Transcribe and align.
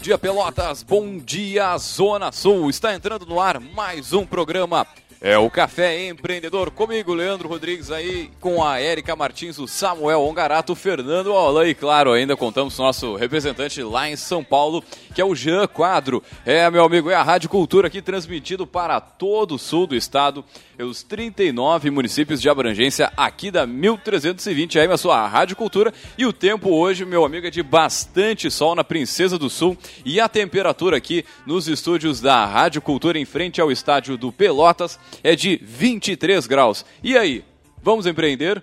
dia 0.00 0.16
Pelotas, 0.16 0.82
bom 0.82 1.18
dia 1.18 1.76
Zona 1.76 2.32
Sul. 2.32 2.70
Está 2.70 2.94
entrando 2.94 3.26
no 3.26 3.38
ar 3.38 3.60
mais 3.60 4.14
um 4.14 4.24
programa 4.24 4.86
é 5.22 5.36
o 5.36 5.50
Café 5.50 6.08
Empreendedor 6.08 6.70
comigo, 6.70 7.12
Leandro 7.12 7.46
Rodrigues 7.46 7.90
aí, 7.90 8.30
com 8.40 8.64
a 8.64 8.80
Érica 8.80 9.14
Martins, 9.14 9.58
o 9.58 9.68
Samuel 9.68 10.22
Ongarato, 10.22 10.72
o 10.72 10.76
Fernando 10.76 11.34
Alain 11.34 11.68
e 11.68 11.74
claro, 11.74 12.12
ainda 12.12 12.34
contamos 12.38 12.74
com 12.74 12.82
o 12.82 12.86
nosso 12.86 13.16
representante 13.16 13.82
lá 13.82 14.08
em 14.08 14.16
São 14.16 14.42
Paulo, 14.42 14.82
que 15.14 15.20
é 15.20 15.24
o 15.24 15.34
Jean 15.34 15.66
Quadro. 15.66 16.22
É, 16.46 16.70
meu 16.70 16.82
amigo, 16.84 17.10
é 17.10 17.14
a 17.14 17.22
Rádio 17.22 17.50
Cultura 17.50 17.88
aqui 17.88 18.00
transmitido 18.00 18.66
para 18.66 18.98
todo 18.98 19.56
o 19.56 19.58
sul 19.58 19.86
do 19.86 19.94
estado, 19.94 20.42
os 20.78 21.02
39 21.02 21.90
municípios 21.90 22.40
de 22.40 22.48
abrangência 22.48 23.12
aqui 23.14 23.50
da 23.50 23.66
1320 23.66 24.78
aí, 24.78 24.90
a 24.90 24.96
sua 24.96 25.28
Rádio 25.28 25.54
Cultura. 25.54 25.92
E 26.16 26.24
o 26.24 26.32
tempo 26.32 26.70
hoje, 26.70 27.04
meu 27.04 27.26
amigo, 27.26 27.46
é 27.46 27.50
de 27.50 27.62
bastante 27.62 28.50
sol 28.50 28.74
na 28.74 28.82
Princesa 28.82 29.36
do 29.36 29.50
Sul 29.50 29.76
e 30.02 30.18
a 30.18 30.30
temperatura 30.30 30.96
aqui 30.96 31.26
nos 31.44 31.68
estúdios 31.68 32.22
da 32.22 32.46
Rádio 32.46 32.80
Cultura 32.80 33.18
em 33.18 33.26
frente 33.26 33.60
ao 33.60 33.70
estádio 33.70 34.16
do 34.16 34.32
Pelotas 34.32 34.98
é 35.22 35.34
de 35.34 35.60
23 35.62 36.46
graus. 36.46 36.84
E 37.02 37.16
aí, 37.16 37.44
vamos 37.82 38.06
empreender? 38.06 38.62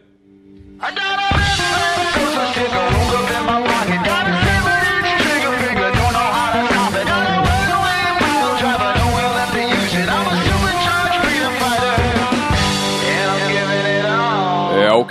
É 0.81 1.46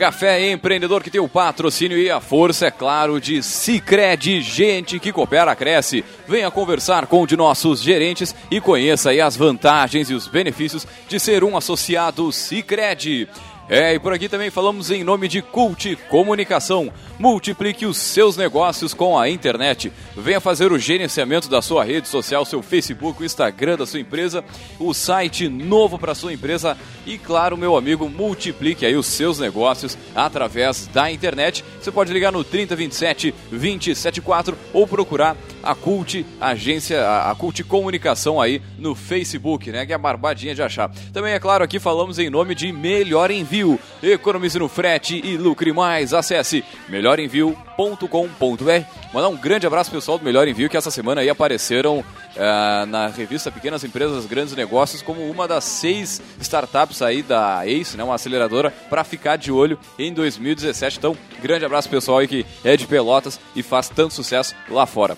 Café 0.07 0.53
Empreendedor 0.53 1.03
que 1.03 1.11
tem 1.11 1.21
o 1.21 1.29
patrocínio 1.29 1.99
e 1.99 2.09
a 2.09 2.21
força, 2.21 2.67
é 2.67 2.71
claro, 2.71 3.21
de 3.21 3.43
Cicred, 3.43 4.41
gente 4.41 5.01
que 5.01 5.13
coopera, 5.13 5.53
cresce. 5.57 6.05
Venha 6.29 6.49
conversar 6.49 7.09
com 7.09 7.23
um 7.23 7.27
de 7.27 7.37
nossos 7.37 7.83
gerentes 7.83 8.33
e 8.49 8.61
conheça 8.61 9.11
aí 9.11 9.21
as 9.21 9.37
vantagens 9.37 10.09
e 10.09 10.15
os 10.15 10.29
benefícios 10.29 10.87
de 11.09 11.19
ser 11.19 11.43
um 11.43 11.57
associado 11.57 12.31
Cicred. 12.31 13.29
É, 13.69 13.95
e 13.95 13.99
por 13.99 14.13
aqui 14.13 14.29
também 14.29 14.49
falamos 14.49 14.93
em 14.93 15.03
nome 15.03 15.27
de 15.27 15.43
Cult 15.43 15.97
Comunicação. 16.09 16.93
Multiplique 17.19 17.85
os 17.85 17.97
seus 17.97 18.37
negócios 18.37 18.95
com 18.95 19.19
a 19.19 19.29
internet. 19.29 19.93
Venha 20.17 20.41
fazer 20.41 20.71
o 20.71 20.79
gerenciamento 20.79 21.49
da 21.49 21.61
sua 21.61 21.83
rede 21.83 22.07
social, 22.07 22.45
seu 22.45 22.63
Facebook, 22.63 23.21
o 23.21 23.25
Instagram 23.25 23.77
da 23.77 23.85
sua 23.85 23.99
empresa, 23.99 24.45
o 24.79 24.95
site 24.95 25.49
novo 25.49 25.99
para 25.99 26.15
sua 26.15 26.33
empresa 26.33 26.77
e, 27.05 27.19
claro, 27.19 27.57
meu 27.57 27.77
amigo, 27.77 28.09
multiplique 28.09 28.87
aí 28.87 28.95
os 28.95 29.07
seus 29.07 29.41
negócios 29.41 29.99
através 30.15 30.87
da 30.87 31.11
internet. 31.11 31.65
Você 31.81 31.91
pode 31.91 32.13
ligar 32.13 32.31
no 32.31 32.45
3027 32.45 33.35
274 33.51 34.57
ou 34.73 34.87
procurar 34.87 35.37
a 35.61 35.75
Cult 35.75 36.25
Agência, 36.41 37.05
a 37.05 37.35
Cult 37.35 37.65
Comunicação 37.65 38.41
aí 38.41 38.63
no 38.79 38.95
Facebook, 38.95 39.73
né? 39.73 39.85
Que 39.85 39.93
é 39.93 39.97
a 39.97 39.99
barbadinha 39.99 40.55
de 40.55 40.63
achar. 40.63 40.89
Também, 41.13 41.33
é 41.33 41.41
claro, 41.41 41.65
aqui 41.65 41.81
falamos 41.81 42.21
em 42.21 42.31
nome 42.31 42.55
de 42.55 42.71
Melhor 42.71 43.33
Envio. 43.33 43.56
Economize 44.03 44.59
no 44.59 44.69
frete 44.69 45.21
e 45.25 45.37
lucre 45.37 45.73
mais. 45.73 46.13
Acesse 46.13 46.65
melhorenvio.com.br. 46.89 48.87
Mandar 49.13 49.29
um 49.29 49.37
grande 49.37 49.67
abraço 49.67 49.91
pessoal 49.91 50.19
do 50.19 50.25
Melhor 50.25 50.47
Envio 50.49 50.69
que 50.69 50.77
essa 50.77 50.91
semana 50.91 51.21
aí 51.21 51.31
apareceram 51.31 52.01
uh, 52.01 52.87
na 52.87 53.09
revista 53.09 53.51
Pequenas 53.51 53.83
Empresas, 53.85 54.27
Grandes 54.27 54.55
Negócios 54.55 55.03
como 55.03 55.23
uma 55.31 55.49
das 55.49 55.65
seis 55.65 56.21
startups 56.41 57.03
aí 57.03 57.23
da 57.23 57.65
ACE, 57.67 57.97
né? 57.97 58.05
Uma 58.05 58.17
aceleradora 58.17 58.71
para 58.91 59.05
ficar 59.05 59.37
de 59.37 59.51
olho 59.51 59.79
em 59.99 60.13
2017. 60.13 60.99
Então, 60.99 61.17
grande 61.43 61.65
abraço 61.65 61.89
pessoal 61.89 62.19
aí 62.19 62.29
que 62.29 62.45
é 62.65 62.77
de 62.77 62.87
Pelotas 62.87 63.41
e 63.55 63.63
faz 63.63 63.89
tanto 63.89 64.15
sucesso 64.15 64.55
lá 64.69 64.87
fora 64.87 65.17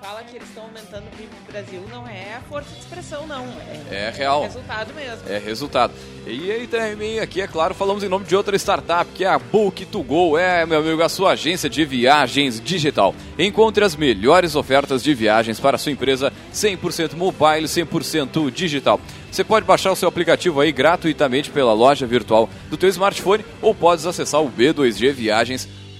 fala 0.00 0.24
que 0.24 0.36
eles 0.36 0.48
estão 0.48 0.64
aumentando 0.64 1.06
o 1.06 1.16
PIB 1.16 1.28
do 1.28 1.52
Brasil, 1.52 1.84
não 1.90 2.08
é 2.08 2.34
a 2.34 2.40
força 2.48 2.70
de 2.70 2.80
expressão, 2.80 3.26
não. 3.26 3.44
É, 3.90 4.06
é 4.06 4.10
real. 4.10 4.42
É 4.42 4.46
resultado 4.46 4.94
mesmo. 4.94 5.28
É 5.28 5.38
resultado. 5.38 5.92
E 6.26 6.50
aí 6.50 6.66
também 6.66 7.20
aqui, 7.20 7.40
é 7.42 7.46
claro, 7.46 7.74
falamos 7.74 8.02
em 8.02 8.08
nome 8.08 8.24
de 8.24 8.34
outra 8.34 8.56
startup, 8.56 9.10
que 9.12 9.24
é 9.24 9.28
a 9.28 9.38
Book2Go. 9.38 10.38
É, 10.38 10.64
meu 10.64 10.78
amigo, 10.80 11.02
a 11.02 11.08
sua 11.08 11.32
agência 11.32 11.68
de 11.68 11.84
viagens 11.84 12.60
digital. 12.60 13.14
Encontre 13.38 13.84
as 13.84 13.94
melhores 13.94 14.56
ofertas 14.56 15.02
de 15.02 15.12
viagens 15.12 15.60
para 15.60 15.76
a 15.76 15.78
sua 15.78 15.92
empresa 15.92 16.32
100% 16.52 17.14
mobile, 17.14 17.66
100% 17.66 18.50
digital. 18.50 18.98
Você 19.30 19.44
pode 19.44 19.66
baixar 19.66 19.92
o 19.92 19.96
seu 19.96 20.08
aplicativo 20.08 20.60
aí 20.60 20.72
gratuitamente 20.72 21.50
pela 21.50 21.74
loja 21.74 22.06
virtual 22.06 22.48
do 22.68 22.76
teu 22.76 22.88
smartphone 22.88 23.44
ou 23.60 23.74
podes 23.74 24.06
acessar 24.06 24.42
o 24.42 24.50
B2G 24.50 25.12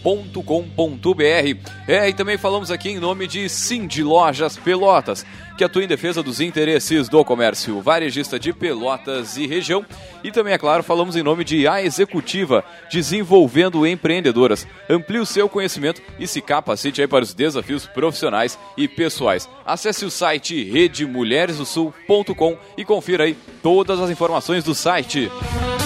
Com.br 0.03 1.23
É, 1.87 2.09
e 2.09 2.15
também 2.15 2.39
falamos 2.39 2.71
aqui 2.71 2.91
em 2.91 2.99
nome 2.99 3.27
de 3.27 3.49
Cindy 3.49 4.03
Lojas 4.03 4.57
Pelotas, 4.57 5.27
que 5.57 5.65
atua 5.65 5.85
em 5.85 5.89
defesa 5.89 6.23
dos 6.23 6.41
interesses 6.41 7.09
do 7.09 7.25
comércio 7.25 7.81
varejista 7.81 8.39
de 8.39 8.53
Pelotas 8.53 9.37
e 9.37 9.47
região. 9.47 9.85
E 10.25 10.31
também, 10.31 10.55
é 10.55 10.59
claro, 10.59 10.83
falamos 10.83 11.17
em 11.17 11.23
nome 11.23 11.45
de 11.45 11.69
A 11.69 11.83
Executiva, 11.83 12.65
desenvolvendo 12.91 13.87
empreendedoras. 13.87 14.67
Amplie 14.89 15.19
o 15.19 15.27
seu 15.27 15.49
conhecimento 15.49 16.01
e 16.19 16.27
se 16.27 16.41
capacite 16.41 17.01
aí 17.01 17.09
para 17.09 17.25
os 17.25 17.35
desafios 17.35 17.87
profissionais 17.87 18.59
e 18.77 18.89
pessoais. 18.89 19.49
Acesse 19.65 20.05
o 20.05 20.11
site 20.11 20.65
redemulheresdosul.com 20.65 22.57
e 22.77 22.85
confira 22.85 23.25
aí 23.25 23.37
todas 23.63 24.01
as 24.01 24.11
informações 24.11 24.65
do 24.65 24.75
site. 24.75 25.31
É, 25.31 25.80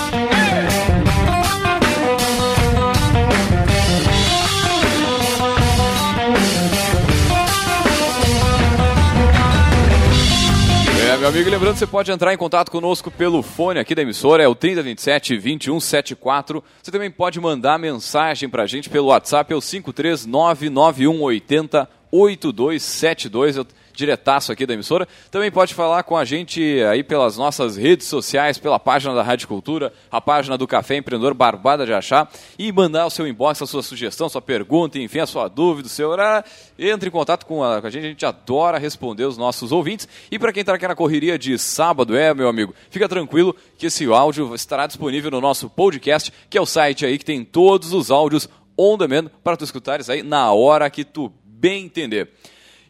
meu 11.25 11.31
amigo, 11.31 11.49
lembrando, 11.49 11.79
você 11.79 11.87
pode 11.87 12.13
entrar 12.13 12.35
em 12.35 12.37
contato 12.37 12.71
conosco 12.71 13.11
pelo 13.11 13.43
fone 13.43 13.81
aqui 13.81 13.95
da 13.95 14.03
emissora, 14.03 14.43
é 14.43 14.47
o 14.47 14.55
3027 14.55 15.39
2174. 15.39 16.63
Você 16.83 16.91
também 16.91 17.11
pode 17.11 17.41
mandar 17.41 17.79
mensagem 17.79 18.47
pra 18.47 18.67
gente 18.67 18.91
pelo 18.91 19.07
WhatsApp, 19.07 19.51
é 19.51 19.57
o 19.57 19.61
5399180 19.61 21.89
8272. 22.13 23.57
Eu 23.57 23.67
diretaço 23.95 24.53
aqui 24.53 24.67
da 24.67 24.75
emissora. 24.75 25.07
Também 25.31 25.51
pode 25.51 25.75
falar 25.75 26.03
com 26.03 26.17
a 26.17 26.25
gente 26.25 26.83
aí 26.91 27.03
pelas 27.03 27.37
nossas 27.37 27.77
redes 27.77 28.07
sociais, 28.07 28.59
pela 28.59 28.79
página 28.79 29.15
da 29.15 29.23
Rádio 29.23 29.49
Cultura, 29.49 29.93
a 30.11 30.21
página 30.21 30.59
do 30.59 30.67
Café 30.67 30.97
Empreendedor 30.97 31.35
Barbada 31.35 31.87
de 31.87 31.93
Achar 31.93 32.31
e 32.59 32.71
mandar 32.73 33.07
o 33.07 33.11
seu 33.11 33.27
inbox, 33.27 33.63
a 33.63 33.67
sua 33.67 33.83
sugestão, 33.83 34.29
sua 34.29 34.43
pergunta, 34.43 34.99
enfim, 34.99 35.21
a 35.21 35.27
sua 35.27 35.49
dúvida, 35.49 35.87
o 35.87 35.91
seu 35.91 36.11
horário. 36.11 36.45
Entre 36.79 37.09
em 37.09 37.13
contato 37.13 37.47
com 37.47 37.63
a, 37.63 37.81
com 37.81 37.87
a 37.87 37.91
gente, 37.91 38.05
a 38.05 38.09
gente 38.09 38.27
adora 38.27 38.79
responder 38.79 39.25
os 39.25 39.39
nossos 39.39 39.73
ouvintes. 39.73 40.09
E 40.31 40.39
para 40.39 40.53
quem 40.53 40.61
está 40.61 40.75
aqui 40.75 40.89
na 40.89 40.95
correria 40.95 41.39
de 41.39 41.57
sábado, 41.59 42.17
é, 42.17 42.35
meu 42.35 42.49
amigo, 42.49 42.75
fica 42.91 43.09
tranquilo 43.09 43.55
que 43.79 43.87
esse 43.87 44.05
áudio 44.07 44.55
estará 44.55 44.87
disponível 44.87 45.31
no 45.31 45.41
nosso 45.41 45.71
podcast, 45.71 46.33
que 46.51 46.59
é 46.59 46.61
o 46.61 46.67
site 46.67 47.07
aí 47.07 47.19
que 47.19 47.25
tem 47.25 47.45
todos 47.45 47.93
os 47.93 48.11
áudios 48.11 48.49
on 48.77 48.99
demand 48.99 49.31
para 49.43 49.57
tu 49.57 49.65
escutares 49.65 50.11
aí 50.11 50.23
na 50.23 50.53
hora 50.53 50.91
que 50.91 51.05
tu 51.05 51.33
bem 51.45 51.85
entender. 51.85 52.31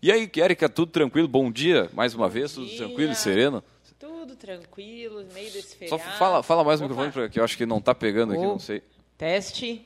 E 0.05 0.13
aí, 0.13 0.31
Erika, 0.37 0.69
tudo 0.69 0.93
tranquilo? 0.93 1.27
Bom 1.27 1.51
dia, 1.51 1.89
mais 1.95 2.15
uma 2.15 2.29
vez, 2.29 2.53
tudo 2.53 2.69
tranquilo 2.77 3.13
e 3.13 3.15
sereno? 3.15 3.65
Tudo 3.99 4.37
tranquilo, 4.37 5.25
meio 5.33 5.51
desse 5.51 5.75
feriado. 5.77 6.03
Só 6.03 6.19
fala, 6.19 6.43
fala 6.43 6.63
mais 6.63 6.79
no 6.79 6.87
microfone, 6.87 7.11
porque 7.11 7.41
eu 7.41 7.45
acho 7.45 7.57
que 7.57 7.65
não 7.65 7.79
está 7.79 7.95
pegando 7.95 8.35
aqui, 8.35 8.43
não 8.43 8.59
sei. 8.59 8.83
Teste. 9.17 9.83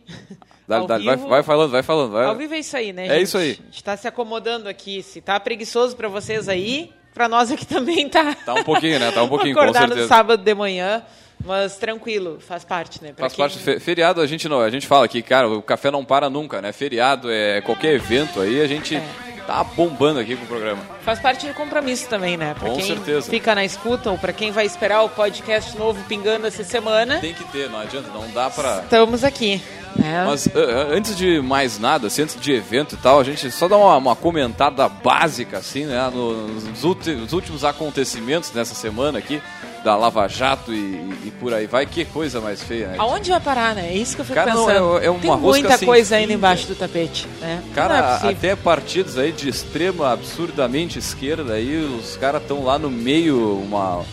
Dá, 0.67 0.81
dá, 0.84 0.99
vai, 0.99 1.17
vai, 1.17 1.43
falando, 1.45 1.71
vai 1.71 1.84
falando. 1.84 2.11
Vai. 2.11 2.25
Ao 2.25 2.34
vivo 2.34 2.53
é 2.53 2.59
isso 2.59 2.77
aí, 2.77 2.93
né, 2.93 3.06
É 3.06 3.11
gente? 3.11 3.23
isso 3.23 3.39
aí. 3.39 3.51
A 3.53 3.55
gente 3.67 3.75
está 3.77 3.97
se 3.97 4.09
acomodando 4.09 4.69
aqui. 4.69 5.05
Se 5.05 5.21
tá 5.21 5.39
preguiçoso 5.39 5.95
para 5.95 6.09
vocês 6.09 6.49
aí, 6.49 6.93
para 7.15 7.29
nós 7.29 7.53
aqui 7.53 7.65
também 7.65 8.09
tá. 8.09 8.35
Tá 8.35 8.55
um 8.55 8.65
pouquinho, 8.65 8.99
né? 8.99 9.12
Tá 9.12 9.23
um 9.23 9.29
pouquinho, 9.29 9.55
com 9.55 9.61
Acordar 9.61 9.81
certeza. 9.83 10.03
no 10.03 10.09
sábado 10.09 10.43
de 10.43 10.53
manhã. 10.55 11.00
Mas 11.45 11.77
tranquilo, 11.77 12.41
faz 12.41 12.65
parte, 12.65 13.00
né? 13.00 13.12
Pra 13.12 13.27
Faz 13.27 13.35
quem- 13.35 13.45
parte. 13.45 13.59
fe- 13.61 13.79
Feriado, 13.79 14.21
a 14.21 14.27
gente 14.27 14.49
não, 14.49 14.61
a 14.61 14.69
gente 14.69 14.89
fala 14.89 15.06
que, 15.06 15.23
cara, 15.23 15.49
o 15.49 15.62
café 15.62 15.89
não 15.89 16.05
para 16.05 16.29
nunca, 16.29 16.61
né? 16.61 16.73
Feriado 16.73 17.31
é 17.31 17.61
qualquer 17.61 17.94
evento 17.94 18.41
aí, 18.41 18.61
a 18.61 18.67
gente 18.67 18.97
É. 18.97 19.38
tá 19.49 19.65
bombando 19.65 20.21
aqui 20.21 20.37
com 20.37 20.45
o 20.45 20.47
programa. 20.47 20.83
Faz 21.03 21.19
parte 21.21 21.47
do 21.47 21.55
compromisso 21.55 22.06
também, 22.06 22.37
né? 22.37 22.53
Pra 22.53 22.69
Com 22.69 22.77
quem 22.77 22.87
certeza. 22.87 23.31
fica 23.31 23.55
na 23.55 23.65
escuta 23.65 24.11
ou 24.11 24.19
pra 24.19 24.31
quem 24.31 24.53
vai 24.53 24.67
esperar 24.67 25.03
o 25.03 25.09
podcast 25.09 25.75
novo 25.79 25.99
pingando 26.06 26.47
essa 26.47 26.62
semana, 26.62 27.19
Tem 27.19 27.33
que 27.33 27.45
ter, 27.45 27.71
não 27.71 27.81
adianta, 27.81 28.11
não 28.12 28.31
dá 28.31 28.50
pra. 28.50 28.83
estamos 28.83 29.25
aqui. 29.25 29.62
Né? 29.97 30.23
Mas 30.27 30.47
ah, 30.49 30.50
ah, 30.55 30.95
antes 30.95 31.17
de 31.17 31.41
mais 31.41 31.79
nada, 31.79 32.09
assim, 32.09 32.23
antes 32.23 32.39
de 32.39 32.53
evento 32.53 32.95
e 32.95 32.99
tal, 32.99 33.19
a 33.21 33.25
gente 33.25 33.50
só 33.50 33.67
dá 33.67 33.79
uma, 33.79 33.97
uma 33.97 34.15
comentada 34.15 34.87
básica, 34.87 35.56
assim, 35.56 35.87
né? 35.87 35.99
Nos 36.12 37.33
últimos 37.33 37.65
acontecimentos 37.65 38.51
dessa 38.51 38.75
semana 38.75 39.19
aqui, 39.19 39.41
da 39.85 39.97
Lava 39.97 40.27
Jato 40.29 40.73
e, 40.73 40.77
e 41.25 41.33
por 41.41 41.55
aí 41.55 41.67
vai. 41.67 41.87
Que 41.87 42.05
coisa 42.05 42.41
mais 42.41 42.63
feia, 42.63 42.89
né? 42.89 42.97
Aonde 42.99 43.31
vai 43.31 43.41
parar, 43.41 43.75
né? 43.75 43.89
É 43.91 43.95
isso 43.95 44.15
que 44.17 44.21
eu 44.23 44.25
fico 44.25 44.35
Cara, 44.35 44.55
não, 44.55 44.67
pensando. 44.67 44.99
é- 44.99 45.07
é 45.07 45.11
uma 45.11 45.21
Tem 45.21 45.37
muita 45.37 45.79
sem 45.79 45.87
coisa 45.87 46.17
ainda 46.17 46.33
embaixo 46.33 46.67
do 46.67 46.75
tapete, 46.75 47.27
né? 47.41 47.63
Não 47.65 47.71
é 47.73 47.75
Cara, 47.75 48.03
possível. 48.15 48.31
até 48.37 48.57
partidos 48.57 49.17
aí 49.19 49.33
de 49.33 49.49
extrema, 49.49 50.13
absurdamente 50.13 50.99
esquerda, 50.99 51.55
aí 51.55 51.77
os 51.77 52.17
caras 52.17 52.43
estão 52.43 52.65
lá 52.65 52.79
no 52.79 52.91
meio, 52.91 53.59
uma... 53.61 54.05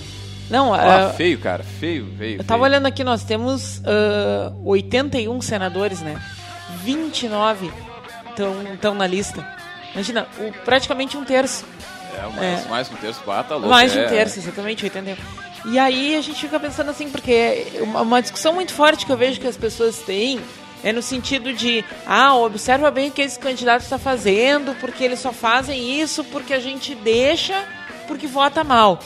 Não, 0.49 0.71
Ah, 0.73 1.11
feio, 1.17 1.39
cara, 1.39 1.63
feio, 1.63 2.07
feio. 2.17 2.33
eu 2.39 2.43
tava 2.43 2.59
feio. 2.63 2.71
olhando 2.71 2.85
aqui, 2.85 3.03
nós 3.03 3.23
temos 3.23 3.81
ah, 3.83 4.53
81 4.63 5.41
senadores, 5.41 6.01
né? 6.01 6.21
29 6.83 7.71
estão 8.29 8.93
na 8.93 9.07
lista. 9.07 9.45
Imagina, 9.93 10.27
o, 10.37 10.51
praticamente 10.63 11.17
um 11.17 11.23
terço. 11.23 11.65
É, 12.17 12.21
mais, 12.35 12.65
é. 12.65 12.69
mais 12.69 12.91
um 12.91 12.95
terço, 12.95 13.21
bata 13.25 13.55
louco. 13.55 13.69
Mais 13.69 13.91
de 13.91 13.97
um 13.99 14.03
é. 14.03 14.07
terço, 14.07 14.39
exatamente, 14.39 14.83
81. 14.83 15.15
E 15.67 15.79
aí 15.79 16.15
a 16.15 16.21
gente 16.21 16.39
fica 16.39 16.59
pensando 16.59 16.91
assim, 16.91 17.09
porque 17.09 17.67
uma, 17.81 18.01
uma 18.01 18.21
discussão 18.21 18.53
muito 18.53 18.73
forte 18.73 19.05
que 19.05 19.11
eu 19.11 19.17
vejo 19.17 19.39
que 19.39 19.47
as 19.47 19.57
pessoas 19.57 19.97
têm 19.99 20.39
é 20.83 20.93
no 20.93 21.01
sentido 21.01 21.51
de, 21.51 21.83
ah, 22.05 22.35
observa 22.35 22.91
bem 22.91 23.09
o 23.09 23.11
que 23.11 23.21
esse 23.23 23.39
candidato 23.39 23.81
está 23.81 23.97
fazendo, 23.97 24.75
porque 24.79 25.03
eles 25.03 25.19
só 25.19 25.33
fazem 25.33 25.99
isso 25.99 26.23
porque 26.25 26.53
a 26.53 26.59
gente 26.59 26.93
deixa, 26.93 27.65
porque 28.07 28.27
vota 28.27 28.63
mal. 28.63 28.99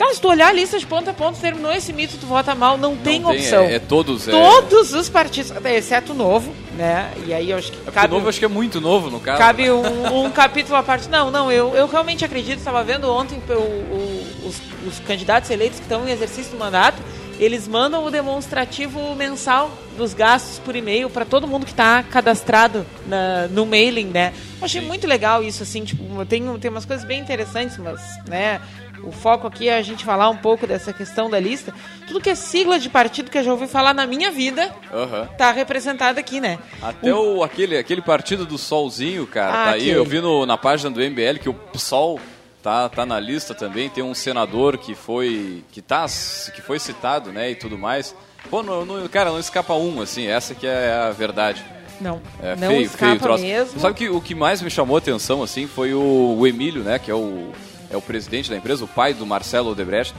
Cara, 0.00 0.14
se 0.14 0.20
tu 0.22 0.28
olhar 0.28 0.48
a 0.48 0.52
lista 0.52 0.78
de 0.78 0.86
ponta 0.86 1.10
a 1.10 1.14
ponta, 1.14 1.38
terminou 1.38 1.70
esse 1.70 1.92
mito, 1.92 2.16
tu 2.16 2.26
vota 2.26 2.54
mal, 2.54 2.78
não, 2.78 2.94
não 2.94 2.96
tem, 2.96 3.20
tem, 3.20 3.30
opção. 3.30 3.64
É, 3.64 3.74
é 3.74 3.78
todos, 3.78 4.26
é... 4.26 4.30
Todos 4.30 4.94
os 4.94 5.10
partidos, 5.10 5.52
exceto 5.62 6.12
o 6.12 6.14
novo, 6.14 6.54
né? 6.74 7.12
E 7.26 7.34
aí 7.34 7.50
eu 7.50 7.58
acho 7.58 7.70
que. 7.70 7.86
É 7.86 7.90
cabe, 7.90 8.06
o 8.06 8.16
novo 8.16 8.26
acho 8.30 8.38
que 8.38 8.46
é 8.46 8.48
muito 8.48 8.80
novo, 8.80 9.10
no 9.10 9.20
caso. 9.20 9.36
Cabe 9.36 9.70
um, 9.70 10.24
um 10.24 10.30
capítulo 10.32 10.76
à 10.76 10.82
parte. 10.82 11.06
Não, 11.10 11.30
não, 11.30 11.52
eu, 11.52 11.76
eu 11.76 11.86
realmente 11.86 12.24
acredito, 12.24 12.56
estava 12.56 12.82
vendo 12.82 13.12
ontem 13.12 13.38
o, 13.46 13.52
o, 13.52 14.26
os, 14.46 14.62
os 14.88 15.00
candidatos 15.00 15.50
eleitos 15.50 15.78
que 15.78 15.84
estão 15.84 16.08
em 16.08 16.10
exercício 16.10 16.50
do 16.50 16.58
mandato 16.58 16.96
eles 17.38 17.66
mandam 17.66 18.04
o 18.04 18.10
demonstrativo 18.10 19.14
mensal 19.14 19.70
dos 19.96 20.12
gastos 20.12 20.58
por 20.58 20.76
e-mail 20.76 21.08
para 21.08 21.24
todo 21.24 21.48
mundo 21.48 21.64
que 21.64 21.72
está 21.72 22.02
cadastrado 22.02 22.84
na, 23.06 23.48
no 23.48 23.64
mailing, 23.64 24.08
né? 24.08 24.34
Eu 24.58 24.66
achei 24.66 24.82
Sim. 24.82 24.86
muito 24.86 25.06
legal 25.06 25.42
isso, 25.42 25.62
assim, 25.62 25.82
tipo, 25.82 26.04
tem, 26.26 26.44
tem 26.58 26.70
umas 26.70 26.84
coisas 26.84 27.04
bem 27.04 27.18
interessantes, 27.18 27.78
mas, 27.78 27.98
né, 28.28 28.60
o 29.04 29.12
foco 29.12 29.46
aqui 29.46 29.68
é 29.68 29.76
a 29.76 29.82
gente 29.82 30.04
falar 30.04 30.28
um 30.28 30.36
pouco 30.36 30.66
dessa 30.66 30.92
questão 30.92 31.30
da 31.30 31.38
lista. 31.38 31.72
Tudo 32.06 32.20
que 32.20 32.30
é 32.30 32.34
sigla 32.34 32.78
de 32.78 32.88
partido 32.88 33.30
que 33.30 33.38
eu 33.38 33.42
já 33.42 33.52
ouvi 33.52 33.66
falar 33.66 33.94
na 33.94 34.06
minha 34.06 34.30
vida 34.30 34.74
uhum. 34.92 35.26
tá 35.36 35.50
representado 35.52 36.18
aqui, 36.18 36.40
né? 36.40 36.58
Até 36.82 37.14
o, 37.14 37.38
o 37.38 37.44
aquele, 37.44 37.76
aquele 37.76 38.02
partido 38.02 38.44
do 38.44 38.58
Solzinho, 38.58 39.26
cara, 39.26 39.48
ah, 39.50 39.64
tá 39.66 39.70
aí. 39.72 39.88
Eu 39.88 40.04
vi 40.04 40.20
no, 40.20 40.44
na 40.44 40.58
página 40.58 40.90
do 40.90 41.00
MBL 41.00 41.38
que 41.40 41.48
o 41.48 41.54
PSOL 41.54 42.20
tá, 42.62 42.88
tá 42.88 43.06
na 43.06 43.18
lista 43.18 43.54
também. 43.54 43.88
Tem 43.88 44.04
um 44.04 44.14
senador 44.14 44.78
que 44.78 44.94
foi 44.94 45.64
que 45.70 45.80
tá 45.80 46.06
que 46.54 46.60
foi 46.60 46.78
citado, 46.78 47.32
né, 47.32 47.50
e 47.50 47.54
tudo 47.54 47.78
mais. 47.78 48.14
Pô, 48.48 48.62
não, 48.62 48.84
não, 48.84 49.06
cara, 49.08 49.30
não 49.30 49.38
escapa 49.38 49.74
um, 49.74 50.00
assim. 50.00 50.26
Essa 50.26 50.54
que 50.54 50.66
é 50.66 50.92
a 50.92 51.10
verdade. 51.10 51.64
Não, 52.00 52.20
é, 52.42 52.56
não 52.56 52.68
feio, 52.68 52.82
escapa 52.82 53.36
feio 53.36 53.38
mesmo. 53.38 53.78
Sabe 53.78 53.94
que 53.94 54.08
o 54.08 54.20
que 54.20 54.34
mais 54.34 54.62
me 54.62 54.70
chamou 54.70 54.96
a 54.96 54.98
atenção, 54.98 55.42
assim, 55.42 55.66
foi 55.66 55.92
o, 55.92 56.36
o 56.38 56.46
Emílio, 56.46 56.82
né, 56.82 56.98
que 56.98 57.10
é 57.10 57.14
o, 57.14 57.52
é 57.90 57.96
o 57.96 58.02
presidente 58.02 58.48
da 58.48 58.56
empresa, 58.56 58.84
o 58.84 58.88
pai 58.88 59.12
do 59.12 59.26
Marcelo 59.26 59.70
Odebrecht, 59.70 60.14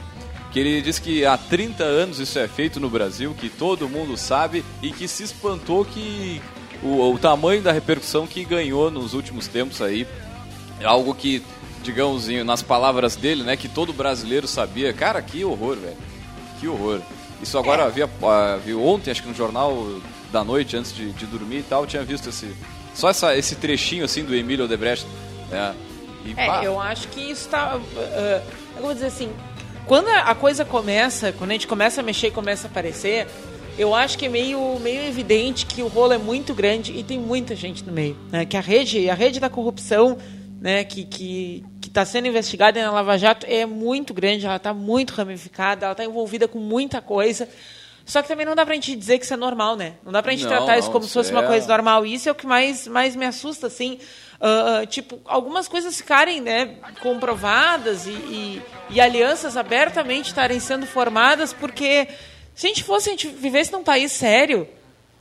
que 0.52 0.60
ele 0.60 0.82
disse 0.82 1.00
que 1.00 1.24
há 1.24 1.36
30 1.38 1.82
anos 1.82 2.18
isso 2.18 2.38
é 2.38 2.46
feito 2.46 2.78
no 2.78 2.90
Brasil, 2.90 3.34
que 3.38 3.48
todo 3.48 3.88
mundo 3.88 4.16
sabe 4.16 4.64
e 4.82 4.90
que 4.90 5.08
se 5.08 5.22
espantou 5.24 5.84
que 5.84 6.40
o, 6.82 7.10
o 7.10 7.18
tamanho 7.18 7.62
da 7.62 7.72
repercussão 7.72 8.26
que 8.26 8.44
ganhou 8.44 8.90
nos 8.90 9.14
últimos 9.14 9.46
tempos 9.46 9.80
aí, 9.80 10.06
é 10.78 10.84
algo 10.84 11.14
que 11.14 11.42
digamos, 11.82 12.28
nas 12.44 12.62
palavras 12.62 13.16
dele, 13.16 13.42
né, 13.42 13.56
que 13.56 13.68
todo 13.68 13.92
brasileiro 13.92 14.46
sabia. 14.46 14.92
Cara, 14.92 15.20
que 15.20 15.44
horror, 15.44 15.76
velho. 15.76 15.96
Que 16.60 16.68
horror. 16.68 17.00
Isso 17.42 17.58
agora, 17.58 17.82
é. 17.82 17.86
havia, 17.86 18.06
uh, 18.06 18.60
viu 18.64 18.82
ontem, 18.84 19.10
acho 19.10 19.22
que 19.22 19.28
no 19.28 19.34
jornal 19.34 20.00
da 20.30 20.44
noite, 20.44 20.76
antes 20.76 20.94
de, 20.94 21.12
de 21.12 21.26
dormir 21.26 21.58
e 21.58 21.62
tal, 21.64 21.86
tinha 21.86 22.04
visto 22.04 22.28
esse, 22.28 22.54
só 22.94 23.10
essa, 23.10 23.36
esse 23.36 23.56
trechinho, 23.56 24.04
assim, 24.04 24.24
do 24.24 24.34
Emílio 24.34 24.64
Odebrecht. 24.64 25.06
Né? 25.50 25.74
E, 26.24 26.34
é, 26.38 26.66
eu 26.66 26.80
acho 26.80 27.08
que 27.08 27.20
isso 27.20 27.48
tá... 27.48 27.76
Uh, 27.76 28.42
eu 28.76 28.82
vou 28.82 28.94
dizer 28.94 29.06
assim, 29.06 29.30
quando 29.86 30.08
a 30.08 30.34
coisa 30.34 30.64
começa, 30.64 31.32
quando 31.32 31.50
a 31.50 31.54
gente 31.54 31.66
começa 31.66 32.00
a 32.00 32.04
mexer 32.04 32.28
e 32.28 32.30
começa 32.30 32.66
a 32.66 32.70
aparecer, 32.70 33.26
eu 33.78 33.94
acho 33.94 34.18
que 34.18 34.26
é 34.26 34.28
meio, 34.28 34.78
meio 34.80 35.02
evidente 35.02 35.66
que 35.66 35.82
o 35.82 35.88
rolo 35.88 36.12
é 36.12 36.18
muito 36.18 36.54
grande 36.54 36.92
e 36.92 37.02
tem 37.02 37.18
muita 37.18 37.56
gente 37.56 37.84
no 37.84 37.92
meio. 37.92 38.16
Né? 38.30 38.44
Que 38.44 38.56
a 38.56 38.60
rede, 38.60 39.08
a 39.08 39.14
rede 39.14 39.40
da 39.40 39.50
corrupção 39.50 40.18
né, 40.60 40.84
que, 40.84 41.04
que, 41.04 41.64
está 41.84 42.04
sendo 42.04 42.28
investigada 42.28 42.80
na 42.80 42.90
Lava 42.90 43.18
Jato 43.18 43.44
é 43.46 43.66
muito 43.66 44.14
grande, 44.14 44.46
ela 44.46 44.56
está 44.56 44.72
muito 44.72 45.10
ramificada, 45.12 45.84
ela 45.84 45.92
está 45.92 46.04
envolvida 46.04 46.48
com 46.48 46.58
muita 46.58 47.02
coisa. 47.02 47.48
Só 48.04 48.22
que 48.22 48.28
também 48.28 48.46
não 48.46 48.54
dá 48.54 48.64
para 48.64 48.72
a 48.72 48.74
gente 48.74 48.96
dizer 48.96 49.18
que 49.18 49.24
isso 49.24 49.34
é 49.34 49.36
normal, 49.36 49.76
né? 49.76 49.94
Não 50.04 50.10
dá 50.10 50.22
para 50.22 50.32
a 50.32 50.34
gente 50.34 50.44
não, 50.44 50.56
tratar 50.56 50.78
isso 50.78 50.90
como 50.90 51.04
se 51.04 51.12
fosse 51.12 51.30
é... 51.30 51.34
uma 51.34 51.42
coisa 51.46 51.66
normal. 51.68 52.06
Isso 52.06 52.28
é 52.28 52.32
o 52.32 52.34
que 52.34 52.46
mais, 52.46 52.88
mais 52.88 53.14
me 53.14 53.26
assusta, 53.26 53.66
assim. 53.66 53.98
Uh, 54.42 54.84
tipo, 54.86 55.20
algumas 55.24 55.68
coisas 55.68 55.96
ficarem 55.96 56.40
né, 56.40 56.74
comprovadas 57.00 58.06
e, 58.08 58.10
e, 58.10 58.62
e, 58.90 59.00
alianças 59.00 59.56
abertamente 59.56 60.30
estarem 60.30 60.58
sendo 60.58 60.84
formadas, 60.84 61.52
porque 61.52 62.08
se 62.52 62.66
a 62.66 62.68
gente 62.68 62.82
fosse, 62.82 63.08
a 63.08 63.12
gente 63.12 63.28
vivesse 63.28 63.70
num 63.70 63.84
país 63.84 64.10
sério, 64.10 64.66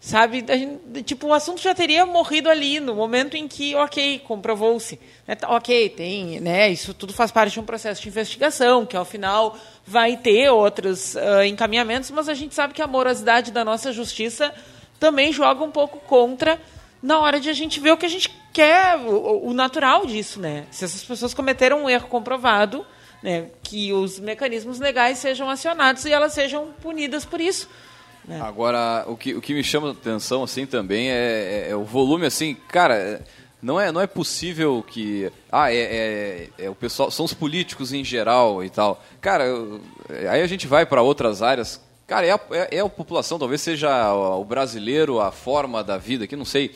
Sabe? 0.03 0.43
Gente, 0.47 1.03
tipo, 1.03 1.27
o 1.27 1.33
assunto 1.33 1.61
já 1.61 1.75
teria 1.75 2.07
morrido 2.07 2.49
ali 2.49 2.79
no 2.79 2.95
momento 2.95 3.37
em 3.37 3.47
que, 3.47 3.75
ok, 3.75 4.17
comprovou-se. 4.27 4.99
Né? 5.27 5.35
Tá, 5.35 5.47
ok, 5.55 5.89
tem, 5.89 6.39
né? 6.39 6.71
Isso 6.71 6.91
tudo 6.91 7.13
faz 7.13 7.29
parte 7.31 7.53
de 7.53 7.59
um 7.59 7.63
processo 7.63 8.01
de 8.01 8.09
investigação, 8.09 8.83
que 8.83 8.97
ao 8.97 9.05
final 9.05 9.55
vai 9.85 10.17
ter 10.17 10.49
outros 10.49 11.13
uh, 11.13 11.43
encaminhamentos, 11.45 12.09
mas 12.09 12.27
a 12.27 12.33
gente 12.33 12.55
sabe 12.55 12.73
que 12.73 12.81
a 12.81 12.87
morosidade 12.87 13.51
da 13.51 13.63
nossa 13.63 13.93
justiça 13.93 14.51
também 14.99 15.31
joga 15.31 15.63
um 15.63 15.69
pouco 15.69 15.99
contra 15.99 16.59
na 17.01 17.19
hora 17.19 17.39
de 17.39 17.49
a 17.49 17.53
gente 17.53 17.79
ver 17.79 17.91
o 17.91 17.97
que 17.97 18.05
a 18.05 18.09
gente 18.09 18.29
quer, 18.53 18.97
o, 18.97 19.47
o 19.47 19.53
natural 19.53 20.05
disso, 20.05 20.39
né? 20.39 20.65
Se 20.71 20.85
essas 20.85 21.03
pessoas 21.03 21.33
cometeram 21.33 21.83
um 21.83 21.89
erro 21.89 22.07
comprovado, 22.07 22.85
né, 23.23 23.47
que 23.63 23.93
os 23.93 24.19
mecanismos 24.19 24.79
legais 24.79 25.17
sejam 25.17 25.49
acionados 25.49 26.05
e 26.05 26.11
elas 26.11 26.33
sejam 26.33 26.67
punidas 26.81 27.23
por 27.23 27.39
isso. 27.39 27.69
É. 28.29 28.39
Agora, 28.39 29.03
o 29.07 29.17
que, 29.17 29.33
o 29.33 29.41
que 29.41 29.53
me 29.53 29.63
chama 29.63 29.89
a 29.89 29.91
atenção 29.91 30.43
assim 30.43 30.65
também 30.65 31.09
é, 31.09 31.67
é, 31.67 31.71
é 31.71 31.75
o 31.75 31.83
volume 31.83 32.25
assim, 32.25 32.55
cara, 32.67 33.21
não 33.61 33.79
é, 33.79 33.91
não 33.91 34.01
é 34.01 34.07
possível 34.07 34.83
que. 34.87 35.31
Ah, 35.51 35.71
é, 35.71 35.77
é, 35.77 36.49
é, 36.65 36.69
o 36.69 36.75
pessoal. 36.75 37.11
São 37.11 37.25
os 37.25 37.33
políticos 37.33 37.93
em 37.93 38.03
geral 38.03 38.63
e 38.63 38.69
tal. 38.69 39.03
Cara, 39.19 39.45
aí 40.31 40.41
a 40.41 40.47
gente 40.47 40.65
vai 40.67 40.85
para 40.85 41.01
outras 41.01 41.41
áreas. 41.41 41.79
Cara, 42.11 42.27
é 42.27 42.31
a, 42.31 42.39
é, 42.51 42.75
é 42.75 42.79
a 42.81 42.89
população, 42.89 43.39
talvez 43.39 43.61
seja 43.61 44.13
o 44.13 44.43
brasileiro, 44.43 45.21
a 45.21 45.31
forma 45.31 45.81
da 45.81 45.97
vida, 45.97 46.27
que 46.27 46.35
não 46.35 46.43
sei. 46.43 46.75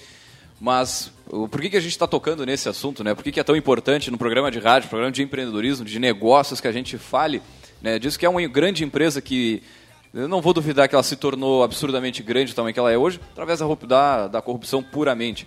Mas 0.61 1.11
por 1.27 1.59
que, 1.59 1.71
que 1.71 1.75
a 1.75 1.81
gente 1.81 1.91
está 1.91 2.07
tocando 2.07 2.45
nesse 2.45 2.69
assunto, 2.69 3.03
né? 3.03 3.13
Por 3.13 3.21
que, 3.21 3.33
que 3.33 3.39
é 3.41 3.43
tão 3.43 3.53
importante 3.53 4.09
no 4.09 4.17
programa 4.17 4.49
de 4.49 4.59
rádio, 4.59 4.87
programa 4.87 5.11
de 5.11 5.21
empreendedorismo, 5.21 5.83
de 5.83 5.99
negócios, 5.99 6.61
que 6.61 6.69
a 6.69 6.71
gente 6.71 6.97
fale 6.97 7.41
né, 7.81 7.99
que 7.99 8.25
é 8.25 8.29
uma 8.29 8.47
grande 8.47 8.85
empresa 8.85 9.21
que 9.21 9.61
eu 10.13 10.25
não 10.29 10.41
vou 10.41 10.53
duvidar 10.53 10.87
que 10.87 10.95
ela 10.95 11.03
se 11.03 11.17
tornou 11.17 11.65
absurdamente 11.65 12.23
grande 12.23 12.55
também 12.55 12.73
que 12.73 12.79
ela 12.79 12.93
é 12.93 12.97
hoje, 12.97 13.19
através 13.33 13.59
da, 13.85 14.29
da 14.29 14.41
corrupção 14.41 14.81
puramente. 14.81 15.45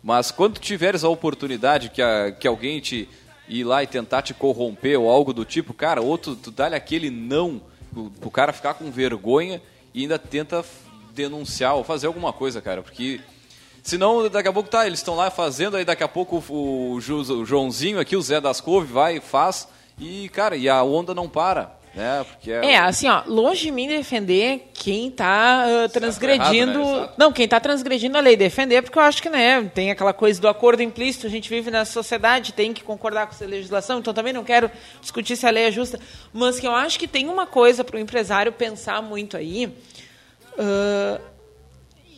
Mas 0.00 0.30
quando 0.30 0.60
tiveres 0.60 1.02
a 1.02 1.08
oportunidade 1.08 1.88
que, 1.88 2.00
a, 2.00 2.30
que 2.30 2.46
alguém 2.46 2.78
te 2.78 3.08
ir 3.48 3.64
lá 3.64 3.82
e 3.82 3.88
tentar 3.88 4.22
te 4.22 4.32
corromper 4.32 5.00
ou 5.00 5.10
algo 5.10 5.32
do 5.32 5.44
tipo, 5.44 5.74
cara, 5.74 6.00
outro, 6.00 6.36
tu 6.36 6.52
dá-lhe 6.52 6.76
aquele 6.76 7.10
não, 7.10 7.60
o, 7.96 8.30
cara 8.30 8.52
ficar 8.52 8.74
com 8.74 8.90
vergonha 8.90 9.62
e 9.92 10.02
ainda 10.02 10.18
tenta 10.18 10.64
denunciar 11.12 11.74
ou 11.76 11.84
fazer 11.84 12.06
alguma 12.06 12.32
coisa, 12.32 12.60
cara, 12.60 12.82
porque 12.82 13.20
senão 13.82 14.28
daqui 14.28 14.48
a 14.48 14.52
pouco 14.52 14.68
tá, 14.68 14.86
eles 14.86 14.98
estão 14.98 15.14
lá 15.14 15.30
fazendo, 15.30 15.76
aí 15.76 15.84
daqui 15.84 16.02
a 16.02 16.08
pouco 16.08 16.42
o, 16.48 16.52
o, 16.52 16.94
o 16.96 17.44
Joãozinho 17.44 18.00
aqui, 18.00 18.16
o 18.16 18.22
Zé 18.22 18.40
das 18.40 18.60
Couve, 18.60 18.92
vai, 18.92 19.20
faz, 19.20 19.68
e 19.98 20.28
cara, 20.30 20.56
e 20.56 20.68
a 20.68 20.82
onda 20.82 21.14
não 21.14 21.28
para. 21.28 21.83
É, 21.96 22.24
porque 22.24 22.50
é... 22.50 22.72
é, 22.72 22.78
assim, 22.78 23.08
ó, 23.08 23.22
longe 23.26 23.62
de 23.62 23.70
mim 23.70 23.86
defender 23.86 24.70
quem 24.74 25.08
está 25.08 25.64
uh, 25.66 25.88
transgredindo. 25.88 26.80
Errado, 26.80 27.00
né? 27.02 27.08
Não, 27.16 27.32
quem 27.32 27.44
está 27.44 27.60
transgredindo 27.60 28.18
a 28.18 28.20
lei. 28.20 28.36
Defender, 28.36 28.82
porque 28.82 28.98
eu 28.98 29.02
acho 29.02 29.22
que 29.22 29.30
né, 29.30 29.70
tem 29.74 29.90
aquela 29.90 30.12
coisa 30.12 30.40
do 30.40 30.48
acordo 30.48 30.82
implícito, 30.82 31.26
a 31.26 31.30
gente 31.30 31.48
vive 31.48 31.70
na 31.70 31.84
sociedade, 31.84 32.52
tem 32.52 32.72
que 32.72 32.82
concordar 32.82 33.26
com 33.26 33.32
essa 33.32 33.46
legislação, 33.46 34.00
então 34.00 34.12
também 34.12 34.32
não 34.32 34.42
quero 34.42 34.70
discutir 35.00 35.36
se 35.36 35.46
a 35.46 35.50
lei 35.50 35.64
é 35.64 35.70
justa. 35.70 36.00
Mas 36.32 36.58
que 36.58 36.66
eu 36.66 36.72
acho 36.74 36.98
que 36.98 37.06
tem 37.06 37.28
uma 37.28 37.46
coisa 37.46 37.84
para 37.84 37.96
o 37.96 37.98
empresário 37.98 38.50
pensar 38.50 39.00
muito 39.00 39.36
aí. 39.36 39.66
Uh, 40.56 41.20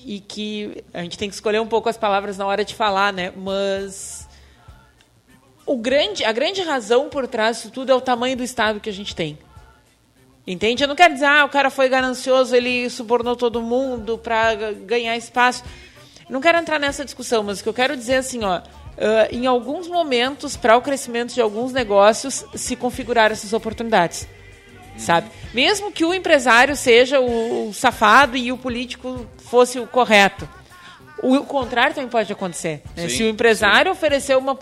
e 0.06 0.20
que 0.20 0.84
a 0.94 1.02
gente 1.02 1.18
tem 1.18 1.28
que 1.28 1.34
escolher 1.34 1.60
um 1.60 1.66
pouco 1.66 1.88
as 1.88 1.96
palavras 1.96 2.38
na 2.38 2.46
hora 2.46 2.64
de 2.64 2.74
falar, 2.74 3.12
né? 3.12 3.32
Mas 3.36 4.26
o 5.66 5.76
grande, 5.76 6.24
a 6.24 6.30
grande 6.30 6.62
razão 6.62 7.08
por 7.08 7.26
trás 7.26 7.56
disso 7.56 7.70
tudo 7.70 7.90
é 7.90 7.94
o 7.94 8.00
tamanho 8.00 8.36
do 8.36 8.44
Estado 8.44 8.78
que 8.78 8.88
a 8.88 8.92
gente 8.92 9.16
tem. 9.16 9.36
Entende? 10.46 10.84
Eu 10.84 10.88
não 10.88 10.94
quero 10.94 11.14
dizer, 11.14 11.26
ah, 11.26 11.44
o 11.44 11.48
cara 11.48 11.70
foi 11.70 11.88
ganancioso, 11.88 12.54
ele 12.54 12.88
subornou 12.88 13.34
todo 13.34 13.60
mundo 13.60 14.16
para 14.16 14.54
ganhar 14.54 15.16
espaço. 15.16 15.64
Não 16.28 16.40
quero 16.40 16.58
entrar 16.58 16.78
nessa 16.78 17.04
discussão, 17.04 17.42
mas 17.42 17.58
o 17.58 17.62
que 17.64 17.68
eu 17.68 17.74
quero 17.74 17.96
dizer 17.96 18.12
é 18.14 18.18
assim, 18.18 18.44
ó, 18.44 18.58
uh, 18.58 18.62
em 19.30 19.46
alguns 19.46 19.88
momentos, 19.88 20.56
para 20.56 20.76
o 20.76 20.82
crescimento 20.82 21.34
de 21.34 21.40
alguns 21.40 21.72
negócios, 21.72 22.44
se 22.54 22.76
configurar 22.76 23.32
essas 23.32 23.52
oportunidades. 23.52 24.28
Sabe? 24.96 25.28
Mesmo 25.52 25.92
que 25.92 26.04
o 26.04 26.14
empresário 26.14 26.74
seja 26.74 27.20
o, 27.20 27.68
o 27.68 27.74
safado 27.74 28.36
e 28.36 28.50
o 28.50 28.56
político 28.56 29.26
fosse 29.38 29.78
o 29.78 29.86
correto. 29.86 30.48
O 31.22 31.40
contrário 31.44 31.94
também 31.94 32.10
pode 32.10 32.30
acontecer. 32.30 32.82
Né? 32.94 33.08
Sim, 33.08 33.16
Se 33.16 33.22
o 33.22 33.28
empresário 33.28 33.90
sim. 33.90 33.98
oferecer 33.98 34.36
uma, 34.36 34.56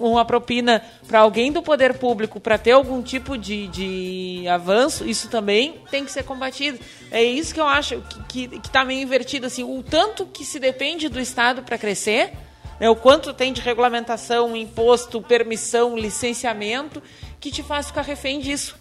uma 0.00 0.24
propina 0.24 0.82
para 1.08 1.20
alguém 1.20 1.50
do 1.50 1.62
poder 1.62 1.94
público 1.94 2.38
para 2.38 2.58
ter 2.58 2.72
algum 2.72 3.02
tipo 3.02 3.38
de, 3.38 3.66
de 3.68 4.48
avanço, 4.48 5.08
isso 5.08 5.28
também 5.28 5.80
tem 5.90 6.04
que 6.04 6.12
ser 6.12 6.22
combatido. 6.22 6.78
É 7.10 7.22
isso 7.22 7.54
que 7.54 7.60
eu 7.60 7.66
acho 7.66 8.02
que 8.28 8.50
está 8.62 8.84
meio 8.84 9.00
invertido. 9.00 9.46
Assim, 9.46 9.64
o 9.64 9.82
tanto 9.82 10.26
que 10.26 10.44
se 10.44 10.58
depende 10.58 11.08
do 11.08 11.18
Estado 11.18 11.62
para 11.62 11.78
crescer, 11.78 12.32
né, 12.78 12.90
o 12.90 12.96
quanto 12.96 13.32
tem 13.32 13.52
de 13.52 13.62
regulamentação, 13.62 14.54
imposto, 14.54 15.22
permissão, 15.22 15.96
licenciamento, 15.96 17.02
que 17.40 17.50
te 17.50 17.62
faz 17.62 17.86
ficar 17.86 18.02
refém 18.02 18.38
disso. 18.38 18.76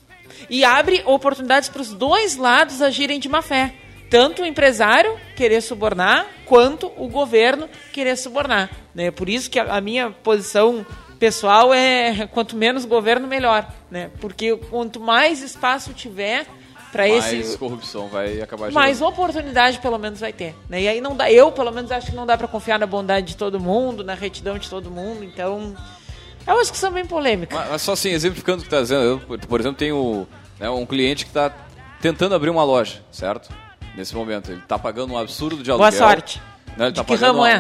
E 0.50 0.66
abre 0.66 1.02
oportunidades 1.06 1.70
para 1.70 1.82
os 1.82 1.94
dois 1.94 2.36
lados 2.36 2.82
agirem 2.82 3.20
de 3.20 3.30
má 3.30 3.42
fé. 3.42 3.74
Tanto 4.16 4.44
o 4.44 4.46
empresário 4.46 5.20
querer 5.36 5.60
subornar, 5.60 6.26
quanto 6.46 6.90
o 6.96 7.10
governo 7.10 7.68
querer 7.92 8.16
subornar. 8.16 8.70
Né? 8.94 9.12
Por 9.12 9.28
isso 9.28 9.50
que 9.50 9.60
a, 9.60 9.76
a 9.76 9.82
minha 9.82 10.10
posição 10.10 10.86
pessoal 11.20 11.74
é 11.74 12.26
quanto 12.32 12.56
menos 12.56 12.86
governo, 12.86 13.28
melhor. 13.28 13.70
Né? 13.92 14.10
Porque 14.22 14.56
quanto 14.70 15.02
mais 15.02 15.42
espaço 15.42 15.92
tiver 15.92 16.48
para 16.94 17.10
esse. 17.10 17.36
Mais 17.36 17.56
corrupção 17.58 18.08
vai 18.08 18.40
acabar 18.40 18.72
Mais 18.72 19.02
oportunidade, 19.02 19.80
pelo 19.80 19.98
menos, 19.98 20.22
vai 20.22 20.32
ter. 20.32 20.56
Né? 20.70 20.84
E 20.84 20.88
aí 20.88 21.02
não 21.02 21.14
dá. 21.14 21.30
Eu, 21.30 21.52
pelo 21.52 21.74
menos, 21.74 21.92
acho 21.92 22.12
que 22.12 22.16
não 22.16 22.26
dá 22.26 22.38
para 22.38 22.48
confiar 22.48 22.80
na 22.80 22.86
bondade 22.86 23.28
de 23.28 23.36
todo 23.36 23.60
mundo, 23.60 24.02
na 24.02 24.14
retidão 24.14 24.58
de 24.58 24.70
todo 24.70 24.90
mundo. 24.90 25.26
Então. 25.26 25.76
É 26.48 26.54
uma 26.54 26.62
discussão 26.62 26.90
bem 26.90 27.06
polêmica. 27.06 27.54
Mas, 27.54 27.70
mas 27.70 27.82
só 27.82 27.92
assim, 27.92 28.12
exemplificando 28.12 28.60
o 28.60 28.62
que 28.62 28.68
está 28.68 28.80
dizendo, 28.80 29.04
eu, 29.04 29.38
por 29.40 29.60
exemplo, 29.60 29.78
tenho 29.78 30.26
né, 30.58 30.70
um 30.70 30.86
cliente 30.86 31.26
que 31.26 31.32
está 31.32 31.52
tentando 32.00 32.34
abrir 32.34 32.50
uma 32.50 32.64
loja, 32.64 33.04
certo? 33.12 33.65
Nesse 33.96 34.16
momento. 34.16 34.52
Ele 34.52 34.60
está 34.60 34.78
pagando 34.78 35.14
um 35.14 35.18
absurdo 35.18 35.64
de 35.64 35.72
aluguel. 35.72 35.90
Boa 35.92 36.08
sorte. 36.10 36.42
Né, 36.78 36.86
ele 36.86 36.92
de 36.92 36.98
tá 37.02 37.04
que 37.06 37.16
ramo 37.16 37.40
uma, 37.40 37.50
é? 37.50 37.60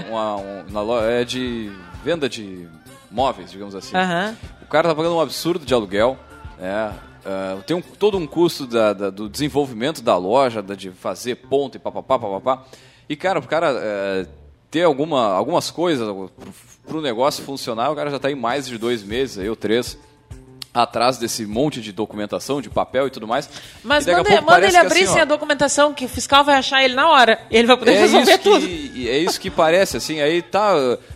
Uma, 0.69 1.03
é 1.05 1.23
de 1.23 1.71
venda 2.03 2.27
de 2.27 2.67
móveis, 3.09 3.51
digamos 3.51 3.73
assim. 3.75 3.95
Aham. 3.95 4.35
O 4.61 4.65
cara 4.65 4.89
tá 4.89 4.95
pagando 4.95 5.15
um 5.15 5.21
absurdo 5.21 5.65
de 5.65 5.73
aluguel, 5.73 6.17
né? 6.59 6.93
Ah, 7.25 7.57
tem 7.65 7.75
um, 7.75 7.81
todo 7.81 8.17
um 8.17 8.27
custo 8.27 8.67
da- 8.67 8.93
da- 8.93 9.09
do 9.09 9.27
desenvolvimento 9.29 10.01
da 10.01 10.15
loja, 10.17 10.61
da- 10.61 10.75
de 10.75 10.91
fazer 10.91 11.35
ponto 11.35 11.75
e 11.75 11.79
papapá, 11.79 12.19
papapá. 12.19 12.63
E, 13.09 13.15
cara, 13.15 13.39
o 13.39 13.47
cara 13.47 13.71
eh, 13.75 14.27
ter 14.69 14.83
alguma, 14.83 15.31
algumas 15.31 15.71
coisas 15.71 16.07
para 16.85 16.97
o 16.97 17.01
negócio 17.01 17.43
funcionar, 17.43 17.89
o 17.91 17.95
cara 17.95 18.09
já 18.11 18.17
está 18.17 18.29
em 18.29 18.35
mais 18.35 18.67
de 18.67 18.77
dois 18.77 19.01
meses, 19.01 19.39
aí, 19.39 19.49
ou 19.49 19.55
três, 19.55 19.97
atrás 20.75 21.17
desse 21.17 21.45
monte 21.45 21.81
de 21.81 21.93
documentação, 21.93 22.61
de 22.61 22.69
papel 22.69 23.07
e 23.07 23.09
tudo 23.09 23.25
mais. 23.25 23.49
Mas 23.81 24.05
manda, 24.05 24.41
manda 24.41 24.65
ele 24.65 24.71
que, 24.71 24.77
abrir 24.77 25.03
assim, 25.03 25.13
sem 25.13 25.21
a 25.21 25.25
documentação, 25.25 25.93
que 25.93 26.05
o 26.05 26.09
fiscal 26.09 26.43
vai 26.43 26.55
achar 26.55 26.83
ele 26.83 26.93
na 26.93 27.07
hora. 27.07 27.39
E 27.49 27.55
ele 27.55 27.67
vai 27.67 27.77
poder 27.77 27.93
é 27.93 27.99
resolver 27.99 28.33
isso 28.33 28.43
tudo. 28.43 28.67
que 28.67 29.09
é 29.09 29.17
isso 29.17 29.39
que 29.39 29.49
parece 29.49 29.95
assim 29.95 30.19
aí 30.19 30.41
tá 30.41 30.75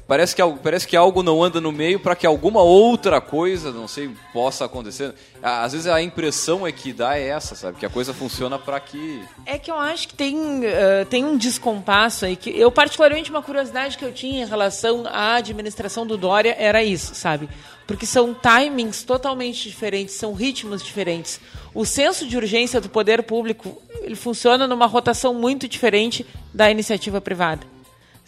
parece 0.10 0.36
que 0.36 0.42
algo 0.42 0.60
parece 0.62 0.86
que 0.86 0.98
algo 0.98 1.24
não 1.24 1.42
anda 1.42 1.62
no 1.62 1.72
meio 1.72 2.02
para 2.02 2.16
que 2.16 2.28
alguma 2.28 2.62
outra 2.62 3.22
coisa 3.22 3.72
não 3.72 3.88
sei 3.88 4.10
possa 4.34 4.66
acontecer 4.66 5.14
às 5.42 5.72
vezes 5.72 5.88
a 5.88 6.02
impressão 6.02 6.68
é 6.68 6.72
que 6.72 6.92
dá 6.92 7.18
é 7.18 7.28
essa 7.28 7.56
sabe 7.56 7.78
que 7.78 7.86
a 7.86 7.90
coisa 7.90 8.14
funciona 8.14 8.60
para 8.60 8.78
que 8.80 9.24
É 9.46 9.58
que 9.58 9.72
eu 9.72 9.78
acho 9.78 10.08
que 10.08 10.14
tem, 10.14 10.64
eh, 10.64 11.06
tem 11.10 11.24
um 11.24 11.38
descompasso 11.38 12.26
aí. 12.26 12.36
que 12.36 12.50
Eu, 12.50 12.72
particularmente, 12.72 13.30
uma 13.30 13.42
curiosidade 13.42 13.98
que 13.98 14.06
eu 14.06 14.12
tinha 14.12 14.44
em 14.44 14.48
relação 14.48 15.04
à 15.06 15.36
administração 15.36 16.06
do 16.06 16.18
Dória 16.18 16.56
era 16.58 16.84
isso, 16.84 17.16
sabe? 17.16 17.50
Porque 17.88 18.06
são 18.06 18.36
timings 18.36 19.04
totalmente 19.04 19.68
diferentes, 19.68 20.16
são 20.16 20.34
ritmos 20.34 20.84
diferentes. 20.84 21.40
O 21.74 21.86
senso 21.86 22.28
de 22.28 22.38
urgência 22.38 22.80
do 22.80 22.90
poder 22.90 23.24
público 23.24 23.82
ele 24.02 24.16
funciona 24.16 24.68
numa 24.68 24.86
rotação 24.86 25.34
muito 25.34 25.68
diferente 25.68 26.26
da 26.54 26.70
iniciativa 26.70 27.20
privada. 27.20 27.79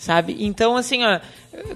Sabe? 0.02 0.36
Então, 0.40 0.76
assim, 0.76 1.04
ó, 1.04 1.20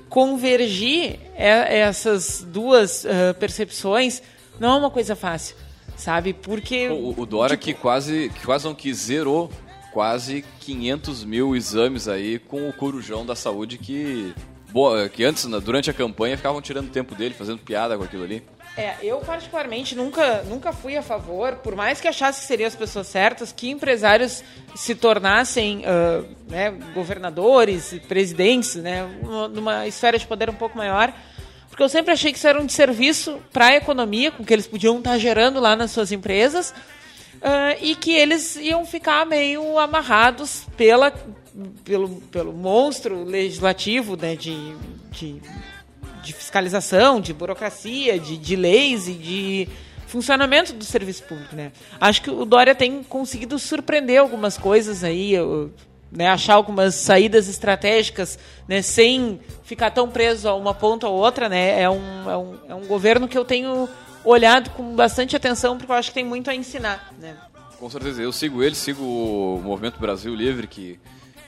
convergir 0.09 1.19
é- 1.35 1.81
essas 1.81 2.41
duas 2.41 3.05
eh, 3.05 3.33
percepções 3.33 4.19
não 4.59 4.73
é 4.73 4.77
uma 4.79 4.89
coisa 4.89 5.15
fácil, 5.15 5.55
sabe? 5.95 6.33
Porque. 6.33 6.89
o, 6.89 7.13
o 7.21 7.25
Dória 7.27 7.55
que 7.55 7.71
quase 7.71 8.31
que 8.33 8.43
quase 8.43 8.65
não 8.65 8.73
quis 8.73 8.97
zerou 8.97 9.51
quase 9.93 10.43
500 10.59 11.23
mil 11.23 11.55
exames 11.55 12.07
aí 12.07 12.39
com 12.39 12.67
o 12.67 12.73
corujão 12.73 13.23
da 13.23 13.35
saúde 13.35 13.77
que 13.77 14.33
boa, 14.71 15.07
que 15.07 15.23
antes 15.23 15.45
durante 15.61 15.91
a 15.91 15.93
campanha 15.93 16.35
ficavam 16.35 16.63
tirando 16.63 16.89
tempo 16.89 17.13
dele 17.13 17.35
fazendo 17.35 17.59
piada 17.59 17.95
com 17.95 18.05
aquilo 18.05 18.23
ali 18.23 18.41
É, 18.77 18.95
eu 19.01 19.19
particularmente 19.19 19.95
nunca, 19.95 20.43
nunca 20.43 20.73
fui 20.73 20.97
a 20.97 21.01
favor, 21.01 21.53
por 21.63 21.75
mais 21.77 22.01
que 22.01 22.09
achasse 22.09 22.41
que 22.41 22.45
seriam 22.47 22.67
as 22.67 22.75
pessoas 22.75 23.07
certas, 23.07 23.53
que 23.53 23.69
empresários 23.69 24.43
se 24.75 24.93
tornassem 24.93 25.83
ah, 25.85 26.21
né, 26.49 26.71
governadores, 26.93 27.97
presidentes, 28.05 28.75
né, 28.75 29.07
numa- 29.53 29.87
esfera 29.87 30.19
de 30.19 30.27
poder 30.27 30.49
um 30.49 30.53
pouco 30.55 30.77
maior, 30.77 31.13
porque 31.69 31.81
eu 31.83 31.87
sempre 31.87 32.11
achei 32.11 32.33
que 32.33 32.37
isso 32.37 32.47
era 32.49 32.59
um 32.61 32.65
desserviço 32.65 33.39
para 33.53 33.67
a 33.67 33.75
economia, 33.77 34.29
com 34.31 34.43
que 34.43 34.51
eles 34.53 34.67
podiam 34.67 34.97
estar 34.97 35.17
gerando 35.17 35.61
lá 35.61 35.73
nas 35.77 35.91
suas 35.91 36.11
empresas, 36.11 36.73
ah, 37.41 37.77
e 37.79 37.95
que 37.95 38.11
eles 38.13 38.57
iam 38.57 38.85
ficar 38.85 39.25
meio 39.25 39.79
amarrados 39.79 40.63
pela, 40.75 41.13
pelo, 41.85 42.09
pelo 42.29 42.51
monstro 42.51 43.23
legislativo 43.23 44.17
né, 44.17 44.35
de, 44.35 44.75
de 45.11 45.41
de 46.25 46.33
fiscalização, 46.33 47.21
de 47.21 47.33
burocracia, 47.33 48.19
de, 48.19 48.37
de 48.37 48.55
leis 48.55 49.07
e 49.07 49.13
de 49.13 49.67
funcionamento 50.07 50.73
do 50.73 50.83
serviço 50.83 51.23
público, 51.23 51.55
né? 51.55 51.71
Acho 51.99 52.21
que 52.21 52.29
o 52.29 52.45
Dória 52.45 52.73
tem 52.75 53.03
conseguido 53.03 53.57
surpreender 53.59 54.19
algumas 54.19 54.57
coisas 54.57 55.03
aí, 55.03 55.33
eu- 55.33 55.71
né, 56.11 56.27
achar 56.29 56.53
algumas 56.53 56.95
saídas 56.95 57.47
estratégicas, 57.49 58.39
né, 58.67 58.81
sem 58.81 59.39
ficar 59.63 59.91
tão 59.91 60.07
preso 60.09 60.47
a 60.47 60.55
uma 60.55 60.73
ponta 60.73 61.07
ou 61.07 61.15
outra, 61.15 61.49
né? 61.49 61.81
É 61.81 61.89
um, 61.89 62.29
é 62.31 62.37
um, 62.37 62.55
é 62.69 62.75
um 62.75 62.85
governo 62.85 63.27
que 63.27 63.37
eu 63.37 63.43
tenho 63.43 63.89
olhado 64.23 64.69
com 64.71 64.95
bastante 64.95 65.35
atenção 65.35 65.77
porque 65.77 65.91
eu 65.91 65.95
acho 65.95 66.09
que 66.09 66.15
tem 66.15 66.23
muito 66.25 66.49
a 66.49 66.55
ensinar, 66.55 67.13
né? 67.19 67.35
Com 67.79 67.89
certeza, 67.89 68.21
eu 68.21 68.31
sigo 68.31 68.63
ele, 68.63 68.73
sigo 68.75 69.03
o 69.03 69.61
Movimento 69.61 69.99
Brasil 69.99 70.33
Livre, 70.33 70.65
que 70.67 70.97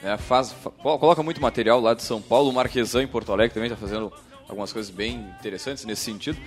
né, 0.04 0.18
faz, 0.18 0.52
fa- 0.52 0.70
coloca 0.72 1.24
muito 1.24 1.40
material 1.42 1.80
lá 1.80 1.94
de 1.94 2.04
São 2.04 2.22
Paulo, 2.22 2.50
o 2.50 2.54
Marquesan 2.54 3.04
em 3.04 3.08
Porto 3.08 3.32
Alegre 3.32 3.54
também 3.54 3.72
está 3.72 3.80
fazendo 3.80 4.12
algumas 4.48 4.72
coisas 4.72 4.90
bem 4.90 5.26
interessantes 5.40 5.86
nesse 5.86 6.04
sentido. 6.04 6.38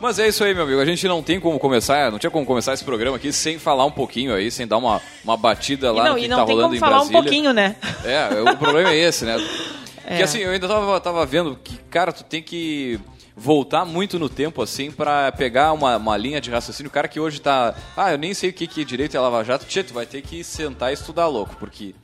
Mas 0.00 0.18
é 0.18 0.28
isso 0.28 0.42
aí, 0.42 0.54
meu 0.54 0.64
amigo, 0.64 0.80
a 0.80 0.84
gente 0.84 1.06
não 1.06 1.22
tem 1.22 1.38
como 1.38 1.58
começar, 1.58 2.10
não 2.10 2.18
tinha 2.18 2.30
como 2.30 2.44
começar 2.44 2.74
esse 2.74 2.84
programa 2.84 3.16
aqui 3.16 3.32
sem 3.32 3.58
falar 3.58 3.84
um 3.84 3.90
pouquinho 3.90 4.34
aí, 4.34 4.50
sem 4.50 4.66
dar 4.66 4.76
uma, 4.76 5.00
uma 5.22 5.36
batida 5.36 5.92
lá 5.92 6.02
e 6.02 6.04
não, 6.04 6.12
no 6.14 6.18
que 6.18 6.24
e 6.24 6.28
não 6.28 6.36
tá 6.38 6.44
tem 6.44 6.54
rolando 6.54 6.68
como 6.68 6.76
em 6.76 6.80
falar 6.80 6.96
Brasília. 6.96 7.18
um 7.18 7.22
pouquinho, 7.22 7.52
né? 7.52 7.76
É, 8.04 8.50
o 8.50 8.56
problema 8.56 8.90
é 8.90 8.96
esse, 8.96 9.24
né? 9.24 9.36
É. 10.06 10.18
Que 10.18 10.22
assim, 10.22 10.40
eu 10.40 10.50
ainda 10.50 10.68
tava, 10.68 11.00
tava 11.00 11.24
vendo 11.24 11.58
que, 11.64 11.78
cara, 11.88 12.12
tu 12.12 12.22
tem 12.24 12.42
que 12.42 13.00
voltar 13.34 13.84
muito 13.84 14.18
no 14.18 14.28
tempo, 14.28 14.62
assim, 14.62 14.90
pra 14.90 15.32
pegar 15.32 15.72
uma, 15.72 15.96
uma 15.96 16.16
linha 16.16 16.40
de 16.40 16.50
raciocínio. 16.50 16.90
O 16.90 16.92
cara 16.92 17.08
que 17.08 17.18
hoje 17.18 17.40
tá. 17.40 17.74
Ah, 17.96 18.12
eu 18.12 18.18
nem 18.18 18.34
sei 18.34 18.50
o 18.50 18.52
que, 18.52 18.66
que 18.66 18.82
é 18.82 18.84
direito 18.84 19.16
é 19.16 19.20
Lava 19.20 19.42
Jato. 19.42 19.64
Tchê, 19.64 19.82
tu 19.82 19.94
vai 19.94 20.04
ter 20.06 20.20
que 20.22 20.44
sentar 20.44 20.90
e 20.90 20.94
estudar, 20.94 21.26
louco, 21.26 21.56
porque 21.58 21.94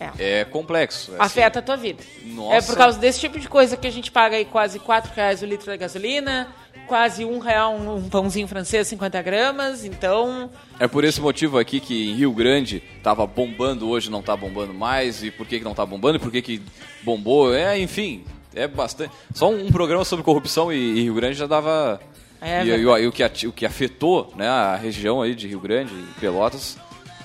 É. 0.00 0.40
é 0.40 0.44
complexo. 0.46 1.12
é 1.12 1.16
assim. 1.16 1.24
Afeta 1.26 1.58
a 1.58 1.62
tua 1.62 1.76
vida. 1.76 2.02
Nossa. 2.24 2.56
É 2.56 2.62
por 2.62 2.76
causa 2.76 2.98
desse 2.98 3.20
tipo 3.20 3.38
de 3.38 3.48
coisa 3.48 3.76
que 3.76 3.86
a 3.86 3.92
gente 3.92 4.10
paga 4.10 4.36
aí 4.36 4.46
quase 4.46 4.78
4 4.78 5.12
reais 5.14 5.42
o 5.42 5.46
litro 5.46 5.66
da 5.66 5.76
gasolina, 5.76 6.48
quase 6.86 7.22
um 7.24 7.38
real 7.38 7.74
um, 7.74 7.96
um 7.96 8.08
pãozinho 8.08 8.48
francês, 8.48 8.88
50 8.88 9.20
gramas, 9.20 9.84
então... 9.84 10.50
É 10.78 10.88
por 10.88 11.04
esse 11.04 11.20
motivo 11.20 11.58
aqui 11.58 11.80
que 11.80 12.10
em 12.10 12.14
Rio 12.14 12.32
Grande 12.32 12.82
tava 13.02 13.26
bombando, 13.26 13.88
hoje 13.88 14.10
não 14.10 14.22
tá 14.22 14.34
bombando 14.34 14.72
mais, 14.72 15.22
e 15.22 15.30
por 15.30 15.46
que, 15.46 15.58
que 15.58 15.64
não 15.64 15.74
tá 15.74 15.84
bombando, 15.84 16.16
e 16.16 16.18
por 16.18 16.32
que, 16.32 16.40
que 16.40 16.62
bombou, 17.02 17.54
é, 17.54 17.78
enfim, 17.78 18.24
é 18.54 18.66
bastante. 18.66 19.12
Só 19.34 19.50
um 19.50 19.70
programa 19.70 20.04
sobre 20.04 20.24
corrupção 20.24 20.72
e, 20.72 20.76
e 20.76 21.02
Rio 21.02 21.14
Grande 21.14 21.36
já 21.36 21.46
dava. 21.46 22.00
É 22.40 22.64
e, 22.64 22.68
e 22.68 22.86
o, 22.86 22.98
e 22.98 23.06
o 23.06 23.12
que, 23.12 23.46
o 23.46 23.52
que 23.52 23.66
afetou 23.66 24.32
né, 24.34 24.48
a 24.48 24.76
região 24.76 25.20
aí 25.20 25.34
de 25.34 25.46
Rio 25.46 25.60
Grande 25.60 25.92
e 25.92 26.20
Pelotas 26.20 26.78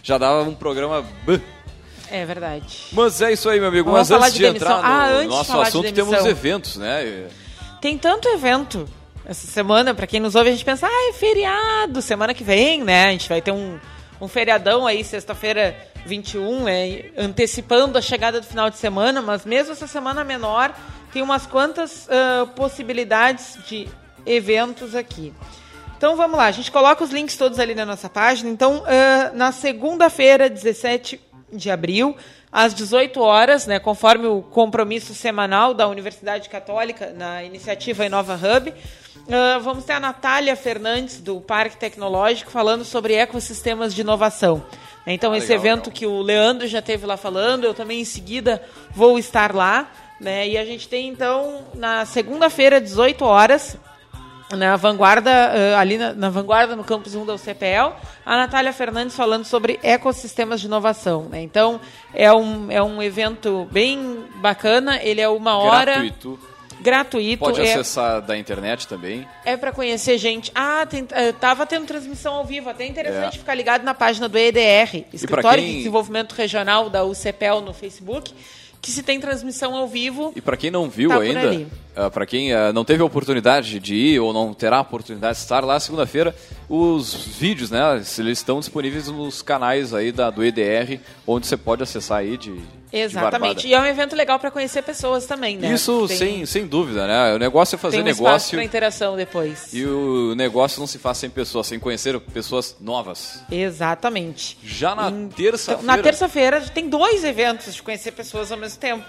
já 0.04 0.18
dava 0.18 0.48
um 0.48 0.54
programa. 0.54 1.06
É 2.12 2.26
verdade. 2.26 2.86
Mas 2.92 3.22
é 3.22 3.34
isso 3.34 3.50
aí, 3.50 3.60
meu 3.60 3.70
amigo. 3.70 3.90
Vamos 3.90 4.10
Mas 4.10 4.22
antes 4.22 4.34
de 4.34 4.40
de, 4.40 4.46
entrar 4.46 4.78
no 4.78 4.86
Ah, 4.86 5.08
antes 5.08 5.28
nosso 5.30 5.52
falar 5.52 5.64
de 5.64 5.70
assunto, 5.70 5.94
temos 5.94 6.26
eventos, 6.26 6.78
né? 6.78 7.28
Tem 7.82 7.98
tanto 7.98 8.28
evento 8.30 8.88
essa 9.26 9.48
semana, 9.48 9.94
pra 9.94 10.06
quem 10.06 10.20
nos 10.20 10.36
ouve, 10.36 10.50
a 10.50 10.52
gente 10.52 10.64
pensa, 10.64 10.88
ah, 10.88 11.10
é 11.10 11.14
feriado, 11.14 12.02
semana 12.02 12.34
que 12.34 12.44
vem, 12.44 12.84
né? 12.84 13.06
A 13.06 13.12
gente 13.12 13.28
vai 13.28 13.42
ter 13.42 13.52
um, 13.52 13.80
um 14.22 14.28
feriadão 14.28 14.86
aí, 14.86 15.04
sexta-feira 15.04 15.76
21, 16.06 16.64
né? 16.64 17.06
Antecipando 17.18 17.98
a 17.98 18.02
chegada 18.02 18.40
do 18.40 18.46
final 18.46 18.70
de 18.70 18.78
semana, 18.78 19.22
mas 19.22 19.44
mesmo 19.44 19.72
essa 19.72 19.88
semana 19.88 20.24
menor, 20.24 20.74
tem 21.12 21.22
umas 21.22 21.46
quantas 21.48 22.08
ah, 22.10 22.46
possibilidades 22.56 23.58
de 23.68 23.88
eventos 24.26 24.94
aqui. 24.94 25.34
Então 25.98 26.16
vamos 26.16 26.38
lá, 26.38 26.46
a 26.46 26.52
gente 26.52 26.72
coloca 26.72 27.04
os 27.04 27.10
links 27.10 27.38
todos 27.38 27.58
ali 27.58 27.74
na 27.74 27.86
nossa 27.86 28.10
página. 28.10 28.50
Então, 28.50 28.84
ah, 28.86 29.32
na 29.34 29.52
segunda-feira, 29.52 30.50
17 30.50 31.20
de 31.58 31.70
abril, 31.72 32.16
às 32.52 32.74
18 32.74 33.20
horas, 33.22 33.68
né, 33.68 33.80
conforme 33.80 34.28
o 34.28 34.42
compromisso 34.42 35.14
semanal 35.14 35.74
da 35.74 35.88
Universidade 35.88 36.48
Católica 36.50 37.14
na 37.16 37.44
iniciativa 37.44 38.06
Inova 38.06 38.36
Hub, 38.36 38.74
ah, 39.30 39.60
vamos 39.60 39.84
ter 39.86 39.94
a 39.94 40.00
Natália 40.00 40.56
Fernandes, 40.56 41.20
do 41.20 41.42
Parque 41.42 41.78
Tecnológico, 41.78 42.52
falando 42.52 42.86
sobre 42.86 43.16
ecossistemas 43.16 43.94
de 43.94 44.02
inovação. 44.02 44.64
Então, 45.08 45.34
Ah, 45.34 45.38
esse 45.38 45.48
legal, 45.50 45.66
evento 45.66 45.88
legal. 45.88 45.94
que 45.94 46.06
o 46.06 46.22
Leandro 46.22 46.68
já 46.68 46.82
teve 46.82 47.06
lá 47.06 47.18
falando, 47.18 47.64
eu 47.64 47.74
também 47.74 48.02
em 48.02 48.06
seguida 48.06 48.62
vou 48.92 49.18
estar 49.20 49.54
lá. 49.54 49.92
Né, 50.20 50.48
e 50.48 50.58
a 50.58 50.64
gente 50.64 50.88
tem, 50.88 51.10
então, 51.10 51.66
na 51.74 52.06
segunda-feira, 52.06 52.80
18 52.80 53.26
horas, 53.26 53.78
na 54.52 54.76
vanguarda, 54.76 55.32
eh, 55.32 55.76
ali 55.76 55.98
na, 55.98 56.14
na 56.14 56.30
vanguarda, 56.30 56.76
no 56.76 56.84
campus 56.84 57.16
1 57.16 57.26
da 57.26 57.34
UCPL, 57.34 57.94
a 58.26 58.38
Natália 58.38 58.72
Fernandes 58.72 59.16
falando 59.16 59.44
sobre 59.46 59.80
ecossistemas 59.82 60.62
de 60.62 60.68
inovação. 60.68 61.24
Né? 61.30 61.42
Então, 61.42 61.80
é 62.14 62.32
um, 62.32 62.72
é 62.72 62.82
um 62.82 63.02
evento 63.02 63.68
bem 63.72 64.24
bacana, 64.36 65.00
ele 65.02 65.20
é 65.22 65.28
uma 65.28 65.58
hora... 65.58 65.94
Gratuito. 65.96 66.40
gratuito. 66.80 67.40
Pode 67.44 67.62
é, 67.62 67.74
acessar 67.74 68.22
da 68.22 68.38
internet 68.38 68.88
também. 68.88 69.28
é 69.44 69.58
para 69.58 69.72
conhecer 69.72 70.18
gente. 70.20 70.52
Ah, 70.54 70.86
tem, 70.88 71.08
eh, 71.12 71.32
tava 71.32 71.66
tendo 71.66 71.86
transmissão 71.88 72.36
ao 72.36 72.46
vivo, 72.46 72.70
até 72.70 72.86
interessante 72.86 73.38
É. 73.38 73.40
ficar 73.40 73.56
ligado 73.56 73.84
na 73.84 73.94
página 73.96 74.30
do 74.30 74.38
EDR, 74.38 75.06
Escritório 75.12 75.64
quem- 75.64 75.72
de 75.72 75.78
Desenvolvimento 75.80 76.34
Regional 76.34 76.90
da 76.90 77.04
UCPEL 77.04 77.62
no 77.62 77.74
Facebook, 77.74 78.32
que 78.86 78.92
se 78.92 79.02
tem 79.02 79.20
transmissão 79.20 79.76
ao 79.76 79.88
vivo. 79.88 80.32
E 80.36 80.42
para 80.42 80.56
quem 80.56 80.70
não 80.70 80.88
viu 80.88 81.10
Tá 81.10 81.20
ainda, 81.20 81.40
ali. 81.42 81.68
para 82.14 82.24
quem 82.24 82.54
ah, 82.54 82.72
não 82.72 82.86
teve 82.86 83.02
a 83.02 83.06
oportunidade 83.06 83.80
de 83.80 83.96
ir 83.96 84.20
ou 84.20 84.32
não 84.32 84.54
terá 84.54 84.78
a 84.78 84.82
oportunidade 84.82 85.38
de 85.38 85.44
estar 85.44 85.64
lá 85.66 85.80
segunda-feira, 85.80 86.36
os 86.70 87.12
vídeos, 87.16 87.72
né, 87.72 87.96
eles 87.96 88.38
estão 88.38 88.60
disponíveis 88.60 89.08
nos 89.08 89.42
canais 89.42 89.92
aí 89.92 90.12
da, 90.12 90.30
do 90.30 90.44
EDR, 90.46 91.00
onde 91.26 91.48
você 91.48 91.58
pode 91.58 91.82
acessar 91.82 92.20
aí 92.20 92.38
de 92.38 92.54
Exatamente. 92.98 93.68
E 93.68 93.74
é 93.74 93.80
um 93.80 93.86
evento 93.86 94.16
legal 94.16 94.40
para 94.40 94.50
conhecer 94.50 94.82
pessoas 94.82 95.26
também, 95.26 95.58
né? 95.58 95.74
Isso 95.74 96.08
Tem- 96.08 96.18
sem, 96.18 96.46
sem 96.46 96.68
dúvida, 96.68 97.06
né? 97.08 97.34
O 97.36 97.40
negócio 97.40 97.76
é 97.76 97.78
fazer 97.78 97.98
tem 97.98 98.02
um 98.04 98.06
negócio 98.06 98.52
para 98.58 98.64
interação 98.64 99.16
depois. 99.16 99.74
e 99.74 99.86
o 99.86 100.34
negócio 100.36 100.80
não 100.80 100.88
se 100.88 100.98
faz 100.98 101.18
sem 101.18 101.30
pessoas, 101.30 101.68
sem 101.68 101.80
conhecer 101.80 102.20
pessoas 102.20 102.76
novas. 102.80 103.42
Exatamente. 103.52 104.58
Já 104.64 104.96
na 104.96 105.10
Em- 105.10 105.28
terça-feira. 105.30 105.84
Na 105.84 106.02
terça-feira 106.02 106.62
tem 106.62 106.88
dois 106.90 107.24
eventos 107.24 107.76
de 107.76 107.84
conhecer 107.84 108.12
pessoas 108.12 108.52
ao 108.52 108.58
mesmo 108.58 108.80
tempo. 108.80 109.04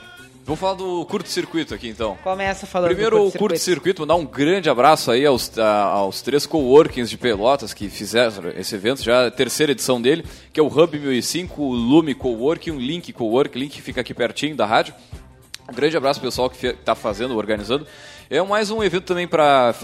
Vamos 0.47 0.61
falar 0.61 0.75
do 0.75 1.05
curto-circuito 1.07 1.75
aqui 1.75 1.89
então. 1.89 2.17
Começa 2.23 2.67
falando 2.69 2.91
Primeiro, 2.91 3.17
do 3.17 3.23
o 3.23 3.25
curto-circuito. 3.33 3.49
curto-circuito, 3.49 4.03
mandar 4.03 4.15
um 4.15 4.25
grande 4.25 4.71
abraço 4.71 5.11
aí 5.11 5.27
aos, 5.27 5.59
a- 5.59 5.83
aos 5.83 6.23
três 6.23 6.47
coworkings 6.47 7.11
de 7.11 7.19
Pelotas 7.19 7.75
que 7.75 7.89
fizeram 7.89 8.51
esse 8.57 8.73
evento, 8.77 9.03
já 9.03 9.23
é 9.25 9.27
a 9.27 9.31
terceira 9.31 9.73
edição 9.73 10.01
dele, 10.01 10.25
que 10.53 10.61
é 10.61 10.63
o 10.63 10.69
Hub 10.69 10.97
1005, 10.97 11.61
o 11.61 11.73
Lume 11.75 12.15
Coworking, 12.15 12.71
o 12.71 12.79
Link 12.79 13.13
Coworking, 13.13 13.59
Link 13.59 13.83
fica 13.83 14.03
aqui 14.03 14.15
pertinho 14.15 14.55
da 14.55 14.65
rádio. 14.65 14.95
Um 15.69 15.75
grande 15.75 15.97
abraço 15.97 16.21
pessoal 16.21 16.49
que 16.49 16.65
está 16.65 16.95
fazendo, 16.95 17.37
organizando. 17.37 17.85
É 18.31 18.41
mais 18.41 18.71
um 18.71 18.85
evento 18.85 19.05
também 19.05 19.27
para 19.27 19.75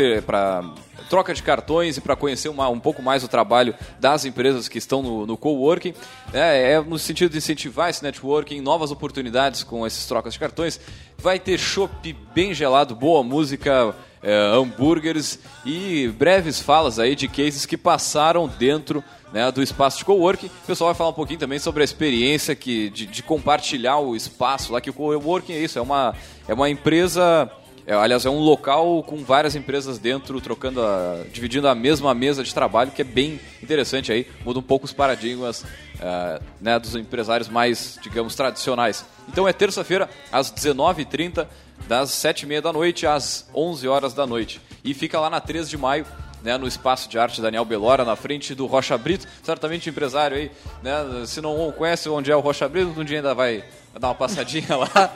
troca 1.13 1.35
de 1.35 1.43
cartões 1.43 1.99
e 1.99 2.01
para 2.01 2.17
conhecer 2.17 2.49
uma- 2.49 2.71
um 2.71 2.81
pouco 2.81 3.03
mais 3.03 3.23
o 3.23 3.29
trabalho 3.29 3.75
das 4.01 4.25
empresas 4.25 4.67
que 4.67 4.79
estão 4.79 5.03
no, 5.03 5.27
no 5.27 5.37
coworking. 5.37 5.93
É, 6.33 6.73
é 6.73 6.81
no 6.81 6.99
sentido 6.99 7.33
de 7.33 7.37
incentivar 7.37 7.91
esse 7.91 8.03
networking, 8.03 8.63
novas 8.63 8.91
oportunidades 8.91 9.63
com 9.63 9.85
essas 9.85 10.07
trocas 10.07 10.33
de 10.33 10.39
cartões. 10.39 10.81
Vai 11.19 11.39
ter 11.39 11.59
chopp 11.59 12.17
bem 12.35 12.55
gelado, 12.55 12.95
boa 12.95 13.23
música, 13.23 13.95
é, 14.23 14.35
hambúrgueres 14.55 15.39
e 15.67 16.09
breves 16.17 16.61
falas 16.61 16.99
aí 16.99 17.15
de 17.15 17.29
cases 17.29 17.67
que 17.67 17.77
passaram 17.77 18.49
dentro 18.49 19.05
né, 19.35 19.53
do 19.53 19.63
espaço 19.63 19.99
de 19.99 20.07
coworking. 20.07 20.47
O 20.47 20.67
pessoal 20.67 20.89
vai 20.89 20.95
falar 20.97 21.11
um 21.11 21.15
pouquinho 21.15 21.39
também 21.39 21.59
sobre 21.59 21.83
a 21.83 21.85
experiência 21.85 22.55
que, 22.55 22.89
de, 22.89 23.05
de 23.05 23.23
compartilhar 23.23 23.99
o 23.99 24.17
espaço 24.17 24.73
lá, 24.73 24.81
que 24.81 24.89
o 24.89 24.95
coworking 24.95 25.53
é 25.53 25.59
isso, 25.59 25.79
é 25.79 25.83
uma, 25.83 26.15
é 26.49 26.55
uma 26.55 26.71
empresa, 26.71 27.51
é, 27.87 27.95
aliás, 27.95 28.25
é 28.25 28.31
um 28.31 28.39
local 28.39 29.03
com 29.03 29.25
várias 29.25 29.57
empresas 29.57 29.99
dentro, 29.99 30.41
trocando, 30.41 30.81
a, 30.83 31.25
dividindo 31.33 31.67
a 31.67 31.75
mesma 31.75 32.15
mesa 32.15 32.45
de 32.45 32.55
trabalho, 32.55 32.93
que 32.93 33.03
é 33.03 33.05
bem 33.05 33.41
interessante 33.63 34.13
aí, 34.13 34.27
muda 34.45 34.59
um 34.59 34.63
pouco 34.63 34.85
os 34.85 34.93
paradigmas 34.93 35.65
ah, 36.01 36.41
né, 36.61 36.79
dos 36.79 36.95
empresários 36.95 37.49
mais, 37.49 37.99
digamos, 38.03 38.35
tradicionais. 38.35 39.05
Então 39.29 39.49
é 39.49 39.53
terça-feira, 39.53 40.09
às 40.31 40.53
19h30, 40.53 41.47
das 41.89 42.11
7h30 42.11 42.61
da 42.61 42.73
noite 42.73 43.07
às 43.07 43.49
11 43.55 43.89
horas 43.89 44.15
da 44.15 44.27
noite. 44.27 44.61
E 44.85 44.95
fica 44.95 45.19
lá 45.19 45.29
na 45.29 45.41
13 45.41 45.71
de 45.71 45.77
maio, 45.77 46.07
né, 46.43 46.57
no 46.59 46.67
Espaço 46.67 47.09
de 47.09 47.19
Arte 47.19 47.41
Daniel 47.41 47.65
Belora, 47.65 48.05
na 48.05 48.17
frente 48.17 48.55
do 48.55 48.67
Rocha 48.67 48.97
Brito, 48.99 49.27
certamente 49.43 49.89
empresário 49.89 50.37
aí, 50.37 50.51
né, 50.83 51.25
se 51.27 51.41
não 51.41 51.73
conhece 51.73 52.09
onde 52.09 52.31
é 52.31 52.37
o 52.37 52.41
Rocha 52.41 52.69
Brito, 52.69 53.01
um 53.01 53.05
dia 53.05 53.19
ainda 53.19 53.35
vai 53.35 53.65
dar 53.99 54.09
uma 54.09 54.15
passadinha 54.15 54.77
lá, 54.77 54.87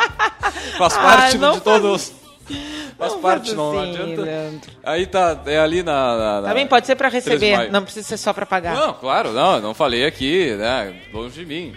faz 0.79 0.95
parte 0.95 1.37
Ah, 1.37 1.39
não 1.39 1.55
de 1.55 1.61
todos, 1.63 2.13
faz 2.99 3.12
não 3.12 3.21
parte, 3.21 3.55
não 3.55 3.79
assim, 3.79 3.91
adianta. 3.91 4.23
Leandro. 4.23 4.71
Aí 4.83 5.07
tá, 5.07 5.41
é 5.47 5.59
ali 5.59 5.82
na... 5.82 6.17
na- 6.17 6.41
na- 6.43 6.49
Também 6.49 6.67
pode 6.67 6.87
ser 6.87 6.97
para 6.97 7.11
13 7.11 7.25
de 7.25 7.30
receber, 7.47 7.71
não 7.73 7.82
precisa 7.82 8.06
ser 8.06 8.17
só 8.17 8.32
para 8.32 8.47
pagar. 8.47 8.75
Não, 8.76 8.95
claro, 8.95 9.32
não, 9.32 9.61
não 9.61 9.75
falei 9.75 10.04
aqui, 10.06 10.54
né, 10.56 10.95
longe 11.13 11.35
de 11.41 11.47
mim. 11.47 11.75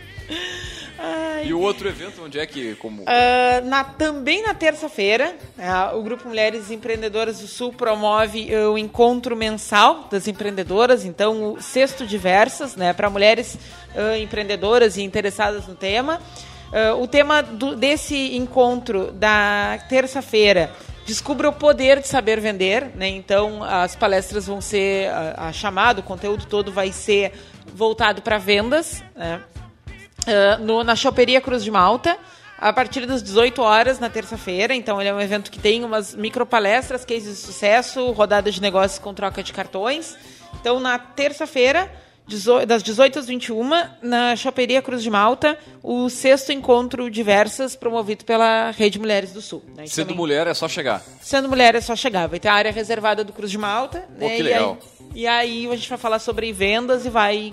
E 1.46 1.54
o 1.54 1.62
outro 1.62 1.88
evento, 1.88 2.22
onde 2.26 2.38
é 2.38 2.46
que, 2.46 2.76
como... 2.76 3.04
Ah, 3.08 3.62
na- 3.64 3.86
também 3.86 4.44
na 4.44 4.54
terça-feira, 4.54 5.34
ah, 5.58 5.94
o 5.96 6.04
Grupo 6.04 6.28
Mulheres 6.28 6.70
Empreendedoras 6.70 7.40
do 7.40 7.48
Sul 7.48 7.72
promove 7.72 8.54
ah, 8.54 8.70
o 8.70 8.78
encontro 8.78 9.36
mensal 9.38 10.10
das 10.12 10.28
empreendedoras, 10.28 11.06
então 11.06 11.54
o 11.54 11.62
Sexto 11.62 12.06
Diversas, 12.06 12.76
né, 12.76 12.92
para 12.92 13.10
mulheres 13.10 13.58
ah, 13.96 14.18
empreendedoras 14.18 14.98
e 14.98 15.02
interessadas 15.02 15.66
no 15.66 15.74
tema. 15.76 16.20
Ah, 16.72 16.96
o 16.96 17.08
tema 17.08 17.42
do- 17.42 17.76
desse 17.76 18.36
encontro 18.36 19.12
da 19.12 19.80
terça-feira 19.90 20.72
Descubra 21.06 21.50
o 21.50 21.54
poder 21.54 22.00
de 22.02 22.08
saber 22.08 22.40
vender, 22.40 22.92
né? 22.94 23.08
Então 23.08 23.64
as 23.64 23.96
palestras 23.96 24.46
vão 24.46 24.62
ser 24.62 25.10
a, 25.10 25.48
a 25.48 25.52
chamada, 25.52 26.02
o 26.02 26.04
conteúdo 26.04 26.46
todo 26.46 26.72
vai 26.72 26.92
ser 26.92 27.32
voltado 27.74 28.22
para 28.22 28.38
vendas, 28.38 29.04
né? 29.16 29.42
Ah, 30.28 30.58
no- 30.60 30.84
na 30.84 30.96
Choperia 30.96 31.42
Cruz 31.42 31.64
de 31.64 31.72
Malta, 31.72 32.16
a 32.60 32.72
partir 32.72 33.08
das 33.08 33.24
18 33.24 33.60
horas 33.60 33.98
na 34.00 34.08
terça-feira. 34.08 34.76
Então, 34.76 35.00
ele 35.02 35.10
é 35.10 35.14
um 35.14 35.20
evento 35.20 35.50
que 35.50 35.58
tem 35.58 35.84
umas 35.84 36.14
micropalestras, 36.14 37.04
cases 37.04 37.38
de 37.40 37.44
sucesso, 37.44 38.12
rodada 38.12 38.52
de 38.52 38.62
negócios 38.62 39.00
com 39.00 39.12
troca 39.12 39.42
de 39.42 39.52
cartões. 39.52 40.16
Então, 40.62 40.80
na 40.80 41.00
terça-feira, 41.00 41.92
das 42.68 42.84
18 42.84 43.20
às 43.20 43.28
21, 43.28 43.70
na 44.02 44.36
Choperia 44.36 44.82
Cruz 44.82 45.02
de 45.04 45.10
Malta, 45.10 45.58
o 45.82 46.10
sexto 46.10 46.52
encontro 46.52 47.10
diversas 47.10 47.76
promovido 47.76 48.24
pela 48.26 48.72
Rede 48.72 49.00
Mulheres 49.00 49.32
do 49.34 49.42
Sul. 49.42 49.64
né? 49.76 49.86
Sendo 49.88 50.08
Também- 50.08 50.18
mulher 50.18 50.48
é 50.48 50.54
só 50.54 50.68
chegar. 50.68 51.04
Sendo 51.22 51.50
mulher 51.50 51.76
é 51.76 51.82
só 51.82 51.96
chegar. 51.96 52.28
Vai 52.28 52.40
ter 52.40 52.48
a 52.48 52.54
área 52.54 52.72
reservada 52.72 53.24
do 53.24 53.34
Cruz 53.34 53.52
de 53.52 53.58
Malta. 53.58 54.00
Pô, 54.20 54.26
né? 54.26 54.36
que 54.36 54.40
E 54.40 54.44
legal. 54.44 54.78
aí- 54.82 55.00
E 55.16 55.28
aí, 55.28 55.68
a 55.68 55.76
gente 55.76 55.90
vai 55.90 55.98
falar 55.98 56.20
sobre 56.20 56.54
vendas 56.54 57.06
e 57.06 57.10
vai 57.10 57.52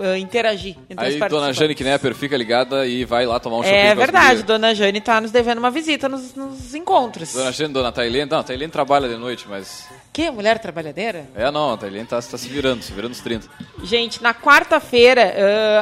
ah, 0.00 0.16
interagir 0.18 0.76
entre 0.88 1.04
Aí 1.06 1.20
os 1.20 1.28
dona. 1.28 1.52
Jane 1.52 1.74
Knepper 1.74 2.14
fica 2.14 2.36
ligada 2.36 2.86
e 2.86 3.04
vai 3.04 3.26
lá 3.26 3.38
tomar 3.40 3.58
um 3.58 3.62
shopping 3.62 3.74
É 3.76 3.94
verdade, 3.94 4.42
dona 4.44 4.74
Jane 4.74 5.00
tá 5.00 5.20
nos 5.20 5.30
devendo 5.32 5.58
uma 5.58 5.70
visita 5.70 6.08
nos, 6.08 6.34
nos 6.34 6.74
encontros. 6.74 7.32
Dona 7.32 7.50
Jane, 7.52 7.72
dona 7.72 7.90
Tailene, 7.92 8.30
não, 8.30 8.38
a 8.38 8.42
Tailene 8.44 8.70
trabalha 8.70 9.08
de 9.08 9.16
noite, 9.16 9.46
mas... 9.48 9.86
Que 10.18 10.32
mulher 10.32 10.58
trabalhadeira? 10.58 11.28
É, 11.32 11.48
não, 11.48 11.74
a 11.74 11.76
Tailene 11.76 12.04
tá, 12.04 12.20
tá 12.20 12.36
se 12.36 12.48
virando, 12.48 12.82
se 12.82 12.92
virando 12.92 13.12
os 13.12 13.20
30. 13.20 13.46
Gente, 13.84 14.20
na 14.20 14.34
quarta-feira, 14.34 15.32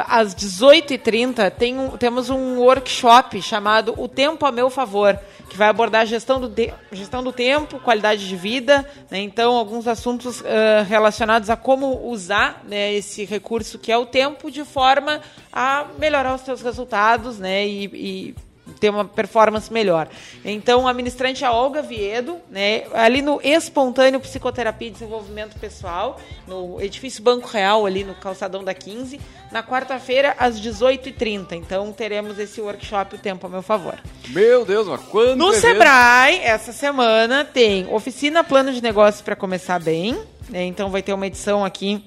ah, 0.05 0.19
às 0.19 0.35
18h30, 0.35 1.49
tem 1.49 1.75
um- 1.75 1.97
temos 1.97 2.29
um 2.29 2.59
workshop 2.59 3.41
chamado 3.41 3.95
O 3.97 4.07
Tempo 4.07 4.45
a 4.45 4.51
Meu 4.51 4.69
Favor, 4.69 5.19
que 5.49 5.57
vai 5.57 5.69
abordar 5.69 6.01
a 6.03 6.05
gestão 6.05 6.39
do, 6.39 6.47
de- 6.47 6.71
gestão 6.91 7.23
do 7.23 7.31
tempo, 7.33 7.79
qualidade 7.79 8.27
de 8.27 8.35
vida, 8.35 8.87
né? 9.09 9.21
então 9.21 9.55
alguns 9.57 9.87
assuntos 9.87 10.43
ah, 10.45 10.83
relacionados 10.83 11.49
a 11.49 11.55
como 11.57 12.07
usar 12.07 12.63
né, 12.67 12.93
esse 12.93 13.25
recurso 13.25 13.79
que 13.79 13.91
é 13.91 13.97
o 13.97 14.05
tempo 14.05 14.51
de 14.51 14.63
forma 14.63 15.19
a 15.51 15.87
melhorar 15.97 16.35
os 16.35 16.41
seus 16.41 16.61
resultados 16.61 17.39
né, 17.39 17.65
e, 17.67 17.85
e 17.85 18.35
ter 18.79 18.89
uma 18.89 19.05
performance 19.05 19.71
melhor. 19.71 20.07
Então, 20.43 20.87
a 20.87 20.93
ministrante 20.93 21.43
é 21.43 21.47
a 21.47 21.51
Olga 21.51 21.81
Viedo, 21.81 22.37
né, 22.49 22.83
ali 22.93 23.21
no 23.21 23.39
Espontâneo 23.43 24.19
Psicoterapia 24.19 24.87
e 24.87 24.91
Desenvolvimento 24.91 25.57
Pessoal, 25.59 26.19
no 26.47 26.81
edifício 26.81 27.23
Banco 27.23 27.47
Real, 27.47 27.85
ali 27.85 28.03
no 28.03 28.15
calçadão 28.15 28.63
da 28.63 28.73
15, 28.73 29.19
na 29.51 29.63
quarta-feira, 29.63 30.35
às 30.37 30.59
18h30. 30.59 31.53
Então, 31.53 31.91
teremos 31.91 32.37
esse 32.39 32.61
workshop 32.61 33.15
O 33.15 33.17
Tempo 33.17 33.47
a 33.47 33.49
Meu 33.49 33.61
Favor. 33.61 33.95
Meu 34.29 34.65
Deus, 34.65 34.87
mas 34.87 35.01
quando 35.01 35.37
No 35.37 35.53
Sebrae, 35.53 36.39
essa 36.43 36.71
semana, 36.71 37.45
tem 37.45 37.87
oficina 37.93 38.43
Plano 38.43 38.71
de 38.73 38.81
Negócios 38.81 39.21
para 39.21 39.35
começar 39.35 39.79
bem. 39.79 40.17
né, 40.49 40.65
Então, 40.65 40.89
vai 40.89 41.01
ter 41.01 41.13
uma 41.13 41.27
edição 41.27 41.63
aqui 41.63 42.03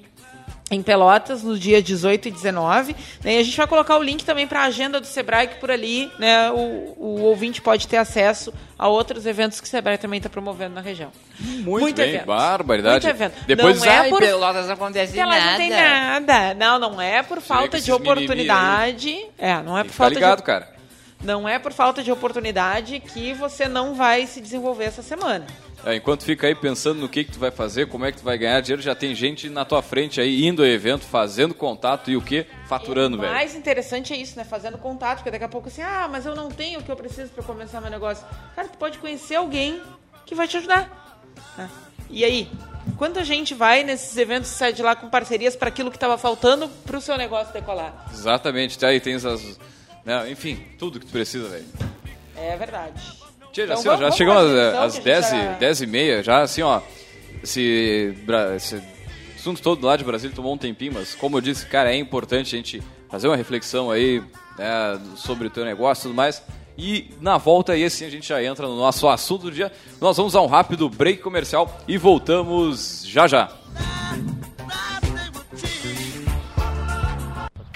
em 0.71 0.81
Pelotas, 0.81 1.43
no 1.43 1.59
dia 1.59 1.81
18 1.83 2.29
e 2.29 2.31
19. 2.31 2.95
né, 3.23 3.35
E 3.35 3.37
a 3.39 3.43
gente 3.43 3.57
vai 3.57 3.67
colocar 3.67 3.97
o 3.97 4.01
link 4.01 4.23
também 4.23 4.47
para 4.47 4.61
a 4.61 4.63
agenda 4.65 5.01
do 5.01 5.05
Sebrae, 5.05 5.47
que 5.49 5.55
por 5.55 5.69
ali 5.69 6.09
né, 6.17 6.49
o, 6.51 6.95
o 6.97 7.21
ouvinte 7.23 7.61
pode 7.61 7.87
ter 7.89 7.97
acesso 7.97 8.53
a 8.79 8.87
outros 8.87 9.25
eventos 9.25 9.59
que 9.59 9.67
o 9.67 9.69
Sebrae 9.69 9.97
também 9.97 10.17
está 10.17 10.29
promovendo 10.29 10.73
na 10.73 10.79
região. 10.81 11.11
Muito, 11.39 11.97
bem, 11.97 12.09
evento. 12.11 12.25
barbaridade. 12.25 13.05
Muito 13.05 13.15
evento. 13.15 13.45
Depois 13.45 13.79
Não 13.79 13.85
é 13.85 13.97
ai, 13.97 14.09
por- 14.09 14.19
Pelotas 14.21 14.65
não 14.67 14.73
acontece 14.73 15.19
Ela 15.19 15.35
nada. 15.35 15.51
não 15.51 15.57
tem 15.57 15.69
nada. 15.69 16.53
Não, 16.53 16.79
não 16.79 17.01
é 17.01 17.21
por 17.21 17.41
falta 17.41 17.79
de 17.79 17.91
oportunidade. 17.91 19.25
É, 19.37 19.61
não 19.61 19.77
é 19.77 19.83
por 19.83 19.91
falta 19.91 20.13
ligado, 20.13 20.37
de 20.37 20.43
cara. 20.43 20.69
não 21.23 21.47
é 21.47 21.59
por 21.59 21.73
falta 21.73 22.01
de 22.01 22.11
oportunidade 22.11 22.99
que 22.99 23.33
você 23.33 23.67
não 23.67 23.93
vai 23.93 24.25
se 24.25 24.39
desenvolver 24.39 24.85
essa 24.85 25.01
semana. 25.01 25.45
É, 25.83 25.95
enquanto 25.95 26.23
fica 26.23 26.45
aí 26.45 26.53
pensando 26.53 26.99
no 26.99 27.09
que, 27.09 27.23
que 27.23 27.31
tu 27.31 27.39
vai 27.39 27.49
fazer, 27.49 27.87
como 27.87 28.05
é 28.05 28.11
que 28.11 28.19
tu 28.19 28.23
vai 28.23 28.37
ganhar 28.37 28.61
dinheiro, 28.61 28.81
já 28.81 28.93
tem 28.93 29.15
gente 29.15 29.49
na 29.49 29.65
tua 29.65 29.81
frente 29.81 30.21
aí 30.21 30.45
indo 30.45 30.61
ao 30.61 30.67
evento, 30.67 31.05
fazendo 31.05 31.55
contato 31.55 32.11
e 32.11 32.15
o 32.15 32.21
que? 32.21 32.45
Faturando, 32.67 33.17
o 33.17 33.19
velho. 33.19 33.33
mais 33.33 33.55
interessante 33.55 34.13
é 34.13 34.17
isso, 34.17 34.37
né? 34.37 34.43
Fazendo 34.43 34.77
contato, 34.77 35.17
porque 35.17 35.31
daqui 35.31 35.43
a 35.43 35.49
pouco 35.49 35.69
assim, 35.69 35.81
ah, 35.81 36.07
mas 36.09 36.25
eu 36.25 36.35
não 36.35 36.49
tenho 36.49 36.79
o 36.79 36.83
que 36.83 36.91
eu 36.91 36.95
preciso 36.95 37.31
para 37.31 37.43
começar 37.43 37.81
meu 37.81 37.89
negócio. 37.89 38.25
Cara, 38.55 38.67
tu 38.67 38.77
pode 38.77 38.99
conhecer 38.99 39.35
alguém 39.35 39.81
que 40.25 40.35
vai 40.35 40.47
te 40.47 40.57
ajudar. 40.57 41.19
né? 41.57 41.69
E 42.11 42.23
aí, 42.23 42.47
quanta 42.97 43.23
gente 43.23 43.55
vai 43.55 43.83
nesses 43.83 44.15
eventos 44.17 44.51
e 44.51 44.53
sai 44.53 44.73
de 44.73 44.83
lá 44.83 44.95
com 44.95 45.09
parcerias 45.09 45.55
para 45.55 45.69
aquilo 45.69 45.89
que 45.89 45.97
estava 45.97 46.17
faltando 46.17 46.67
para 46.85 46.97
o 46.97 47.01
seu 47.01 47.17
negócio 47.17 47.51
decolar? 47.53 48.05
Exatamente, 48.11 48.77
tá 48.77 48.87
aí, 48.87 48.99
tem 48.99 49.15
as. 49.15 49.25
né, 50.05 50.29
enfim, 50.29 50.63
tudo 50.77 50.99
que 50.99 51.05
tu 51.05 51.11
precisa, 51.11 51.47
velho. 51.49 51.65
É 52.35 52.55
verdade. 52.55 53.20
Tia, 53.51 53.67
já, 53.67 53.73
Então 53.73 53.79
assim, 53.79 53.89
ó, 53.89 53.91
vamos- 53.91 53.99
já 53.99 54.05
vamos 54.05 54.15
chegamos 54.15 54.43
às, 54.43 54.69
então, 54.69 54.83
às 54.83 54.93
que 54.93 54.99
a 54.99 55.03
10, 55.03 55.25
gente 55.29 55.35
e- 55.35 55.43
já- 55.45 55.53
10 55.53 55.81
e 55.81 55.87
meia, 55.87 56.23
já 56.23 56.41
assim, 56.41 56.61
ó. 56.61 56.81
Esse, 57.43 58.13
esse 58.55 58.81
assunto 59.37 59.61
todo 59.61 59.85
lá 59.85 59.97
de 59.97 60.03
Brasília 60.03 60.35
tomou 60.35 60.53
um 60.53 60.57
tempinho, 60.57 60.93
mas 60.93 61.15
como 61.15 61.37
eu 61.37 61.41
disse, 61.41 61.65
cara, 61.65 61.91
é 61.91 61.97
importante 61.97 62.55
a 62.55 62.57
gente 62.57 62.81
fazer 63.09 63.27
uma 63.27 63.35
reflexão 63.35 63.89
aí 63.89 64.21
né, 64.57 64.99
sobre 65.15 65.47
o 65.47 65.49
teu 65.49 65.65
negócio 65.65 66.01
e 66.01 66.03
tudo 66.03 66.15
mais. 66.15 66.41
E 66.77 67.09
na 67.19 67.37
volta 67.37 67.73
aí 67.73 67.89
sim 67.89 68.05
a 68.05 68.09
gente 68.09 68.27
já 68.29 68.41
entra 68.43 68.67
no 68.67 68.77
nosso 68.77 69.07
assunto 69.09 69.43
do 69.43 69.51
dia. 69.51 69.71
Nós 69.99 70.15
vamos 70.17 70.35
a 70.35 70.41
um 70.41 70.47
rápido 70.47 70.87
break 70.89 71.21
comercial 71.21 71.79
e 71.87 71.97
voltamos 71.97 73.03
já 73.05 73.27
já. 73.27 73.49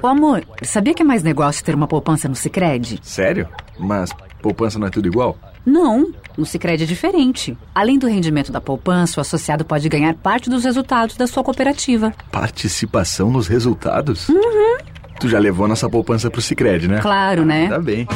Ô 0.01 0.07
amor, 0.07 0.45
sabia 0.63 0.93
que 0.93 1.01
é 1.01 1.05
mais 1.05 1.23
negócio 1.23 1.63
ter 1.65 1.73
uma 1.73 1.87
poupança 1.87 2.27
no 2.29 2.35
Sicredi? 2.35 2.99
Sério? 3.01 3.49
Mas 3.79 4.11
poupança 4.41 4.77
não 4.77 4.87
é 4.87 4.91
tudo 4.91 5.07
igual? 5.07 5.35
Não, 5.65 6.11
no 6.37 6.45
Sicredi 6.45 6.83
é 6.83 6.87
diferente. 6.87 7.57
Além 7.73 7.97
do 7.97 8.07
rendimento 8.07 8.51
da 8.51 8.61
poupança, 8.61 9.19
o 9.19 9.21
associado 9.21 9.65
pode 9.65 9.89
ganhar 9.89 10.13
parte 10.13 10.49
dos 10.49 10.63
resultados 10.63 11.17
da 11.17 11.25
sua 11.25 11.43
cooperativa. 11.43 12.13
Participação 12.31 13.31
nos 13.31 13.47
resultados? 13.47 14.29
Uhum. 14.29 14.77
Tu 15.19 15.29
já 15.29 15.39
levou 15.39 15.67
nossa 15.67 15.89
poupança 15.89 16.29
pro 16.29 16.41
Cicred, 16.41 16.87
né? 16.87 16.99
Claro, 17.01 17.45
né? 17.45 17.69
Tá 17.69 17.79
bem. 17.79 18.07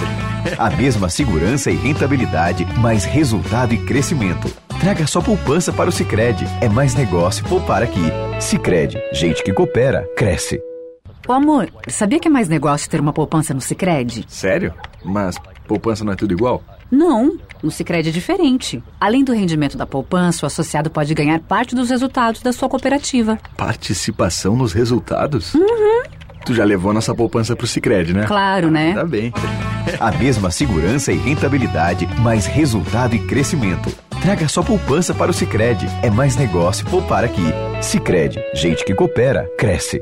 A 0.58 0.70
mesma 0.70 1.10
segurança 1.10 1.72
e 1.72 1.76
rentabilidade, 1.76 2.66
mais 2.78 3.06
resultado 3.06 3.74
e 3.74 3.78
crescimento. 3.78 4.50
Traga 4.80 5.08
sua 5.08 5.22
poupança 5.22 5.74
para 5.74 5.90
o 5.90 5.92
Sicredi. 5.92 6.46
É 6.62 6.70
mais 6.70 6.96
negócio 6.96 7.44
poupar 7.46 7.82
aqui. 7.84 8.02
Sicredi, 8.40 8.98
gente 9.12 9.44
que 9.44 9.54
coopera, 9.54 10.08
cresce. 10.16 10.62
Ô 11.28 11.34
amor, 11.34 11.70
sabia 11.88 12.20
que 12.20 12.28
é 12.28 12.32
mais 12.32 12.48
negócio 12.48 12.90
ter 12.90 13.00
uma 13.00 13.14
poupança 13.14 13.54
no 13.54 13.62
Sicredi? 13.62 14.26
Sério? 14.28 14.74
Mas 15.04 15.36
poupança 15.68 16.04
não 16.04 16.14
é 16.14 16.16
tudo 16.16 16.34
igual? 16.34 16.64
Não, 16.91 17.38
no 17.62 17.69
Sicredi 17.69 18.10
é 18.10 18.12
diferente. 18.12 18.84
Além 18.99 19.23
do 19.23 19.34
rendimento 19.34 19.78
da 19.78 19.86
poupança, 19.86 20.45
o 20.45 20.47
associado 20.47 20.89
pode 20.89 21.13
ganhar 21.13 21.39
parte 21.39 21.75
dos 21.75 21.89
resultados 21.89 22.41
da 22.41 22.52
sua 22.52 22.69
cooperativa. 22.69 23.38
Participação 23.56 24.56
nos 24.56 24.73
resultados? 24.73 25.54
Uhum. 25.54 26.04
Tu 26.45 26.54
já 26.56 26.63
levou 26.63 26.93
nossa 26.93 27.13
poupança 27.13 27.56
pro 27.56 27.67
Cicred, 27.67 28.13
né? 28.13 28.25
Claro, 28.25 28.71
né? 28.71 28.93
Tá 28.93 29.06
bem. 29.06 29.32
A 29.99 30.12
mesma 30.12 30.49
segurança 30.49 31.12
e 31.12 31.17
rentabilidade, 31.17 32.08
mais 32.21 32.45
resultado 32.45 33.15
e 33.15 33.19
crescimento. 33.19 33.91
Traga 34.21 34.47
sua 34.47 34.63
poupança 34.63 35.13
para 35.13 35.32
o 35.32 35.34
Sicredi. 35.34 35.86
É 36.02 36.10
mais 36.10 36.36
negócio 36.36 36.86
poupar 36.88 37.23
aqui. 37.23 37.43
Sicredi, 37.82 38.39
gente 38.54 38.84
que 38.84 38.95
coopera, 38.95 39.49
cresce. 39.58 40.02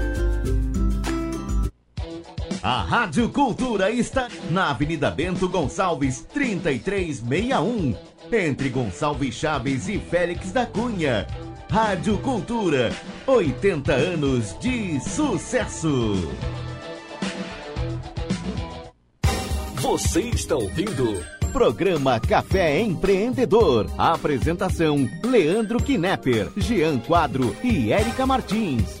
A 2.63 2.83
Rádio 2.83 3.27
Cultura 3.27 3.89
está 3.89 4.27
na 4.51 4.69
Avenida 4.69 5.09
Bento 5.09 5.49
Gonçalves, 5.49 6.27
3361, 6.31 7.95
entre 8.31 8.69
Gonçalves 8.69 9.33
Chaves 9.33 9.89
e 9.89 9.97
Félix 9.97 10.51
da 10.51 10.63
Cunha. 10.67 11.25
Rádio 11.71 12.19
Cultura, 12.19 12.93
80 13.25 13.93
anos 13.93 14.55
de 14.59 14.99
sucesso. 14.99 16.13
Você 19.77 20.21
está 20.21 20.55
ouvindo? 20.55 21.25
Programa 21.51 22.19
Café 22.19 22.79
Empreendedor. 22.79 23.89
Apresentação: 23.97 25.09
Leandro 25.23 25.81
Knepper, 25.81 26.51
Jean 26.55 26.99
Quadro 26.99 27.55
e 27.63 27.91
Érica 27.91 28.27
Martins. 28.27 29.00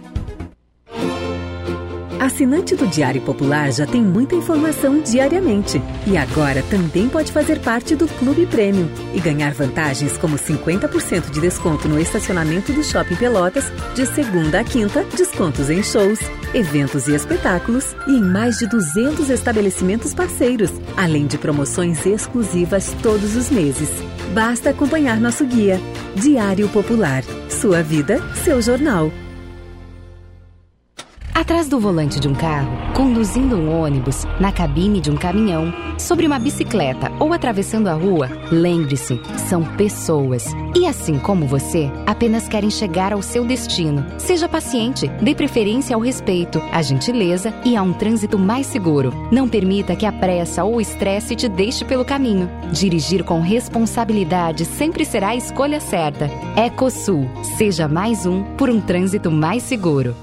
Assinante 2.31 2.77
do 2.77 2.87
Diário 2.87 3.21
Popular 3.21 3.73
já 3.73 3.85
tem 3.85 4.01
muita 4.01 4.35
informação 4.35 5.01
diariamente. 5.01 5.81
E 6.07 6.15
agora 6.15 6.63
também 6.69 7.09
pode 7.09 7.29
fazer 7.29 7.59
parte 7.59 7.93
do 7.93 8.07
Clube 8.07 8.45
Prêmio 8.45 8.89
e 9.13 9.19
ganhar 9.19 9.53
vantagens 9.53 10.17
como 10.17 10.37
50% 10.37 11.29
de 11.29 11.41
desconto 11.41 11.89
no 11.89 11.99
estacionamento 11.99 12.71
do 12.71 12.81
Shopping 12.85 13.17
Pelotas, 13.17 13.65
de 13.93 14.05
segunda 14.05 14.61
a 14.61 14.63
quinta, 14.63 15.03
descontos 15.15 15.69
em 15.69 15.83
shows, 15.83 16.19
eventos 16.53 17.09
e 17.09 17.13
espetáculos 17.13 17.93
e 18.07 18.11
em 18.11 18.23
mais 18.23 18.59
de 18.59 18.67
200 18.69 19.29
estabelecimentos 19.29 20.13
parceiros, 20.13 20.71
além 20.95 21.27
de 21.27 21.37
promoções 21.37 22.05
exclusivas 22.05 22.95
todos 23.03 23.35
os 23.35 23.49
meses. 23.49 23.89
Basta 24.33 24.69
acompanhar 24.69 25.19
nosso 25.19 25.45
guia. 25.45 25.77
Diário 26.15 26.69
Popular. 26.69 27.23
Sua 27.49 27.83
vida, 27.83 28.21
seu 28.45 28.61
jornal. 28.61 29.11
Atrás 31.33 31.69
do 31.69 31.79
volante 31.79 32.19
de 32.19 32.27
um 32.27 32.35
carro, 32.35 32.69
conduzindo 32.93 33.55
um 33.55 33.81
ônibus, 33.81 34.25
na 34.39 34.51
cabine 34.51 34.99
de 34.99 35.09
um 35.09 35.15
caminhão, 35.15 35.73
sobre 35.97 36.27
uma 36.27 36.37
bicicleta 36.37 37.11
ou 37.19 37.31
atravessando 37.31 37.87
a 37.87 37.93
rua, 37.93 38.29
lembre-se, 38.51 39.19
são 39.47 39.63
pessoas. 39.75 40.45
E 40.75 40.85
assim 40.85 41.17
como 41.17 41.47
você, 41.47 41.89
apenas 42.05 42.47
querem 42.47 42.69
chegar 42.69 43.13
ao 43.13 43.21
seu 43.21 43.45
destino. 43.45 44.05
Seja 44.17 44.49
paciente, 44.49 45.07
dê 45.21 45.33
preferência 45.33 45.95
ao 45.95 46.01
respeito, 46.01 46.61
à 46.71 46.81
gentileza 46.81 47.53
e 47.63 47.77
a 47.77 47.81
um 47.81 47.93
trânsito 47.93 48.37
mais 48.37 48.67
seguro. 48.67 49.13
Não 49.31 49.47
permita 49.47 49.95
que 49.95 50.05
a 50.05 50.11
pressa 50.11 50.63
ou 50.63 50.75
o 50.75 50.81
estresse 50.81 51.35
te 51.35 51.47
deixe 51.47 51.85
pelo 51.85 52.05
caminho. 52.05 52.49
Dirigir 52.71 53.23
com 53.23 53.39
responsabilidade 53.39 54.65
sempre 54.65 55.05
será 55.05 55.29
a 55.29 55.35
escolha 55.35 55.79
certa. 55.79 56.29
Ecosul, 56.57 57.29
seja 57.57 57.87
mais 57.87 58.25
um 58.25 58.43
por 58.57 58.69
um 58.69 58.81
trânsito 58.81 59.31
mais 59.31 59.63
seguro. 59.63 60.13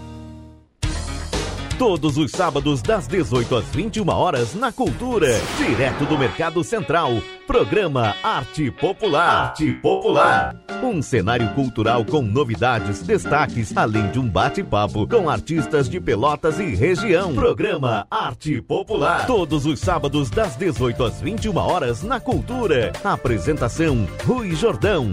Todos 1.79 2.19
os 2.19 2.33
sábados, 2.33 2.83
das 2.83 3.07
18 3.07 3.55
às 3.55 3.65
21 3.67 4.09
horas, 4.09 4.53
na 4.53 4.73
Cultura. 4.73 5.29
Direto 5.57 6.05
do 6.07 6.19
Mercado 6.19 6.65
Central. 6.65 7.23
Programa 7.47 8.17
Arte 8.21 8.69
Popular. 8.69 9.51
Arte 9.51 9.75
Popular. 9.75 10.57
Um 10.83 11.01
cenário 11.01 11.49
cultural 11.55 12.05
com 12.05 12.21
novidades, 12.21 13.01
destaques, 13.03 13.77
além 13.77 14.11
de 14.11 14.19
um 14.19 14.29
bate-papo 14.29 15.07
com 15.07 15.31
artistas 15.31 15.89
de 15.89 16.01
Pelotas 16.01 16.59
e 16.59 16.75
região. 16.75 17.33
Programa 17.33 18.09
Arte 18.11 18.61
Popular. 18.61 19.25
Todos 19.29 19.65
os 19.65 19.79
sábados, 19.79 20.31
das 20.31 20.57
18 20.57 21.05
às 21.05 21.21
21 21.21 21.57
horas, 21.59 22.03
na 22.03 22.19
Cultura. 22.19 22.93
Apresentação: 23.05 24.05
Rui 24.27 24.53
Jordão. 24.57 25.13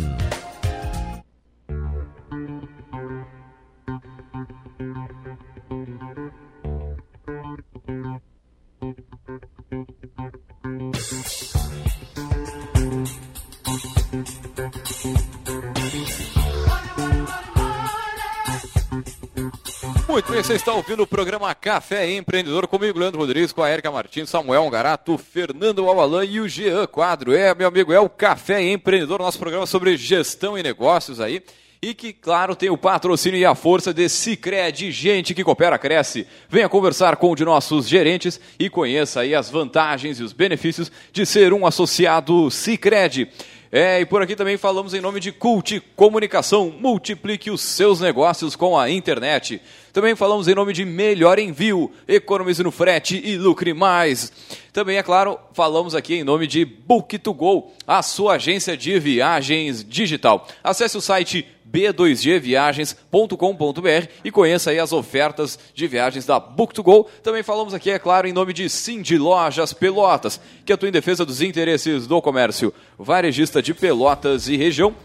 Você 20.45 20.53
está 20.53 20.75
ouvindo 20.75 21.01
o 21.01 21.07
programa 21.07 21.55
Café 21.55 22.07
Empreendedor 22.11 22.67
comigo, 22.67 22.99
Leandro 22.99 23.19
Rodrigues, 23.19 23.51
com 23.51 23.63
a 23.63 23.71
Erika 23.71 23.91
Martins, 23.91 24.29
Samuel 24.29 24.69
Garato, 24.69 25.17
Fernando 25.17 25.89
Alalan 25.89 26.23
e 26.23 26.39
o 26.39 26.47
Jean 26.47 26.85
Quadro. 26.85 27.33
É, 27.33 27.55
meu 27.55 27.67
amigo, 27.67 27.91
é 27.91 27.99
o 27.99 28.07
Café 28.07 28.61
Empreendedor, 28.61 29.17
nosso 29.17 29.39
programa 29.39 29.65
sobre 29.65 29.97
gestão 29.97 30.55
e 30.55 30.61
negócios 30.61 31.19
aí. 31.19 31.41
E 31.81 31.95
que, 31.95 32.13
claro, 32.13 32.55
tem 32.55 32.69
o 32.69 32.77
patrocínio 32.77 33.39
e 33.39 33.45
a 33.45 33.55
força 33.55 33.91
de 33.91 34.07
Cicred, 34.07 34.91
gente 34.91 35.33
que 35.33 35.43
coopera, 35.43 35.79
cresce. 35.79 36.27
Venha 36.47 36.69
conversar 36.69 37.15
com 37.15 37.31
um 37.31 37.35
de 37.35 37.43
nossos 37.43 37.87
gerentes 37.87 38.39
e 38.59 38.69
conheça 38.69 39.21
aí 39.21 39.33
as 39.33 39.49
vantagens 39.49 40.19
e 40.19 40.23
os 40.23 40.31
benefícios 40.31 40.91
de 41.11 41.25
ser 41.25 41.53
um 41.53 41.65
associado 41.65 42.51
Cicred. 42.51 43.31
É, 43.77 43.99
e 43.99 44.05
por 44.05 44.21
aqui 44.21 44.37
também 44.37 44.55
falamos 44.55 44.93
em 44.93 45.01
nome 45.01 45.19
de 45.19 45.33
Cult 45.33 45.81
Comunicação. 45.97 46.73
Multiplique 46.79 47.51
os 47.51 47.59
seus 47.59 47.99
negócios 47.99 48.55
com 48.55 48.79
a 48.79 48.89
internet. 48.89 49.61
Também 49.91 50.15
falamos 50.15 50.47
em 50.47 50.55
nome 50.55 50.71
de 50.71 50.85
Melhor 50.85 51.39
Envio, 51.39 51.91
economize 52.07 52.63
no 52.63 52.71
frete 52.71 53.21
e 53.21 53.37
lucre 53.37 53.73
mais. 53.73 54.31
Também, 54.71 54.95
é 54.95 55.03
claro, 55.03 55.37
falamos 55.51 55.93
aqui 55.93 56.15
em 56.15 56.23
nome 56.23 56.47
de 56.47 56.65
Book2Go, 56.65 57.65
a 57.85 58.01
sua 58.01 58.35
agência 58.35 58.77
de 58.77 58.97
viagens 58.97 59.83
digital. 59.83 60.47
Acesse 60.63 60.95
o 60.95 61.01
site 61.01 61.45
b2gviagens.com.br 61.71 64.07
e 64.23 64.31
conheça 64.31 64.71
aí 64.71 64.79
as 64.79 64.93
ofertas 64.93 65.59
de 65.73 65.87
viagens 65.87 66.25
da 66.25 66.39
Book2Go. 66.39 67.07
Também 67.23 67.43
falamos 67.43 67.73
aqui, 67.73 67.91
é 67.91 67.99
claro, 67.99 68.27
em 68.27 68.33
nome 68.33 68.53
de 68.53 68.69
Cindy 68.69 69.17
Lojas 69.17 69.73
Pelotas, 69.73 70.39
que 70.65 70.73
atua 70.73 70.89
em 70.89 70.91
defesa 70.91 71.25
dos 71.25 71.41
interesses 71.41 72.07
do 72.07 72.21
comércio 72.21 72.73
varejista 72.97 73.61
de 73.61 73.73
Pelotas 73.73 74.47
e 74.47 74.55
região. 74.55 74.95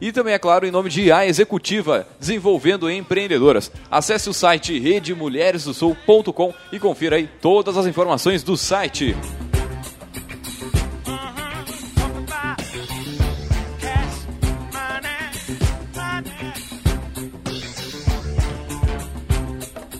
E 0.00 0.12
também, 0.12 0.34
é 0.34 0.38
claro, 0.38 0.66
em 0.66 0.70
nome 0.70 0.90
de 0.90 1.10
A 1.10 1.26
Executiva, 1.26 2.06
desenvolvendo 2.20 2.90
empreendedoras. 2.90 3.70
Acesse 3.90 4.28
o 4.28 4.34
site 4.34 4.78
redemulheresdosul.com 4.78 6.52
e 6.70 6.78
confira 6.78 7.16
aí 7.16 7.28
todas 7.40 7.76
as 7.76 7.86
informações 7.86 8.42
do 8.42 8.56
site. 8.56 9.16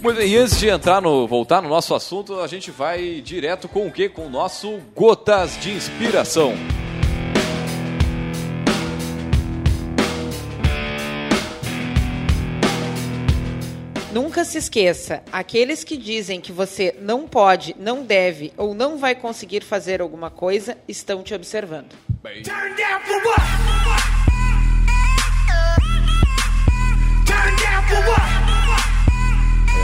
Muito 0.06 0.18
bem, 0.18 0.28
e 0.28 0.36
antes 0.36 0.56
de 0.60 0.68
entrar 0.68 1.02
no, 1.02 1.26
voltar 1.26 1.60
no 1.60 1.68
nosso 1.68 1.92
assunto, 1.92 2.38
a 2.38 2.46
gente 2.46 2.70
vai 2.70 3.20
direto 3.20 3.66
com 3.66 3.88
o 3.88 3.90
quê? 3.90 4.08
Com 4.08 4.26
o 4.26 4.30
nosso 4.30 4.78
Gotas 4.94 5.58
de 5.60 5.72
Inspiração. 5.72 6.54
Nunca 14.12 14.44
se 14.44 14.58
esqueça, 14.58 15.24
aqueles 15.32 15.82
que 15.82 15.96
dizem 15.96 16.40
que 16.40 16.52
você 16.52 16.94
não 17.00 17.26
pode, 17.26 17.74
não 17.76 18.04
deve 18.04 18.52
ou 18.56 18.74
não 18.74 18.98
vai 18.98 19.16
conseguir 19.16 19.64
fazer 19.64 20.00
alguma 20.00 20.30
coisa 20.30 20.78
estão 20.86 21.24
te 21.24 21.34
observando. 21.34 21.96
Bem. 22.22 22.44
Turn 22.44 22.76
down 22.76 23.00
for 23.00 23.20
what? 23.24 23.40
Turn 27.26 27.56
down 27.56 27.82
for 27.88 28.08
what? 28.08 28.25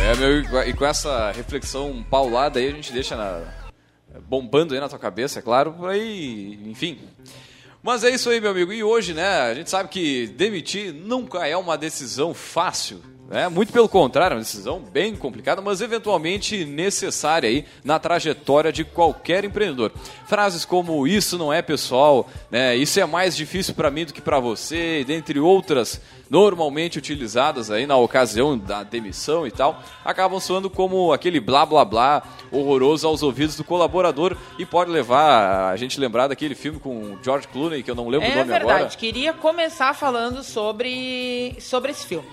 É, 0.03 0.17
meu, 0.17 0.65
e 0.67 0.73
com 0.73 0.85
essa 0.85 1.31
reflexão 1.31 2.05
paulada 2.11 2.59
aí, 2.59 2.67
a 2.67 2.73
gente 2.73 2.93
deixa 2.93 3.15
na, 3.15 3.41
bombando 4.29 4.75
aí 4.75 4.81
na 4.81 4.89
tua 4.89 4.99
cabeça, 4.99 5.39
é 5.39 5.43
claro, 5.43 5.87
aí, 5.87 6.59
enfim. 6.67 6.99
Mas 7.81 8.03
é 8.03 8.11
isso 8.11 8.29
aí, 8.29 8.41
meu 8.41 8.51
amigo. 8.51 8.73
E 8.73 8.83
hoje, 8.83 9.15
né, 9.15 9.25
a 9.43 9.55
gente 9.55 9.71
sabe 9.71 9.89
que 9.89 10.27
demitir 10.27 10.93
nunca 10.93 11.47
é 11.47 11.57
uma 11.57 11.79
decisão 11.79 12.35
fácil. 12.35 13.01
Né? 13.31 13.49
Muito 13.49 13.73
pelo 13.73 13.89
contrário, 13.89 14.35
é 14.35 14.37
uma 14.39 14.43
decisão 14.43 14.81
bem 14.81 15.15
complicada, 15.15 15.63
mas 15.63 15.81
eventualmente 15.81 16.65
necessária 16.65 17.49
aí 17.49 17.65
na 17.85 17.99
trajetória 17.99 18.73
de 18.73 18.85
qualquer 18.85 19.45
empreendedor. 19.45 19.93
Frases 20.27 20.65
como 20.65 21.07
isso 21.07 21.39
não 21.39 21.53
é 21.53 21.63
pessoal, 21.63 22.29
né? 22.51 22.77
isso 22.77 22.99
é 22.99 23.07
mais 23.07 23.37
difícil 23.37 23.73
para 23.73 23.91
mim 23.91 24.05
do 24.05 24.13
que 24.13 24.21
para 24.21 24.41
você, 24.41 25.05
dentre 25.05 25.39
outras 25.39 26.01
normalmente 26.33 26.97
utilizadas 26.97 27.71
aí 27.71 27.87
na 27.87 27.95
ocasião 27.95 28.57
da 28.57 28.83
demissão 28.83 29.47
e 29.47 29.51
tal, 29.51 29.83
acabam 30.03 30.41
soando 30.41 30.71
como 30.71 31.13
aquele 31.13 31.39
blá 31.39 31.67
blá 31.67 31.85
blá 31.85 32.23
horroroso 32.51 33.07
aos 33.07 33.23
ouvidos 33.23 33.55
do 33.55 33.63
colaborador 33.63 34.35
e 34.59 34.65
pode 34.65 34.91
levar 34.91 35.71
a 35.71 35.77
gente 35.77 36.01
lembrar 36.01 36.29
daquele 36.29 36.55
filme 36.55 36.81
com 36.81 37.19
George 37.23 37.47
Clooney, 37.49 37.83
que 37.83 37.91
eu 37.91 37.95
não 37.95 38.09
lembro 38.09 38.27
é 38.27 38.31
o 38.31 38.37
nome 38.37 38.45
verdade. 38.45 38.63
agora. 38.63 38.75
É 38.75 38.79
verdade, 38.79 38.97
queria 38.97 39.35
começar 39.35 39.95
falando 39.95 40.43
sobre, 40.43 41.55
sobre 41.61 41.91
esse 41.91 42.07
filme. 42.07 42.27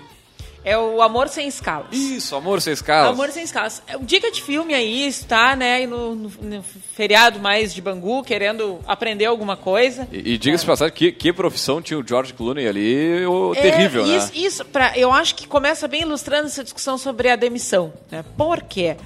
É 0.64 0.76
o 0.76 1.00
Amor 1.00 1.28
Sem 1.28 1.48
Escalas. 1.48 1.88
Isso, 1.92 2.36
Amor 2.36 2.60
Sem 2.60 2.72
Escalas. 2.72 3.10
Amor 3.10 3.30
Sem 3.30 3.42
Escalas. 3.42 3.82
É, 3.86 3.96
dica 3.98 4.30
de 4.30 4.42
filme 4.42 4.74
aí, 4.74 5.06
está, 5.06 5.56
né, 5.56 5.86
no, 5.86 6.14
no, 6.14 6.30
no, 6.40 6.62
feriado 6.62 7.40
mais 7.40 7.72
de 7.72 7.80
Bangu, 7.80 8.22
querendo 8.22 8.78
aprender 8.86 9.24
alguma 9.24 9.56
coisa. 9.56 10.06
E, 10.12 10.34
e 10.34 10.38
diga-se 10.38 10.64
é. 10.64 10.66
passagem, 10.66 10.94
que, 10.94 11.12
que 11.12 11.32
profissão 11.32 11.80
tinha 11.80 11.98
o 11.98 12.06
George 12.06 12.34
Clooney 12.34 12.68
ali, 12.68 13.24
o 13.24 13.54
é, 13.54 13.60
terrível, 13.60 14.04
isso, 14.04 14.26
né? 14.26 14.32
Isso, 14.34 14.64
pra, 14.66 14.98
eu 14.98 15.10
acho 15.10 15.34
que 15.34 15.46
começa 15.46 15.88
bem 15.88 16.02
ilustrando 16.02 16.46
essa 16.46 16.62
discussão 16.62 16.98
sobre 16.98 17.30
a 17.30 17.36
demissão, 17.36 17.92
né? 18.10 18.24
Por 18.36 18.62
quê? 18.62 18.96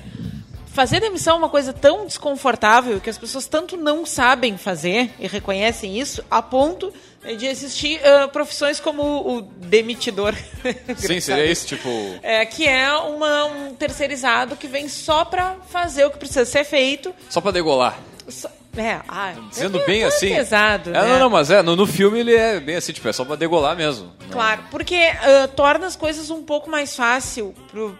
fazer 0.74 0.98
demissão 0.98 1.36
é 1.36 1.38
uma 1.38 1.48
coisa 1.48 1.72
tão 1.72 2.04
desconfortável 2.04 3.00
que 3.00 3.08
as 3.08 3.16
pessoas 3.16 3.46
tanto 3.46 3.76
não 3.76 4.04
sabem 4.04 4.58
fazer 4.58 5.08
e 5.20 5.28
reconhecem 5.28 6.00
isso 6.00 6.22
a 6.28 6.42
ponto 6.42 6.92
de 7.36 7.46
existir 7.46 8.00
uh, 8.00 8.28
profissões 8.28 8.78
como 8.78 9.02
o 9.02 9.42
demitidor. 9.42 10.34
Sim, 10.96 11.20
seria 11.20 11.46
esse 11.46 11.66
tipo. 11.66 11.88
É, 12.22 12.44
que 12.44 12.68
é 12.68 12.92
uma, 12.92 13.46
um 13.46 13.74
terceirizado 13.74 14.56
que 14.56 14.66
vem 14.66 14.88
só 14.88 15.24
para 15.24 15.56
fazer 15.70 16.04
o 16.04 16.10
que 16.10 16.18
precisa 16.18 16.44
ser 16.44 16.64
feito. 16.64 17.14
Só 17.30 17.40
para 17.40 17.52
degolar. 17.52 17.98
Só, 18.28 18.50
é, 18.76 19.00
ah, 19.08 19.32
Dizendo 19.50 19.80
é, 19.80 19.86
bem 19.86 20.02
é 20.02 20.06
assim. 20.06 20.34
Pesado, 20.34 20.90
é, 20.90 20.92
né? 20.92 21.08
Não, 21.08 21.18
não, 21.20 21.30
mas 21.30 21.50
é, 21.50 21.62
no, 21.62 21.76
no, 21.76 21.86
filme 21.86 22.20
ele 22.20 22.34
é 22.34 22.58
bem 22.58 22.76
assim, 22.76 22.92
tipo, 22.92 23.08
é 23.08 23.12
só 23.12 23.24
pra 23.24 23.36
degolar 23.36 23.76
mesmo. 23.76 24.12
Claro, 24.30 24.64
porque 24.70 24.96
uh, 24.96 25.48
torna 25.48 25.86
as 25.86 25.94
coisas 25.94 26.30
um 26.30 26.42
pouco 26.42 26.68
mais 26.68 26.96
fácil 26.96 27.54
pro, 27.70 27.96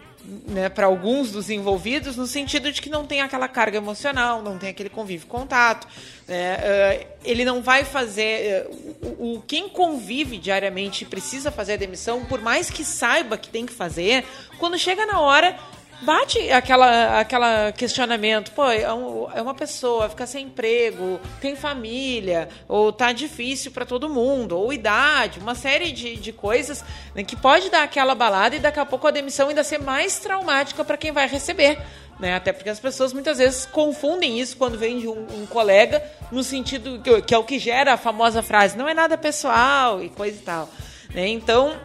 né, 0.47 0.69
para 0.69 0.87
alguns 0.87 1.31
dos 1.31 1.49
envolvidos, 1.49 2.15
no 2.15 2.25
sentido 2.25 2.71
de 2.71 2.81
que 2.81 2.89
não 2.89 3.05
tem 3.05 3.21
aquela 3.21 3.47
carga 3.47 3.77
emocional, 3.77 4.41
não 4.41 4.57
tem 4.57 4.69
aquele 4.69 4.89
convívio 4.89 5.27
contato. 5.27 5.87
Né, 6.27 6.57
uh, 6.57 7.07
ele 7.23 7.45
não 7.45 7.61
vai 7.61 7.83
fazer. 7.83 8.67
O, 9.01 9.35
o, 9.35 9.43
quem 9.47 9.69
convive 9.69 10.37
diariamente 10.37 11.05
precisa 11.05 11.51
fazer 11.51 11.73
a 11.73 11.77
demissão, 11.77 12.25
por 12.25 12.41
mais 12.41 12.69
que 12.69 12.83
saiba 12.83 13.37
que 13.37 13.49
tem 13.49 13.65
que 13.65 13.73
fazer, 13.73 14.25
quando 14.57 14.77
chega 14.77 15.05
na 15.05 15.19
hora, 15.19 15.57
bate 16.01 16.51
aquela, 16.51 17.19
aquela 17.19 17.71
questionamento, 17.71 18.51
pô, 18.51 18.69
é, 18.69 18.91
um, 18.93 19.27
é, 19.31 19.41
uma 19.41 19.53
pessoa, 19.53 20.09
fica 20.09 20.25
sem 20.25 20.45
emprego, 20.45 21.19
tem 21.41 21.55
família, 21.55 22.49
ou 22.67 22.91
tá 22.91 23.11
difícil 23.11 23.71
para 23.71 23.85
todo 23.85 24.09
mundo, 24.09 24.57
ou 24.57 24.73
idade, 24.73 25.39
uma 25.39 25.55
série 25.55 25.91
de, 25.91 26.15
de 26.15 26.31
coisas 26.31 26.83
né, 27.13 27.23
que 27.23 27.35
pode 27.35 27.69
dar 27.69 27.83
aquela 27.83 28.15
balada 28.15 28.55
e 28.55 28.59
daqui 28.59 28.79
a 28.79 28.85
pouco 28.85 29.07
a 29.07 29.11
demissão 29.11 29.49
ainda 29.49 29.63
ser 29.63 29.79
mais 29.79 30.19
traumática 30.19 30.83
para 30.83 30.97
quem 30.97 31.11
vai 31.11 31.27
receber. 31.27 31.79
Né? 32.19 32.33
Até 32.33 32.53
porque 32.53 32.69
as 32.69 32.79
pessoas 32.79 33.11
muitas 33.11 33.37
vezes 33.37 33.65
confundem 33.65 34.39
isso 34.39 34.55
quando 34.55 34.77
vem 34.77 34.99
de 34.99 35.07
um, 35.07 35.27
um 35.33 35.45
colega, 35.45 36.01
no 36.31 36.43
sentido 36.43 37.01
que, 37.01 37.21
que, 37.21 37.33
é 37.33 37.37
o 37.37 37.43
que 37.43 37.59
gera 37.59 37.93
a 37.93 37.97
famosa 37.97 38.41
frase, 38.41 38.77
não 38.77 38.87
é 38.87 38.93
nada 38.93 39.17
pessoal 39.17 40.01
e 40.01 40.09
coisa 40.09 40.37
e 40.37 40.41
tal. 40.41 40.69
Né? 41.13 41.27
Então, 41.27 41.75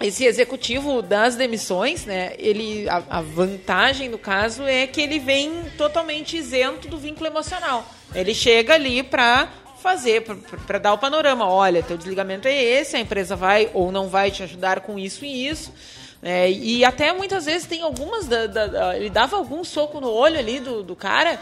esse 0.00 0.24
executivo 0.24 1.00
das 1.00 1.36
demissões, 1.36 2.04
né, 2.04 2.34
ele, 2.38 2.88
a, 2.88 3.02
a, 3.08 3.20
vantagem 3.22 4.10
do 4.10 4.18
caso 4.18 4.62
é 4.64 4.86
que 4.86 5.00
ele 5.00 5.18
vem 5.18 5.64
totalmente 5.78 6.36
isento 6.36 6.86
do 6.86 6.98
vínculo 6.98 7.26
emocional. 7.26 7.86
Ele 8.14 8.34
chega 8.34 8.74
ali 8.74 9.02
para 9.02 9.48
fazer, 9.82 10.22
para 10.66 10.78
dar 10.78 10.92
o 10.92 10.98
panorama. 10.98 11.48
Olha, 11.48 11.82
teu 11.82 11.96
desligamento 11.96 12.46
é 12.46 12.54
esse, 12.54 12.96
a 12.96 13.00
empresa 13.00 13.34
vai 13.34 13.70
ou 13.72 13.90
não 13.90 14.08
vai 14.08 14.30
te 14.30 14.42
ajudar 14.42 14.80
com 14.80 14.98
isso 14.98 15.24
e 15.24 15.48
isso. 15.48 15.72
É, 16.22 16.50
e 16.50 16.84
até 16.84 17.12
muitas 17.12 17.46
vezes 17.46 17.66
tem 17.66 17.82
algumas. 17.82 18.26
Da, 18.26 18.46
da, 18.46 18.66
da, 18.66 18.96
ele 18.96 19.10
dava 19.10 19.36
algum 19.36 19.62
soco 19.62 20.00
no 20.00 20.10
olho 20.10 20.38
ali 20.38 20.60
do, 20.60 20.82
do 20.82 20.96
cara, 20.96 21.40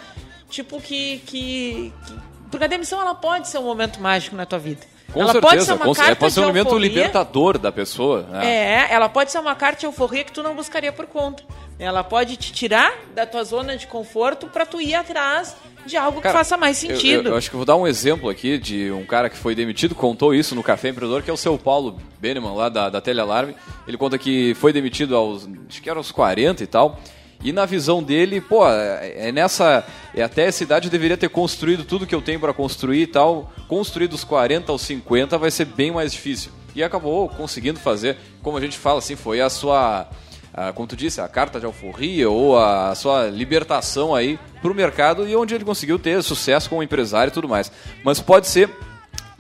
tipo 0.49 0.81
que, 0.81 1.23
que, 1.27 1.93
que. 2.07 2.19
Porque 2.51 2.64
a 2.64 2.69
demissão 2.69 3.01
ela 3.01 3.14
pode 3.14 3.49
ser 3.49 3.59
um 3.59 3.64
momento 3.64 4.01
mágico 4.01 4.37
na 4.37 4.45
tua 4.45 4.59
vida. 4.59 4.93
Com 5.14 5.22
ela 5.22 5.31
certeza, 5.33 5.55
pode 5.55 5.64
ser 5.64 5.72
uma 5.72 5.85
com, 5.85 5.94
carta 5.94 6.16
pode 6.16 6.33
ser 6.33 6.40
um 6.40 6.42
elemento 6.44 6.77
libertador 6.77 7.57
da 7.57 7.70
pessoa. 7.70 8.22
Né? 8.22 8.46
É, 8.46 8.92
ela 8.92 9.09
pode 9.09 9.31
ser 9.31 9.38
uma 9.38 9.55
carta 9.55 9.79
de 9.79 9.87
euforia 9.87 10.24
que 10.24 10.33
tu 10.33 10.42
não 10.42 10.57
buscaria 10.57 10.92
por 10.92 11.07
conta. 11.07 11.44
Ela 11.79 12.03
pode 12.03 12.37
te 12.37 12.53
tirar 12.53 12.92
da 13.14 13.24
tua 13.24 13.44
zona 13.44 13.77
de 13.77 13.87
conforto 13.87 14.48
para 14.48 14.66
tu 14.66 14.81
ir 14.81 14.92
atrás 14.94 15.57
de 15.87 15.96
algo 15.96 16.20
cara, 16.20 16.33
que 16.33 16.38
faça 16.38 16.57
mais 16.57 16.77
sentido. 16.77 17.20
Eu, 17.20 17.24
eu, 17.24 17.31
eu, 17.31 17.37
acho 17.37 17.48
que 17.48 17.55
vou 17.55 17.64
dar 17.64 17.77
um 17.77 17.87
exemplo 17.87 18.29
aqui 18.29 18.59
de 18.59 18.90
um 18.90 19.05
cara 19.05 19.31
que 19.31 19.37
foi 19.37 19.55
demitido, 19.55 19.94
contou 19.94 20.35
isso 20.35 20.53
no 20.57 20.64
Café 20.64 20.88
Empreendedor, 20.88 21.22
que 21.22 21.31
é 21.31 21.33
o 21.33 21.37
seu 21.37 21.57
Paulo 21.57 21.96
Beneman, 22.18 22.53
lá 22.53 22.68
da, 22.68 22.90
da 22.90 23.00
Telealarme. 23.00 23.55
Ele 23.87 23.96
conta 23.96 24.18
que 24.18 24.53
foi 24.55 24.72
demitido 24.72 25.14
aos, 25.14 25.48
acho 25.68 25.81
que 25.81 25.88
era 25.88 25.98
aos 25.98 26.11
40 26.11 26.64
e 26.64 26.66
tal. 26.66 26.98
E 27.44 27.52
na 27.52 27.66
visão 27.66 28.02
dele, 28.02 28.40
pô, 28.40 28.66
é, 28.66 29.28
é 29.28 29.33
nessa. 29.33 29.85
É 30.14 30.22
até 30.22 30.46
essa 30.46 30.62
idade 30.62 30.87
eu 30.87 30.90
deveria 30.90 31.16
ter 31.16 31.28
construído 31.28 31.85
tudo 31.85 32.07
que 32.07 32.14
eu 32.14 32.22
tenho 32.22 32.40
para 32.40 32.54
construir 32.54 33.02
e 33.02 33.07
tal. 33.07 33.52
Construir 33.68 34.09
dos 34.09 34.24
40 34.24 34.72
aos 34.72 34.80
50 34.83 35.37
vai 35.37 35.50
ser 35.50 35.66
bem 35.66 35.92
mais 35.92 36.12
difícil. 36.12 36.50
E 36.74 36.83
acabou 36.83 37.28
conseguindo 37.28 37.78
fazer, 37.78 38.16
como 38.42 38.57
a 38.57 38.61
gente 38.61 38.78
fala 38.78 38.98
assim, 38.98 39.14
foi 39.14 39.40
a 39.40 39.50
sua 39.50 40.09
a, 40.54 40.72
como 40.72 40.87
tu 40.87 40.96
disse, 40.96 41.20
a 41.20 41.28
carta 41.28 41.59
de 41.59 41.66
alforria 41.66 42.30
ou 42.30 42.59
a 42.59 42.94
sua 42.94 43.26
libertação 43.26 44.14
aí 44.14 44.38
para 44.62 44.70
o 44.70 44.74
mercado 44.74 45.28
e 45.28 45.35
onde 45.35 45.54
ele 45.54 45.64
conseguiu 45.64 45.98
ter 45.98 46.22
sucesso 46.22 46.70
como 46.70 46.83
empresário 46.83 47.30
e 47.30 47.35
tudo 47.35 47.48
mais. 47.48 47.70
Mas 48.04 48.20
pode 48.20 48.46
ser 48.46 48.70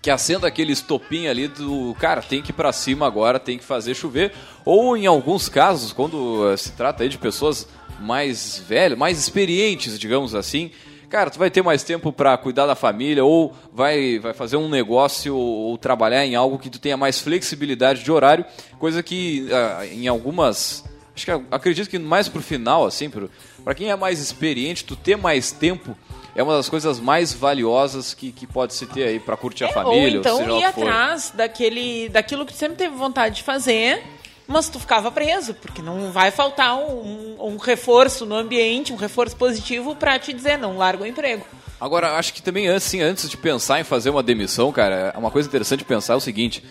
que 0.02 0.10
acenda 0.10 0.46
aquele 0.46 0.72
estopim 0.72 1.28
ali 1.28 1.48
do 1.48 1.96
cara, 1.98 2.20
tem 2.20 2.42
que 2.42 2.50
ir 2.50 2.52
para 2.52 2.72
cima 2.72 3.06
agora, 3.06 3.38
tem 3.38 3.56
que 3.56 3.64
fazer 3.64 3.94
chover. 3.94 4.32
Ou 4.62 4.96
em 4.96 5.06
alguns 5.06 5.48
casos, 5.48 5.94
quando 5.94 6.50
eh, 6.50 6.56
se 6.58 6.72
trata 6.72 7.04
aí 7.04 7.08
de 7.08 7.16
pessoas 7.16 7.66
mais 8.00 8.58
velhas, 8.58 8.98
mais 8.98 9.18
experientes, 9.18 9.98
digamos 9.98 10.34
assim, 10.34 10.70
cara, 11.08 11.30
tu 11.30 11.38
vai 11.38 11.50
ter 11.50 11.62
mais 11.62 11.82
tempo 11.82 12.12
para 12.12 12.36
cuidar 12.36 12.66
da 12.66 12.74
família 12.74 13.24
ou 13.24 13.54
vai, 13.72 14.18
vai 14.18 14.34
fazer 14.34 14.56
um 14.56 14.68
negócio 14.68 15.36
ou 15.36 15.78
trabalhar 15.78 16.26
em 16.26 16.34
algo 16.34 16.58
que 16.58 16.68
tu 16.68 16.78
tenha 16.78 16.96
mais 16.96 17.20
flexibilidade 17.20 18.02
de 18.02 18.10
horário, 18.10 18.44
coisa 18.78 19.02
que 19.02 19.46
uh, 19.48 19.84
em 19.92 20.08
algumas 20.08 20.84
acho 21.14 21.24
que 21.24 21.30
acredito 21.52 21.88
que 21.88 21.98
mais 21.98 22.28
pro 22.28 22.42
final 22.42 22.84
assim, 22.84 23.08
para 23.08 23.74
quem 23.74 23.90
é 23.90 23.96
mais 23.96 24.18
experiente, 24.18 24.84
tu 24.84 24.96
ter 24.96 25.16
mais 25.16 25.52
tempo 25.52 25.96
é 26.34 26.42
uma 26.42 26.56
das 26.56 26.68
coisas 26.68 26.98
mais 26.98 27.32
valiosas 27.32 28.12
que, 28.12 28.32
que 28.32 28.46
pode 28.46 28.74
se 28.74 28.86
ter 28.86 29.04
aí 29.04 29.20
para 29.20 29.36
curtir 29.36 29.64
a 29.64 29.68
é, 29.68 29.72
família. 29.72 30.18
Ou 30.18 30.40
então 30.42 30.58
ir 30.58 30.64
atrás 30.64 31.32
daquele, 31.34 32.08
daquilo 32.08 32.44
que 32.44 32.52
tu 32.52 32.58
sempre 32.58 32.76
teve 32.76 32.96
vontade 32.96 33.36
de 33.36 33.42
fazer 33.44 34.02
mas 34.46 34.68
tu 34.68 34.78
ficava 34.78 35.10
preso, 35.10 35.54
porque 35.54 35.80
não 35.80 36.12
vai 36.12 36.30
faltar 36.30 36.76
um, 36.76 37.36
um 37.40 37.56
reforço 37.56 38.26
no 38.26 38.34
ambiente, 38.34 38.92
um 38.92 38.96
reforço 38.96 39.36
positivo 39.36 39.96
para 39.96 40.18
te 40.18 40.32
dizer 40.32 40.58
não 40.58 40.76
larga 40.76 41.04
o 41.04 41.06
emprego. 41.06 41.44
Agora, 41.80 42.16
acho 42.16 42.32
que 42.32 42.42
também 42.42 42.68
assim, 42.68 43.00
antes 43.00 43.28
de 43.28 43.36
pensar 43.36 43.80
em 43.80 43.84
fazer 43.84 44.10
uma 44.10 44.22
demissão, 44.22 44.70
cara, 44.70 45.14
uma 45.16 45.30
coisa 45.30 45.48
interessante 45.48 45.84
pensar 45.84 46.14
é 46.14 46.16
o 46.16 46.20
seguinte: 46.20 46.62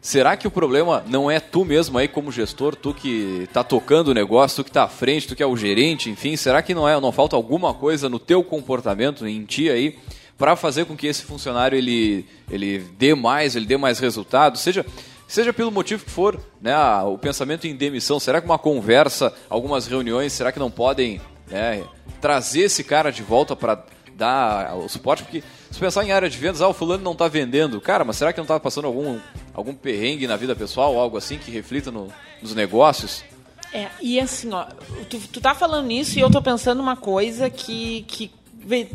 será 0.00 0.36
que 0.36 0.46
o 0.46 0.50
problema 0.50 1.02
não 1.06 1.30
é 1.30 1.40
tu 1.40 1.64
mesmo 1.64 1.98
aí 1.98 2.06
como 2.06 2.30
gestor, 2.30 2.76
tu 2.76 2.94
que 2.94 3.48
tá 3.52 3.64
tocando 3.64 4.08
o 4.08 4.14
negócio, 4.14 4.62
tu 4.62 4.64
que 4.64 4.70
tá 4.70 4.84
à 4.84 4.88
frente, 4.88 5.26
tu 5.26 5.34
que 5.34 5.42
é 5.42 5.46
o 5.46 5.56
gerente, 5.56 6.10
enfim, 6.10 6.36
será 6.36 6.62
que 6.62 6.74
não 6.74 6.88
é, 6.88 6.98
não 7.00 7.10
falta 7.10 7.34
alguma 7.34 7.74
coisa 7.74 8.08
no 8.08 8.18
teu 8.18 8.44
comportamento, 8.44 9.26
em 9.26 9.44
ti 9.44 9.70
aí, 9.70 9.98
para 10.36 10.56
fazer 10.56 10.84
com 10.84 10.96
que 10.96 11.06
esse 11.06 11.22
funcionário 11.22 11.76
ele 11.76 12.26
ele 12.50 12.78
dê 12.98 13.14
mais, 13.14 13.56
ele 13.56 13.66
dê 13.66 13.76
mais 13.76 13.98
resultado, 13.98 14.58
seja 14.58 14.84
Seja 15.26 15.52
pelo 15.52 15.70
motivo 15.70 16.04
que 16.04 16.10
for, 16.10 16.38
né, 16.60 16.76
o 17.02 17.18
pensamento 17.18 17.66
em 17.66 17.74
demissão, 17.74 18.20
será 18.20 18.40
que 18.40 18.46
uma 18.46 18.58
conversa, 18.58 19.32
algumas 19.48 19.86
reuniões, 19.86 20.32
será 20.32 20.52
que 20.52 20.58
não 20.58 20.70
podem 20.70 21.20
né, 21.48 21.82
trazer 22.20 22.62
esse 22.62 22.84
cara 22.84 23.10
de 23.10 23.22
volta 23.22 23.56
para 23.56 23.84
dar 24.14 24.76
o 24.76 24.88
suporte? 24.88 25.24
Porque 25.24 25.42
se 25.70 25.80
pensar 25.80 26.04
em 26.04 26.12
área 26.12 26.28
de 26.28 26.38
vendas, 26.38 26.62
ah, 26.62 26.68
o 26.68 26.74
fulano 26.74 27.02
não 27.02 27.12
está 27.12 27.26
vendendo. 27.26 27.80
Cara, 27.80 28.04
mas 28.04 28.16
será 28.16 28.32
que 28.32 28.38
não 28.38 28.44
está 28.44 28.60
passando 28.60 28.86
algum, 28.86 29.18
algum 29.52 29.74
perrengue 29.74 30.26
na 30.26 30.36
vida 30.36 30.54
pessoal, 30.54 30.98
algo 30.98 31.16
assim 31.16 31.38
que 31.38 31.50
reflita 31.50 31.90
no, 31.90 32.08
nos 32.40 32.54
negócios? 32.54 33.24
É, 33.72 33.88
e 34.00 34.20
assim, 34.20 34.52
ó, 34.52 34.66
tu, 35.10 35.18
tu 35.18 35.40
tá 35.40 35.52
falando 35.52 35.86
nisso 35.86 36.16
e 36.16 36.22
eu 36.22 36.30
tô 36.30 36.40
pensando 36.40 36.80
uma 36.80 36.96
coisa 36.96 37.50
que, 37.50 38.02
que 38.02 38.30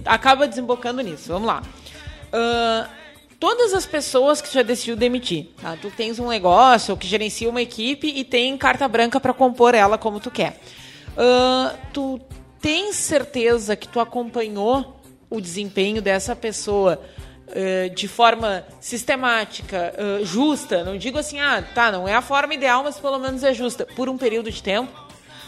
acaba 0.05 0.47
desembocando 0.47 1.01
nisso. 1.01 1.33
Vamos 1.33 1.47
lá. 1.47 1.61
Uh, 2.31 2.98
todas 3.39 3.73
as 3.73 3.85
pessoas 3.85 4.41
que 4.41 4.53
já 4.53 4.61
decidiu 4.61 4.95
demitir. 4.95 5.47
Tá? 5.61 5.77
Tu 5.81 5.89
tens 5.91 6.19
um 6.19 6.27
negócio 6.27 6.97
que 6.97 7.07
gerencia 7.07 7.49
uma 7.49 7.61
equipe 7.61 8.07
e 8.07 8.23
tem 8.23 8.57
carta 8.57 8.87
branca 8.87 9.19
para 9.19 9.33
compor 9.33 9.73
ela 9.73 9.97
como 9.97 10.19
tu 10.19 10.29
quer. 10.29 10.59
Uh, 11.11 11.77
tu 11.93 12.19
tens 12.61 12.95
certeza 12.95 13.75
que 13.75 13.87
tu 13.87 13.99
acompanhou 13.99 14.99
o 15.29 15.39
desempenho 15.39 16.01
dessa 16.01 16.35
pessoa 16.35 17.01
uh, 17.47 17.95
de 17.95 18.07
forma 18.07 18.65
sistemática, 18.81 19.93
uh, 19.97 20.25
justa? 20.25 20.83
Não 20.83 20.97
digo 20.97 21.17
assim, 21.17 21.39
ah, 21.39 21.63
tá, 21.73 21.91
não 21.91 22.07
é 22.07 22.13
a 22.13 22.21
forma 22.21 22.53
ideal, 22.53 22.83
mas 22.83 22.99
pelo 22.99 23.19
menos 23.19 23.43
é 23.43 23.53
justa, 23.53 23.85
por 23.95 24.09
um 24.09 24.17
período 24.17 24.51
de 24.51 24.61
tempo. 24.61 24.91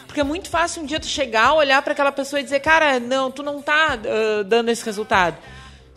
Porque 0.08 0.20
é 0.20 0.26
muito 0.26 0.50
fácil 0.50 0.84
um 0.84 0.86
dia 0.86 1.00
tu 1.00 1.06
chegar, 1.06 1.54
olhar 1.54 1.82
para 1.82 1.94
aquela 1.94 2.12
pessoa 2.12 2.40
e 2.42 2.44
dizer, 2.44 2.60
cara, 2.60 3.00
não, 3.00 3.32
tu 3.32 3.42
não 3.42 3.62
tá 3.62 3.98
dando 4.46 4.68
esse 4.68 4.84
resultado. 4.84 5.38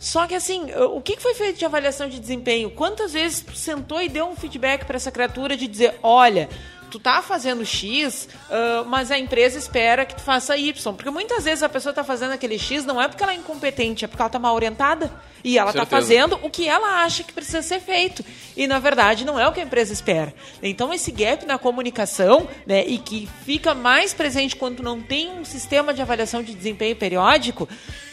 Só 0.05 0.27
que 0.27 0.35
assim, 0.35 0.67
o 0.93 1.01
que 1.01 1.19
foi 1.19 1.33
feito 1.33 1.57
de 1.57 1.65
avaliação 1.65 2.07
de 2.07 2.19
desempenho? 2.19 2.69
Quantas 2.69 3.13
vezes 3.13 3.39
tu 3.41 3.55
sentou 3.55 3.99
e 3.99 4.07
deu 4.07 4.27
um 4.27 4.35
feedback 4.35 4.85
para 4.85 4.97
essa 4.97 5.09
criatura 5.09 5.57
de 5.57 5.67
dizer, 5.67 5.95
olha, 6.03 6.47
tu 6.91 6.99
tá 6.99 7.23
fazendo 7.23 7.65
X, 7.65 8.29
uh, 8.47 8.85
mas 8.85 9.09
a 9.09 9.17
empresa 9.17 9.57
espera 9.57 10.05
que 10.05 10.13
tu 10.13 10.21
faça 10.21 10.55
Y. 10.55 10.93
Porque 10.93 11.09
muitas 11.09 11.45
vezes 11.45 11.63
a 11.63 11.69
pessoa 11.69 11.91
tá 11.91 12.03
fazendo 12.03 12.33
aquele 12.33 12.59
X 12.59 12.85
não 12.85 13.01
é 13.01 13.07
porque 13.07 13.23
ela 13.23 13.31
é 13.31 13.35
incompetente, 13.35 14.05
é 14.05 14.07
porque 14.07 14.21
ela 14.21 14.29
tá 14.29 14.37
mal 14.37 14.53
orientada. 14.53 15.11
E 15.43 15.57
ela 15.57 15.73
tá 15.73 15.87
fazendo 15.87 16.39
o 16.43 16.51
que 16.51 16.67
ela 16.67 17.03
acha 17.03 17.23
que 17.23 17.33
precisa 17.33 17.63
ser 17.63 17.79
feito. 17.79 18.23
E 18.55 18.67
na 18.67 18.77
verdade 18.77 19.25
não 19.25 19.39
é 19.39 19.47
o 19.47 19.51
que 19.51 19.59
a 19.59 19.63
empresa 19.63 19.91
espera. 19.91 20.31
Então 20.61 20.93
esse 20.93 21.11
gap 21.11 21.47
na 21.47 21.57
comunicação, 21.57 22.47
né, 22.65 22.85
e 22.85 22.99
que 22.99 23.27
fica 23.43 23.73
mais 23.73 24.13
presente 24.13 24.55
quando 24.55 24.83
não 24.83 25.01
tem 25.01 25.31
um 25.31 25.43
sistema 25.43 25.95
de 25.95 26.01
avaliação 26.01 26.43
de 26.43 26.53
desempenho 26.53 26.95
periódico, 26.95 27.67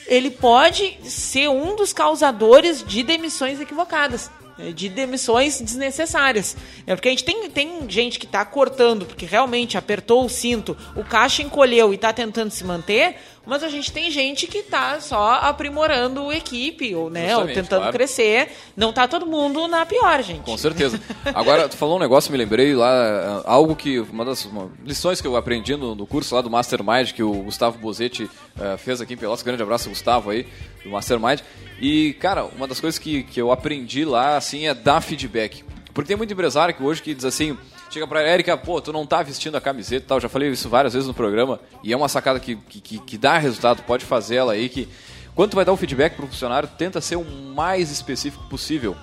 ele 0.07 0.31
pode 0.31 0.99
ser 1.05 1.49
um 1.49 1.77
dos 1.77 1.93
causadores 1.93 2.85
de 2.85 3.03
demissões 3.03 3.61
equivocadas 3.61 4.31
de 4.75 4.89
demissões 4.89 5.61
desnecessárias. 5.61 6.57
É 6.87 6.95
porque 6.95 7.09
a 7.09 7.11
gente 7.11 7.25
tem, 7.25 7.51
tem 7.51 7.89
gente 7.89 8.19
que 8.19 8.27
está 8.27 8.45
cortando 8.45 9.07
porque 9.07 9.27
realmente 9.27 9.79
apertou 9.79 10.25
o 10.25 10.29
cinto, 10.29 10.77
o 10.95 11.03
caixa 11.03 11.43
encolheu 11.43 11.93
e 11.93 11.97
está 11.97 12.13
tentando 12.13 12.51
se 12.51 12.65
manter, 12.65 13.17
mas 13.45 13.63
a 13.63 13.69
gente 13.69 13.91
tem 13.91 14.11
gente 14.11 14.47
que 14.47 14.59
está 14.59 15.01
só 15.01 15.35
aprimorando 15.35 16.29
a 16.29 16.37
equipe, 16.37 16.95
ou, 16.95 17.11
né, 17.11 17.37
ou 17.37 17.47
tentando 17.47 17.81
claro. 17.81 17.93
crescer. 17.93 18.51
Não 18.77 18.91
está 18.91 19.09
todo 19.09 19.27
mundo 19.27 19.67
na 19.67 19.85
pior, 19.85 20.23
gente. 20.23 20.43
Com 20.43 20.57
certeza. 20.57 21.01
Agora, 21.35 21.69
tu 21.69 21.77
falou 21.77 21.97
um 21.97 22.01
negócio, 22.01 22.31
me 22.31 22.39
lembrei 22.39 22.75
lá, 22.75 23.43
algo 23.45 23.75
que, 23.75 23.99
uma 23.99 24.25
das 24.25 24.45
uma, 24.45 24.71
lições 24.85 25.21
que 25.21 25.27
eu 25.27 25.37
aprendi 25.37 25.75
no, 25.77 25.95
no, 25.95 26.07
curso 26.07 26.35
lá 26.35 26.41
do 26.41 26.51
Mastermind, 26.51 27.13
que 27.13 27.23
o 27.23 27.33
Gustavo 27.43 27.79
Bozetti 27.79 28.25
uh, 28.25 28.79
fez 28.79 29.01
aqui 29.01 29.15
em 29.15 29.17
Pelotas. 29.17 29.43
Grande 29.43 29.63
abraço, 29.63 29.89
Gustavo, 29.89 30.31
aí, 30.31 30.47
do 30.85 30.91
Mastermind. 30.91 31.41
E, 31.81 32.13
cara, 32.15 32.45
uma 32.45 32.69
das 32.69 32.81
coisas 32.81 32.99
que, 32.99 33.25
que 33.25 33.41
eu 33.41 33.51
aprendi 33.51 34.05
lá, 34.05 34.37
assim, 34.37 34.69
é 34.69 34.75
dar 34.75 35.01
feedback. 35.01 35.65
Porque 35.93 36.09
tem 36.09 36.17
muito 36.17 36.33
empresário 36.33 36.75
que 36.75 36.83
hoje 36.83 37.03
que 37.03 37.15
diz 37.15 37.25
assim, 37.25 37.57
chega 37.93 38.07
pra 38.07 38.23
Érica, 38.23 38.57
pô, 38.57 38.81
tu 38.81 38.93
não 38.93 39.07
tá 39.07 39.23
vestindo 39.23 39.57
a 39.57 39.61
camiseta 39.61 40.05
e 40.05 40.09
tal, 40.09 40.21
já 40.21 40.29
falei 40.29 40.51
isso 40.51 40.69
várias 40.69 40.95
vezes 40.95 41.07
no 41.07 41.15
programa, 41.15 41.61
e 41.83 41.93
é 41.93 41.97
uma 41.97 42.09
sacada 42.09 42.41
que, 42.41 42.57
que, 42.57 42.99
que 42.99 43.19
dá 43.19 43.37
resultado, 43.37 43.83
pode 43.83 44.05
fazer 44.05 44.37
ela 44.37 44.53
aí, 44.53 44.69
que 44.69 44.89
quando 45.35 45.55
vai 45.55 45.65
dar 45.65 45.73
o 45.73 45.75
um 45.75 45.79
feedback 45.79 46.15
pro 46.15 46.27
funcionário, 46.27 46.69
tenta 46.77 47.01
ser 47.01 47.17
o 47.17 47.25
mais 47.25 47.91
específico 47.91 48.45
possível. 48.49 48.97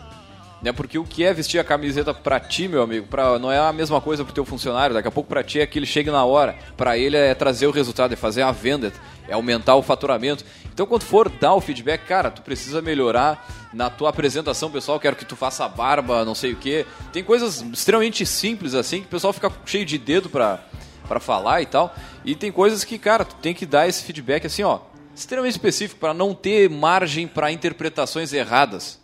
Né? 0.61 0.71
Porque 0.71 0.99
o 0.99 1.03
que 1.03 1.23
é 1.23 1.33
vestir 1.33 1.57
a 1.57 1.63
camiseta 1.63 2.13
para 2.13 2.39
ti, 2.39 2.67
meu 2.67 2.83
amigo, 2.83 3.07
pra, 3.07 3.39
não 3.39 3.51
é 3.51 3.57
a 3.57 3.71
mesma 3.73 3.99
coisa 4.01 4.23
pro 4.23 4.33
teu 4.33 4.45
funcionário. 4.45 4.93
Daqui 4.93 5.07
a 5.07 5.11
pouco 5.11 5.29
para 5.29 5.43
ti 5.43 5.59
é 5.59 5.65
que 5.65 5.79
ele 5.79 5.85
chegue 5.85 6.11
na 6.11 6.23
hora. 6.25 6.55
Para 6.75 6.97
ele 6.97 7.17
é 7.17 7.33
trazer 7.33 7.65
o 7.65 7.71
resultado, 7.71 8.13
é 8.13 8.15
fazer 8.15 8.41
a 8.41 8.51
venda, 8.51 8.93
é 9.27 9.33
aumentar 9.33 9.75
o 9.75 9.81
faturamento. 9.81 10.43
Então, 10.79 10.87
quando 10.87 11.03
for 11.03 11.27
dar 11.27 11.55
o 11.55 11.59
feedback, 11.59 12.05
cara, 12.05 12.31
tu 12.31 12.41
precisa 12.41 12.81
melhorar 12.81 13.45
na 13.73 13.89
tua 13.89 14.11
apresentação, 14.11 14.71
pessoal. 14.71 14.97
Quero 14.97 15.17
que 15.17 15.25
tu 15.25 15.35
faça 15.35 15.65
a 15.65 15.67
barba, 15.67 16.23
não 16.23 16.33
sei 16.33 16.53
o 16.53 16.55
que. 16.55 16.85
Tem 17.11 17.21
coisas 17.21 17.59
extremamente 17.59 18.25
simples 18.25 18.73
assim 18.73 19.01
que 19.01 19.07
o 19.07 19.09
pessoal 19.09 19.33
fica 19.33 19.51
cheio 19.65 19.85
de 19.85 19.97
dedo 19.97 20.29
para 20.29 20.61
para 21.05 21.19
falar 21.19 21.61
e 21.61 21.65
tal. 21.65 21.93
E 22.23 22.33
tem 22.33 22.49
coisas 22.49 22.85
que, 22.85 22.97
cara, 22.97 23.25
tu 23.25 23.35
tem 23.41 23.53
que 23.53 23.65
dar 23.65 23.89
esse 23.89 24.03
feedback 24.03 24.47
assim, 24.47 24.63
ó, 24.63 24.79
extremamente 25.13 25.55
específico 25.55 25.99
para 25.99 26.13
não 26.13 26.33
ter 26.33 26.69
margem 26.69 27.27
para 27.27 27.51
interpretações 27.51 28.31
erradas. 28.31 29.01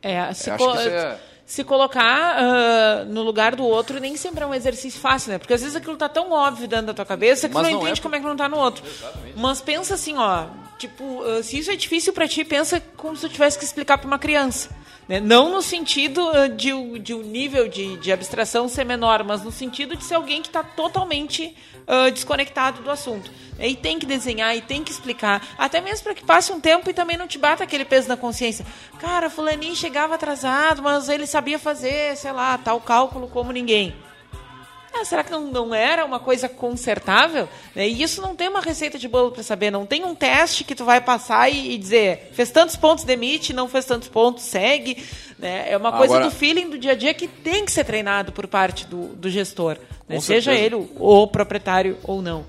É, 0.00 0.32
se, 0.32 0.50
co 0.52 0.78
é... 0.78 1.18
se 1.44 1.62
colocar 1.62 2.38
uh, 2.40 3.04
no 3.04 3.20
lugar 3.20 3.54
do 3.54 3.64
outro 3.64 4.00
nem 4.00 4.16
sempre 4.16 4.44
é 4.44 4.46
um 4.46 4.54
exercício 4.54 4.98
fácil, 4.98 5.32
né? 5.32 5.38
Porque 5.38 5.52
às 5.52 5.60
vezes 5.60 5.76
aquilo 5.76 5.98
tá 5.98 6.08
tão 6.08 6.32
óbvio 6.32 6.66
dentro 6.66 6.86
da 6.86 6.94
tua 6.94 7.04
cabeça 7.04 7.50
que 7.50 7.54
Mas 7.54 7.66
tu 7.66 7.70
não, 7.70 7.80
não 7.80 7.82
entende 7.82 8.00
é... 8.00 8.02
como 8.02 8.16
é 8.16 8.18
que 8.18 8.24
não 8.24 8.36
tá 8.36 8.48
no 8.48 8.56
outro. 8.56 8.82
Exatamente. 8.86 9.38
Mas 9.38 9.60
pensa 9.60 9.92
assim, 9.92 10.16
ó, 10.16 10.46
tipo, 10.78 11.04
uh, 11.04 11.42
se 11.42 11.58
isso 11.58 11.70
é 11.70 11.76
difícil 11.76 12.12
para 12.12 12.28
ti, 12.28 12.44
pensa 12.44 12.80
como 12.96 13.16
se 13.16 13.28
tu 13.28 13.32
tivesse 13.32 13.58
que 13.58 13.64
explicar 13.64 13.98
para 13.98 14.06
uma 14.06 14.18
criança. 14.18 14.70
Né? 15.08 15.20
Não 15.20 15.50
no 15.50 15.62
sentido 15.62 16.20
uh, 16.28 16.48
de, 16.48 16.98
de 16.98 17.14
um 17.14 17.22
nível 17.22 17.68
de, 17.68 17.96
de 17.98 18.12
abstração 18.12 18.68
ser 18.68 18.84
menor, 18.84 19.22
mas 19.22 19.42
no 19.42 19.52
sentido 19.52 19.96
de 19.96 20.04
ser 20.04 20.14
alguém 20.14 20.42
que 20.42 20.48
está 20.48 20.62
totalmente 20.62 21.54
uh, 21.86 22.10
desconectado 22.10 22.82
do 22.82 22.90
assunto. 22.90 23.30
E 23.58 23.74
tem 23.74 23.98
que 23.98 24.04
desenhar, 24.04 24.54
e 24.54 24.60
tem 24.60 24.84
que 24.84 24.90
explicar, 24.90 25.42
até 25.56 25.80
mesmo 25.80 26.04
para 26.04 26.14
que 26.14 26.24
passe 26.24 26.52
um 26.52 26.60
tempo 26.60 26.90
e 26.90 26.94
também 26.94 27.16
não 27.16 27.26
te 27.26 27.38
bata 27.38 27.64
aquele 27.64 27.84
peso 27.84 28.08
na 28.08 28.16
consciência. 28.16 28.66
Cara, 28.98 29.30
fulaninho 29.30 29.74
chegava 29.74 30.14
atrasado, 30.14 30.82
mas 30.82 31.08
ele 31.08 31.26
sabia 31.26 31.58
fazer, 31.58 32.16
sei 32.16 32.32
lá, 32.32 32.58
tal 32.58 32.80
cálculo 32.80 33.28
como 33.28 33.52
ninguém. 33.52 33.94
Ah, 34.98 35.04
será 35.04 35.22
que 35.22 35.30
não, 35.30 35.46
não 35.46 35.74
era 35.74 36.04
uma 36.04 36.18
coisa 36.18 36.48
consertável? 36.48 37.48
Né? 37.74 37.88
E 37.88 38.02
isso 38.02 38.22
não 38.22 38.34
tem 38.34 38.48
uma 38.48 38.60
receita 38.60 38.98
de 38.98 39.06
bolo 39.06 39.30
para 39.30 39.42
saber, 39.42 39.70
não 39.70 39.84
tem 39.84 40.04
um 40.04 40.14
teste 40.14 40.64
que 40.64 40.74
tu 40.74 40.84
vai 40.84 41.00
passar 41.00 41.50
e, 41.50 41.74
e, 41.74 41.78
dizer 41.78 42.30
fez 42.32 42.50
tantos 42.50 42.76
pontos, 42.76 43.04
demite, 43.04 43.52
não 43.52 43.68
fez 43.68 43.84
tantos 43.84 44.08
pontos, 44.08 44.44
segue. 44.44 45.04
Né? 45.38 45.70
É 45.70 45.76
uma 45.76 45.92
coisa 45.92 46.14
Agora... 46.14 46.30
do 46.30 46.34
feeling 46.34 46.70
do 46.70 46.78
dia 46.78 46.92
a 46.92 46.94
dia 46.94 47.12
que 47.12 47.28
tem 47.28 47.64
que 47.64 47.72
ser 47.72 47.84
treinado 47.84 48.32
por 48.32 48.46
parte 48.46 48.86
do, 48.86 49.08
do 49.08 49.28
gestor, 49.28 49.76
né? 50.08 50.18
seja 50.20 50.54
ele 50.54 50.74
o, 50.74 50.88
o 50.98 51.26
proprietário 51.26 51.98
ou 52.04 52.22
não. 52.22 52.44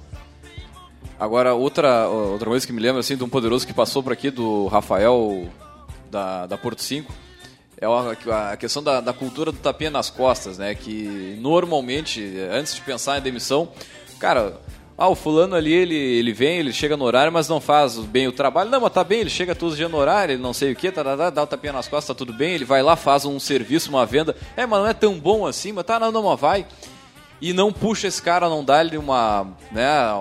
Agora, 1.19 1.55
outra, 1.55 2.07
outra 2.07 2.47
coisa 2.47 2.65
que 2.65 2.71
me 2.71 2.79
lembra 2.79 2.99
assim, 2.99 3.17
de 3.17 3.23
um 3.23 3.29
poderoso 3.29 3.65
que 3.65 3.73
passou 3.73 4.03
por 4.03 4.13
aqui, 4.13 4.29
do 4.29 4.67
Rafael 4.67 5.49
da, 6.11 6.45
da 6.45 6.57
Porto 6.57 6.81
5, 6.81 7.11
é 7.79 7.85
a 8.51 8.57
questão 8.57 8.81
da, 8.81 8.99
da, 8.99 9.13
cultura 9.13 9.51
do 9.51 9.59
tapinha 9.59 9.91
nas 9.91 10.09
costas, 10.09 10.57
né? 10.57 10.73
Que 10.73 11.37
normalmente, 11.39 12.21
antes 12.51 12.73
de 12.73 12.81
pensar 12.81 13.19
em 13.19 13.21
demissão, 13.21 13.69
cara, 14.19 14.59
ah, 14.97 15.09
o 15.09 15.15
fulano 15.15 15.55
ali, 15.55 15.71
ele, 15.71 15.95
ele 15.95 16.33
vem, 16.33 16.57
ele 16.57 16.73
chega 16.73 16.97
no 16.97 17.05
horário, 17.05 17.31
mas 17.31 17.47
não 17.47 17.61
faz 17.61 17.97
bem 17.97 18.27
o 18.27 18.31
trabalho. 18.31 18.71
Não, 18.71 18.81
mas 18.81 18.91
tá 18.91 19.03
bem, 19.03 19.19
ele 19.19 19.29
chega 19.29 19.53
todos 19.53 19.73
os 19.73 19.77
dias 19.77 19.91
no 19.91 19.97
horário, 19.97 20.33
ele 20.33 20.41
não 20.41 20.53
sei 20.53 20.71
o 20.71 20.75
que, 20.75 20.91
tá, 20.91 21.03
tá, 21.03 21.15
tá, 21.15 21.29
dá 21.29 21.43
o 21.43 21.47
tapinha 21.47 21.71
nas 21.71 21.87
costas, 21.87 22.07
tá 22.07 22.17
tudo 22.17 22.33
bem, 22.33 22.55
ele 22.55 22.65
vai 22.65 22.81
lá, 22.81 22.95
faz 22.95 23.23
um 23.23 23.39
serviço, 23.39 23.91
uma 23.91 24.07
venda. 24.07 24.35
É, 24.55 24.65
mas 24.65 24.79
não 24.79 24.87
é 24.87 24.93
tão 24.95 25.19
bom 25.19 25.45
assim, 25.45 25.71
mas 25.71 25.85
tá, 25.85 25.99
não, 25.99 26.11
não, 26.11 26.23
mas 26.23 26.39
vai. 26.39 26.65
E 27.39 27.53
não 27.53 27.71
puxa 27.71 28.07
esse 28.07 28.19
cara, 28.19 28.49
não 28.49 28.65
dá-lhe 28.65 28.97
uma, 28.97 29.45
né, 29.71 30.13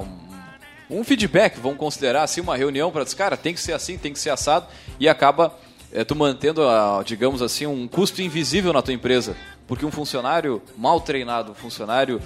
um, 0.91 0.99
um 0.99 1.05
feedback, 1.05 1.59
vamos 1.59 1.79
considerar 1.79 2.25
assim, 2.25 2.43
uma 2.43 2.55
reunião 2.55 2.91
para 2.91 3.03
dizer, 3.03 3.17
cara, 3.17 3.35
tem 3.35 3.55
que 3.55 3.61
ser 3.61 3.73
assim, 3.73 3.97
tem 3.97 4.13
que 4.13 4.19
ser 4.19 4.29
assado, 4.29 4.67
e 5.01 5.09
acaba 5.09 5.57
é, 5.93 6.05
tu 6.05 6.14
mantendo, 6.14 6.66
a, 6.68 7.03
digamos 7.05 7.43
assim, 7.43 7.66
um 7.66 7.87
custo 7.89 8.22
invisível 8.22 8.72
na 8.72 8.82
tua 8.82 8.95
empresa. 8.95 9.37
Porque 9.66 9.84
um 9.84 9.91
funcionário 9.91 10.62
mal 10.76 11.01
treinado, 11.01 11.53
um 11.53 11.55
funcionário 11.55 12.20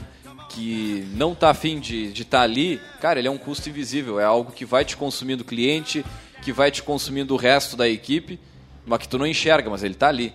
que 0.51 1.09
não 1.15 1.33
está 1.33 1.51
afim 1.51 1.79
de 1.79 2.07
estar 2.13 2.39
tá 2.39 2.43
ali, 2.43 2.81
cara, 3.01 3.19
ele 3.19 3.29
é 3.29 3.31
um 3.31 3.39
custo 3.39 3.69
invisível, 3.69 4.19
é 4.19 4.25
algo 4.25 4.53
que 4.53 4.65
vai 4.65 4.85
te 4.85 4.97
consumindo 4.97 5.45
cliente, 5.45 6.05
que 6.43 6.53
vai 6.53 6.71
te 6.71 6.83
consumindo 6.83 7.35
o 7.35 7.37
resto 7.37 7.77
da 7.77 7.89
equipe, 7.89 8.39
mas 8.85 8.99
que 8.99 9.09
tu 9.09 9.17
não 9.17 9.27
enxerga, 9.27 9.71
mas 9.71 9.83
ele 9.83 9.95
está 9.95 10.09
ali. 10.09 10.33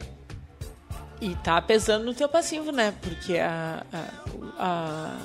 E 1.19 1.35
tá 1.35 1.61
pesando 1.61 2.05
no 2.05 2.13
teu 2.13 2.29
passivo, 2.29 2.71
né? 2.71 2.93
Porque 3.01 3.37
a. 3.37 3.83
a, 3.91 4.59
a... 4.59 5.17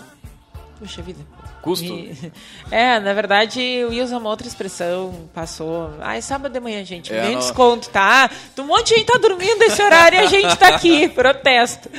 Vida. 1.02 1.20
Custo? 1.62 1.86
E... 1.86 2.14
É, 2.70 3.00
na 3.00 3.12
verdade, 3.12 3.60
eu 3.60 3.92
ia 3.92 4.04
usar 4.04 4.18
uma 4.18 4.30
outra 4.30 4.46
expressão, 4.46 5.28
passou. 5.34 5.90
Ai, 6.00 6.22
sábado 6.22 6.52
de 6.52 6.60
manhã, 6.60 6.84
gente, 6.84 7.12
é, 7.12 7.22
nem 7.22 7.32
não... 7.32 7.40
desconto, 7.40 7.90
tá? 7.90 8.30
Um 8.56 8.62
monte 8.62 8.90
de 8.90 8.94
gente 8.96 9.06
tá 9.06 9.18
dormindo 9.18 9.60
esse 9.62 9.82
horário 9.82 10.20
e 10.20 10.22
a 10.22 10.26
gente 10.26 10.56
tá 10.56 10.68
aqui, 10.68 11.08
protesto. 11.10 11.90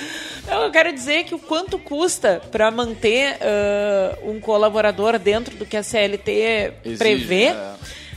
Então, 0.43 0.63
eu 0.63 0.71
quero 0.71 0.93
dizer 0.93 1.25
que 1.25 1.35
o 1.35 1.39
quanto 1.39 1.77
custa 1.77 2.41
para 2.51 2.71
manter 2.71 3.37
uh, 3.37 4.31
um 4.31 4.39
colaborador 4.39 5.19
dentro 5.19 5.57
do 5.57 5.65
que 5.65 5.75
a 5.75 5.83
CLT 5.83 6.73
Exige, 6.85 6.97
prevê. 6.97 7.43
É. 7.47 7.73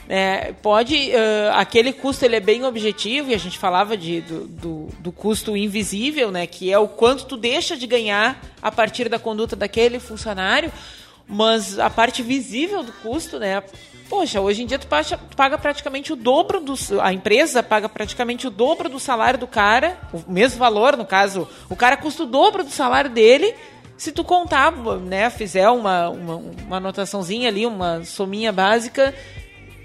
É, 0.07 0.53
pode 0.63 0.95
uh, 1.13 1.55
aquele 1.55 1.91
custo 1.91 2.27
ele 2.27 2.37
é 2.37 2.41
bem 2.41 2.63
objetivo 2.65 3.31
e 3.31 3.35
a 3.35 3.39
gente 3.39 3.59
falava 3.59 3.97
de, 3.97 4.21
do, 4.21 4.47
do, 4.47 4.89
do, 4.99 5.11
custo 5.11 5.57
invisível 5.57 6.31
né 6.31 6.47
que 6.47 6.71
é 6.71 6.79
o 6.79 6.87
quanto 6.87 7.25
tu 7.25 7.39
deixa 7.39 7.75
de 7.75 7.87
ganhar 7.87 8.39
a 8.61 8.71
partir 8.71 9.09
da 9.09 9.19
conduta 9.19 9.57
daquele 9.57 9.99
funcionário 9.99 10.71
mas 11.27 11.79
a 11.79 11.89
parte 11.89 12.23
visível 12.23 12.83
do 12.83 12.93
custo, 12.93 13.39
né? 13.39 13.63
Poxa, 14.09 14.41
hoje 14.41 14.63
em 14.63 14.67
dia 14.67 14.79
tu 14.79 14.87
paga, 14.87 15.17
tu 15.17 15.37
paga 15.37 15.59
praticamente 15.59 16.13
o 16.13 16.17
dobro 16.17 16.61
do. 16.61 16.75
A 17.01 17.13
empresa 17.13 17.63
paga 17.63 17.89
praticamente 17.89 18.47
o 18.47 18.51
dobro 18.51 18.89
do 18.89 19.01
salário 19.01 19.39
do 19.39 19.47
cara, 19.47 19.99
o 20.13 20.31
mesmo 20.31 20.59
valor, 20.59 20.97
no 20.97 21.07
caso, 21.07 21.49
o 21.71 21.77
cara 21.77 21.97
custa 21.97 22.25
o 22.25 22.27
dobro 22.27 22.63
do 22.63 22.71
salário 22.71 23.11
dele. 23.11 23.55
Se 23.97 24.13
tu 24.13 24.25
contar, 24.25 24.73
né, 24.73 25.31
fizer 25.31 25.69
uma, 25.69 26.11
uma, 26.11 26.37
uma 26.37 26.77
anotaçãozinha 26.77 27.49
ali, 27.49 27.65
uma 27.65 28.05
sominha 28.05 28.53
básica, 28.53 29.15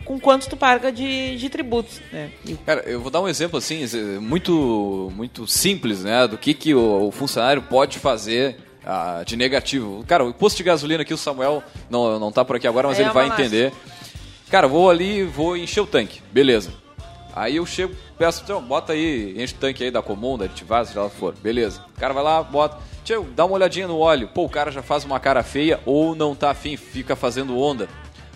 com 0.04 0.20
quanto 0.20 0.50
tu 0.50 0.58
paga 0.58 0.92
de, 0.92 1.38
de 1.38 1.50
tributos. 1.50 2.02
Né? 2.12 2.32
Cara, 2.66 2.82
eu 2.82 3.00
vou 3.00 3.12
dar 3.12 3.22
um 3.22 3.28
exemplo 3.28 3.60
assim, 3.60 3.86
muito, 4.20 5.12
muito 5.16 5.46
simples, 5.46 6.04
né? 6.04 6.28
Do 6.28 6.38
que, 6.38 6.56
que 6.56 6.74
o, 6.74 7.08
o 7.08 7.12
funcionário 7.12 7.62
pode 7.62 8.00
fazer 8.00 8.58
ah, 8.86 9.24
de 9.26 9.36
negativo. 9.36 10.04
Cara, 10.08 10.26
o 10.26 10.34
posto 10.34 10.58
de 10.58 10.64
gasolina 10.64 11.04
aqui, 11.04 11.14
o 11.14 11.18
Samuel 11.18 11.64
não, 11.90 12.20
não 12.20 12.32
tá 12.32 12.44
por 12.46 12.56
aqui 12.56 12.68
agora, 12.68 12.88
mas 12.88 13.00
é 13.00 13.04
ele 13.04 13.12
vai 13.12 13.28
entender. 13.28 13.74
Cara, 14.50 14.68
vou 14.68 14.90
ali, 14.90 15.24
vou 15.24 15.56
encher 15.56 15.82
o 15.82 15.88
tanque, 15.88 16.22
beleza. 16.32 16.72
Aí 17.36 17.58
eu 17.58 17.66
chego, 17.66 17.96
peço, 18.18 18.42
então, 18.44 18.62
bota 18.62 18.94
aí, 18.94 19.36
enche 19.42 19.54
o 19.54 19.58
tanque 19.58 19.84
aí 19.84 19.92
da 19.92 20.02
comum, 20.02 20.38
da 20.38 20.46
Adivaz, 20.46 20.88
seja 20.88 21.04
lá 21.04 21.10
for, 21.10 21.36
beleza. 21.36 21.86
O 21.96 22.00
cara 22.00 22.14
vai 22.14 22.24
lá, 22.24 22.42
bota, 22.42 22.80
tio, 23.04 23.28
dá 23.36 23.46
uma 23.46 23.56
olhadinha 23.56 23.88
no 23.88 24.00
óleo. 24.00 24.28
Pô, 24.28 24.46
o 24.46 24.50
cara 24.50 24.72
já 24.72 24.82
faz 24.82 25.06
uma 25.06 25.20
cara 25.20 25.44
feia 25.44 25.80
ou 25.86 26.16
não 26.16 26.34
tá 26.34 26.50
afim, 26.50 26.76
fica 26.76 27.16
fazendo 27.16 27.58
onda. 27.60 27.88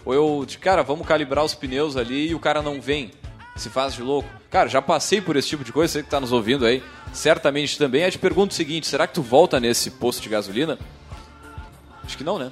Ou 0.06 0.14
eu, 0.14 0.48
cara, 0.62 0.84
vamos 0.84 1.08
calibrar 1.08 1.44
os 1.44 1.56
pneus 1.56 1.98
ali 1.98 2.30
e 2.30 2.36
o 2.36 2.39
cara 2.39 2.62
não 2.62 2.80
vem, 2.80 3.12
se 3.56 3.70
faz 3.70 3.93
de 3.93 4.01
louco. 4.01 4.30
Cara, 4.49 4.70
já 4.70 4.82
passei 4.82 5.22
por 5.22 5.36
esse 5.36 5.47
tipo 5.47 5.64
de 5.64 5.72
coisa, 5.72 5.93
você 5.93 6.04
que 6.04 6.10
tá 6.10 6.20
nos 6.20 6.32
ouvindo 6.32 6.66
aí 6.66 6.84
certamente 7.14 7.78
também. 7.78 8.04
Aí 8.04 8.12
te 8.12 8.18
pergunto 8.18 8.51
o 8.51 8.56
seguinte: 8.56 8.88
será 8.88 9.08
que 9.08 9.14
tu 9.14 9.22
volta 9.22 9.60
nesse 9.60 9.91
posto 9.91 10.22
de 10.22 10.30
gasolina? 10.30 10.78
Acho 12.04 12.18
que 12.18 12.24
não, 12.24 12.38
né? 12.38 12.51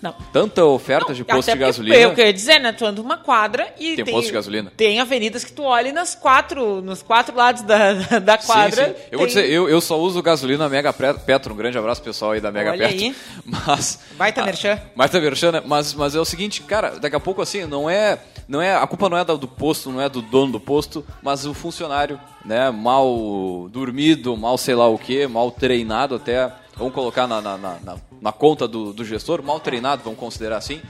Não. 0.00 0.14
Tanta 0.32 0.64
oferta 0.64 1.08
não, 1.08 1.14
de 1.14 1.24
posto 1.24 1.50
de 1.50 1.58
gasolina. 1.58 1.96
Eu 1.96 2.14
queria 2.14 2.32
dizer, 2.32 2.58
né? 2.58 2.72
Tu 2.72 2.84
anda 2.84 3.00
uma 3.00 3.16
quadra 3.16 3.72
e 3.78 3.96
tem, 3.96 4.04
tem 4.04 4.14
posto 4.14 4.28
de 4.28 4.32
gasolina. 4.32 4.72
Tem 4.76 5.00
avenidas 5.00 5.44
que 5.44 5.52
tu 5.52 5.62
olha 5.62 5.92
nas 5.92 6.14
quatro, 6.14 6.80
nos 6.82 7.02
quatro 7.02 7.34
lados 7.34 7.62
da, 7.62 7.92
da 8.20 8.38
quadra. 8.38 8.86
Sim, 8.86 8.92
sim. 8.92 9.00
Eu 9.04 9.10
tem... 9.10 9.18
vou 9.18 9.26
dizer, 9.26 9.50
eu, 9.50 9.68
eu 9.68 9.80
só 9.80 9.98
uso 9.98 10.22
gasolina 10.22 10.68
Mega 10.68 10.92
Petro. 10.92 11.54
Um 11.54 11.56
grande 11.56 11.78
abraço 11.78 12.02
pessoal 12.02 12.32
aí 12.32 12.40
da 12.40 12.52
Mega 12.52 12.70
olha 12.70 12.88
Petro. 12.88 13.04
Aí. 13.04 13.16
Mas 13.44 14.00
Baita 14.16 14.44
merchan. 14.44 14.80
Baita 14.94 15.20
merchan, 15.20 15.52
né? 15.52 15.62
Mas 15.64 15.94
mas 15.94 16.14
é 16.14 16.20
o 16.20 16.24
seguinte, 16.24 16.62
cara, 16.62 16.98
daqui 16.98 17.16
a 17.16 17.20
pouco 17.20 17.42
assim, 17.42 17.64
não 17.64 17.88
é 17.88 18.18
não 18.48 18.62
é 18.62 18.74
a 18.74 18.86
culpa 18.86 19.08
não 19.08 19.18
é 19.18 19.24
do 19.24 19.48
posto, 19.48 19.90
não 19.90 20.00
é 20.00 20.08
do 20.08 20.22
dono 20.22 20.52
do 20.52 20.60
posto, 20.60 21.04
mas 21.22 21.44
o 21.46 21.52
funcionário, 21.52 22.20
né, 22.44 22.70
mal 22.70 23.68
dormido, 23.70 24.36
mal 24.36 24.56
sei 24.56 24.74
lá 24.74 24.86
o 24.88 24.98
que, 24.98 25.26
mal 25.26 25.50
treinado 25.50 26.14
até 26.14 26.52
vamos 26.76 26.92
colocar 26.92 27.26
na, 27.26 27.40
na, 27.40 27.56
na, 27.56 27.96
na 28.20 28.32
conta 28.32 28.68
do, 28.68 28.92
do, 28.92 29.04
gestor, 29.04 29.42
mal 29.42 29.58
treinado, 29.58 30.02
vamos 30.04 30.18
considerar 30.18 30.58
assim. 30.58 30.80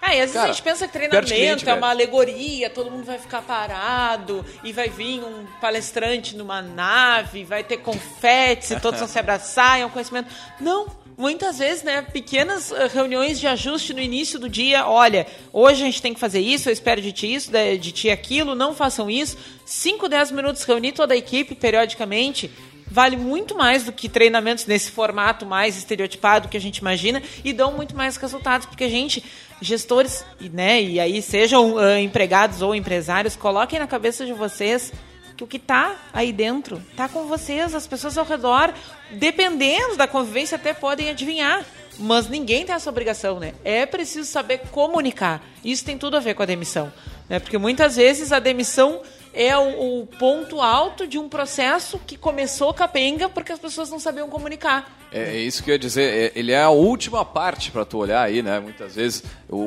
É, 0.00 0.16
e 0.16 0.20
às 0.20 0.30
vezes 0.30 0.32
Cara, 0.34 0.44
a 0.44 0.52
gente 0.52 0.62
pensa 0.62 0.86
que 0.86 0.92
treinamento 0.92 1.26
cliente, 1.26 1.68
é 1.68 1.74
uma 1.74 1.90
alegoria, 1.90 2.70
todo 2.70 2.90
mundo 2.90 3.04
vai 3.04 3.18
ficar 3.18 3.42
parado 3.42 4.44
e 4.62 4.72
vai 4.72 4.88
vir 4.88 5.20
um 5.20 5.44
palestrante 5.60 6.36
numa 6.36 6.62
nave, 6.62 7.44
vai 7.44 7.64
ter 7.64 7.78
confetes 7.78 8.70
e 8.70 8.80
todos 8.80 9.00
vão 9.00 9.08
se 9.08 9.18
abraçar, 9.20 9.80
é 9.80 9.84
um 9.84 9.90
conhecimento. 9.90 10.32
Não, 10.60 10.86
muitas 11.18 11.58
vezes, 11.58 11.82
né, 11.82 12.00
pequenas 12.00 12.70
eh, 12.70 12.86
reuniões 12.86 13.40
de 13.40 13.48
ajuste 13.48 13.92
no 13.92 14.00
início 14.00 14.38
do 14.38 14.48
dia. 14.48 14.86
Olha, 14.86 15.26
hoje 15.52 15.82
a 15.82 15.86
gente 15.86 16.00
tem 16.00 16.14
que 16.14 16.20
fazer 16.20 16.40
isso, 16.40 16.68
eu 16.68 16.72
espero 16.72 17.02
de 17.02 17.10
ti 17.10 17.34
isso, 17.34 17.50
de 17.50 17.92
ti 17.92 18.08
aquilo, 18.08 18.54
não 18.54 18.72
façam 18.72 19.10
isso. 19.10 19.36
5, 19.66 20.08
10 20.08 20.30
minutos 20.30 20.62
reunir 20.62 20.92
toda 20.92 21.12
a 21.12 21.16
equipe 21.16 21.56
periodicamente 21.56 22.50
vale 22.90 23.16
muito 23.16 23.56
mais 23.56 23.84
do 23.84 23.92
que 23.92 24.08
treinamentos 24.08 24.66
nesse 24.66 24.90
formato 24.90 25.44
mais 25.46 25.76
estereotipado 25.76 26.48
que 26.48 26.56
a 26.56 26.60
gente 26.60 26.78
imagina 26.78 27.22
e 27.44 27.52
dão 27.52 27.72
muito 27.72 27.96
mais 27.96 28.16
resultados, 28.16 28.66
porque 28.66 28.84
a 28.84 28.88
gente, 28.88 29.22
gestores, 29.60 30.24
né, 30.52 30.82
e 30.82 30.98
aí 30.98 31.20
sejam 31.22 31.74
uh, 31.74 31.98
empregados 31.98 32.62
ou 32.62 32.74
empresários, 32.74 33.36
coloquem 33.36 33.78
na 33.78 33.86
cabeça 33.86 34.24
de 34.24 34.32
vocês 34.32 34.92
que 35.38 35.44
o 35.44 35.46
que 35.46 35.56
está 35.56 35.96
aí 36.12 36.32
dentro 36.32 36.82
está 36.90 37.08
com 37.08 37.24
vocês, 37.26 37.72
as 37.72 37.86
pessoas 37.86 38.18
ao 38.18 38.24
redor, 38.24 38.74
dependendo 39.12 39.96
da 39.96 40.08
convivência, 40.08 40.56
até 40.56 40.74
podem 40.74 41.10
adivinhar. 41.10 41.64
Mas 41.96 42.28
ninguém 42.28 42.64
tem 42.64 42.74
essa 42.74 42.90
obrigação, 42.90 43.38
né? 43.38 43.54
É 43.64 43.86
preciso 43.86 44.28
saber 44.28 44.58
comunicar. 44.72 45.40
Isso 45.64 45.84
tem 45.84 45.96
tudo 45.96 46.16
a 46.16 46.20
ver 46.20 46.34
com 46.34 46.42
a 46.42 46.46
demissão. 46.46 46.92
Né? 47.28 47.38
Porque 47.38 47.56
muitas 47.56 47.96
vezes 47.96 48.32
a 48.32 48.38
demissão 48.40 49.00
é 49.32 49.56
o, 49.56 50.00
o, 50.02 50.06
ponto 50.06 50.60
alto 50.60 51.06
de 51.06 51.18
um 51.18 51.28
processo 51.28 51.98
que 52.06 52.16
começou 52.16 52.72
capenga 52.74 53.28
porque 53.28 53.52
as 53.52 53.58
pessoas 53.58 53.90
não 53.90 53.98
sabiam 53.98 54.28
comunicar. 54.28 54.98
É, 55.12 55.36
é 55.36 55.38
isso 55.38 55.62
que 55.62 55.70
eu 55.70 55.74
ia 55.74 55.78
dizer. 55.78 56.32
É, 56.34 56.38
ele 56.38 56.52
é 56.52 56.62
a 56.62 56.70
última 56.70 57.24
parte 57.24 57.70
para 57.70 57.84
tu 57.84 57.98
olhar 57.98 58.22
aí, 58.22 58.42
né? 58.42 58.60
Muitas 58.60 58.94
vezes, 58.94 59.22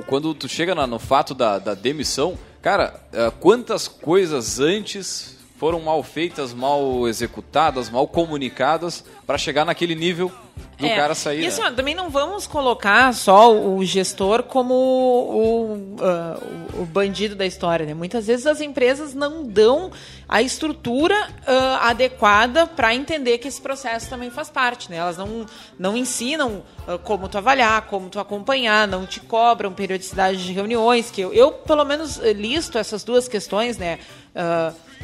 quando 0.07 0.34
tu 0.34 0.47
chega 0.47 0.76
no 0.76 0.99
fato 0.99 1.34
da, 1.34 1.59
da 1.59 1.74
demissão, 1.74 2.38
cara, 2.62 3.01
é, 3.12 3.32
quantas 3.39 3.88
coisas 3.88 4.59
antes 4.59 5.38
foram 5.57 5.80
mal 5.80 6.01
feitas, 6.01 6.53
mal 6.55 7.07
executadas, 7.07 7.89
mal 7.89 8.07
comunicadas 8.07 9.03
para 9.28 9.38
chegar 9.38 9.64
naquele 9.64 9.93
nível 9.93 10.32
do 10.82 10.88
é, 10.88 10.95
cara 10.95 11.16
sair. 11.16 11.41
E 11.41 11.47
assim, 11.47 11.62
né? 11.62 11.70
ó, 11.70 11.72
também 11.72 11.95
não 11.95 12.10
vamos 12.10 12.47
colocar 12.47 13.14
só 13.14 13.54
o 13.56 13.84
gestor 13.86 14.43
como 14.43 14.74
o, 14.74 15.74
uh, 15.74 16.82
o 16.82 16.86
bandido 16.86 17.36
da 17.36 17.45
história, 17.45 17.86
né? 17.86 17.93
Muitas 17.93 18.28
vezes 18.28 18.47
as 18.47 18.60
empresas 18.60 19.14
não 19.14 19.43
dão 19.45 19.91
a 20.28 20.41
estrutura 20.41 21.16
uh, 21.16 21.86
adequada 21.86 22.66
para 22.66 22.93
entender 22.95 23.38
que 23.38 23.47
esse 23.47 23.62
processo 23.62 24.10
também 24.10 24.32
faz 24.32 24.49
parte, 24.49 24.89
né? 24.89 24.97
Elas 24.97 25.18
não, 25.18 25.45
não 25.78 25.95
ensinam 25.95 26.64
uh, 26.88 26.97
como 26.99 27.30
tu 27.30 27.38
avaliar, 27.38 27.84
como 27.84 28.10
tu 28.10 28.20
acompanhar, 28.20 28.88
não 28.88 29.06
te 29.06 29.20
cobram 29.20 29.72
periodicidade 29.72 30.43
de 30.43 30.52
reuniões, 30.52 31.12
que 31.12 31.22
eu, 31.22 31.32
eu 31.34 31.52
pelo 31.52 31.86
menos 31.86 32.18
listo 32.18 32.78
essas 32.78 33.04
duas 33.04 33.28
questões, 33.28 33.78
né? 33.78 33.99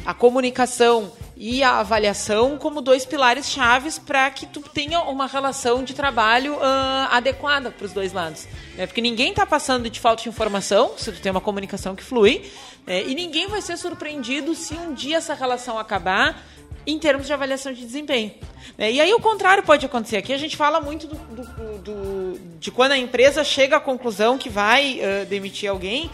A 0.06 0.14
comunicação 0.14 1.12
e 1.40 1.62
a 1.62 1.78
avaliação 1.78 2.58
como 2.58 2.80
dois 2.80 3.06
pilares 3.06 3.48
chaves 3.48 3.96
para 3.96 4.28
que 4.28 4.44
tu 4.44 4.60
tenha 4.60 5.00
uma 5.02 5.28
relação 5.28 5.84
de 5.84 5.94
trabalho 5.94 6.54
uh, 6.54 7.08
adequada 7.12 7.70
para 7.70 7.86
os 7.86 7.92
dois 7.92 8.12
lados. 8.12 8.48
Né? 8.76 8.86
Porque 8.86 9.00
ninguém 9.00 9.30
está 9.30 9.46
passando 9.46 9.88
de 9.88 10.00
falta 10.00 10.24
de 10.24 10.28
informação, 10.28 10.94
se 10.98 11.12
tu 11.12 11.20
tem 11.20 11.30
uma 11.30 11.40
comunicação 11.40 11.94
que 11.94 12.02
flui, 12.02 12.50
né? 12.84 13.04
e 13.04 13.14
ninguém 13.14 13.46
vai 13.46 13.62
ser 13.62 13.76
surpreendido 13.76 14.52
se 14.56 14.74
um 14.74 14.92
dia 14.92 15.18
essa 15.18 15.32
relação 15.32 15.78
acabar 15.78 16.42
em 16.84 16.98
termos 16.98 17.28
de 17.28 17.32
avaliação 17.32 17.72
de 17.72 17.84
desempenho. 17.84 18.32
Né? 18.76 18.92
E 18.92 19.00
aí 19.00 19.14
o 19.14 19.20
contrário 19.20 19.62
pode 19.62 19.86
acontecer. 19.86 20.16
Aqui 20.16 20.32
a 20.32 20.38
gente 20.38 20.56
fala 20.56 20.80
muito 20.80 21.06
do, 21.06 21.14
do, 21.14 21.78
do, 21.78 22.40
de 22.58 22.72
quando 22.72 22.92
a 22.92 22.98
empresa 22.98 23.44
chega 23.44 23.76
à 23.76 23.80
conclusão 23.80 24.38
que 24.38 24.48
vai 24.48 24.98
uh, 24.98 25.26
demitir 25.26 25.70
alguém, 25.70 26.10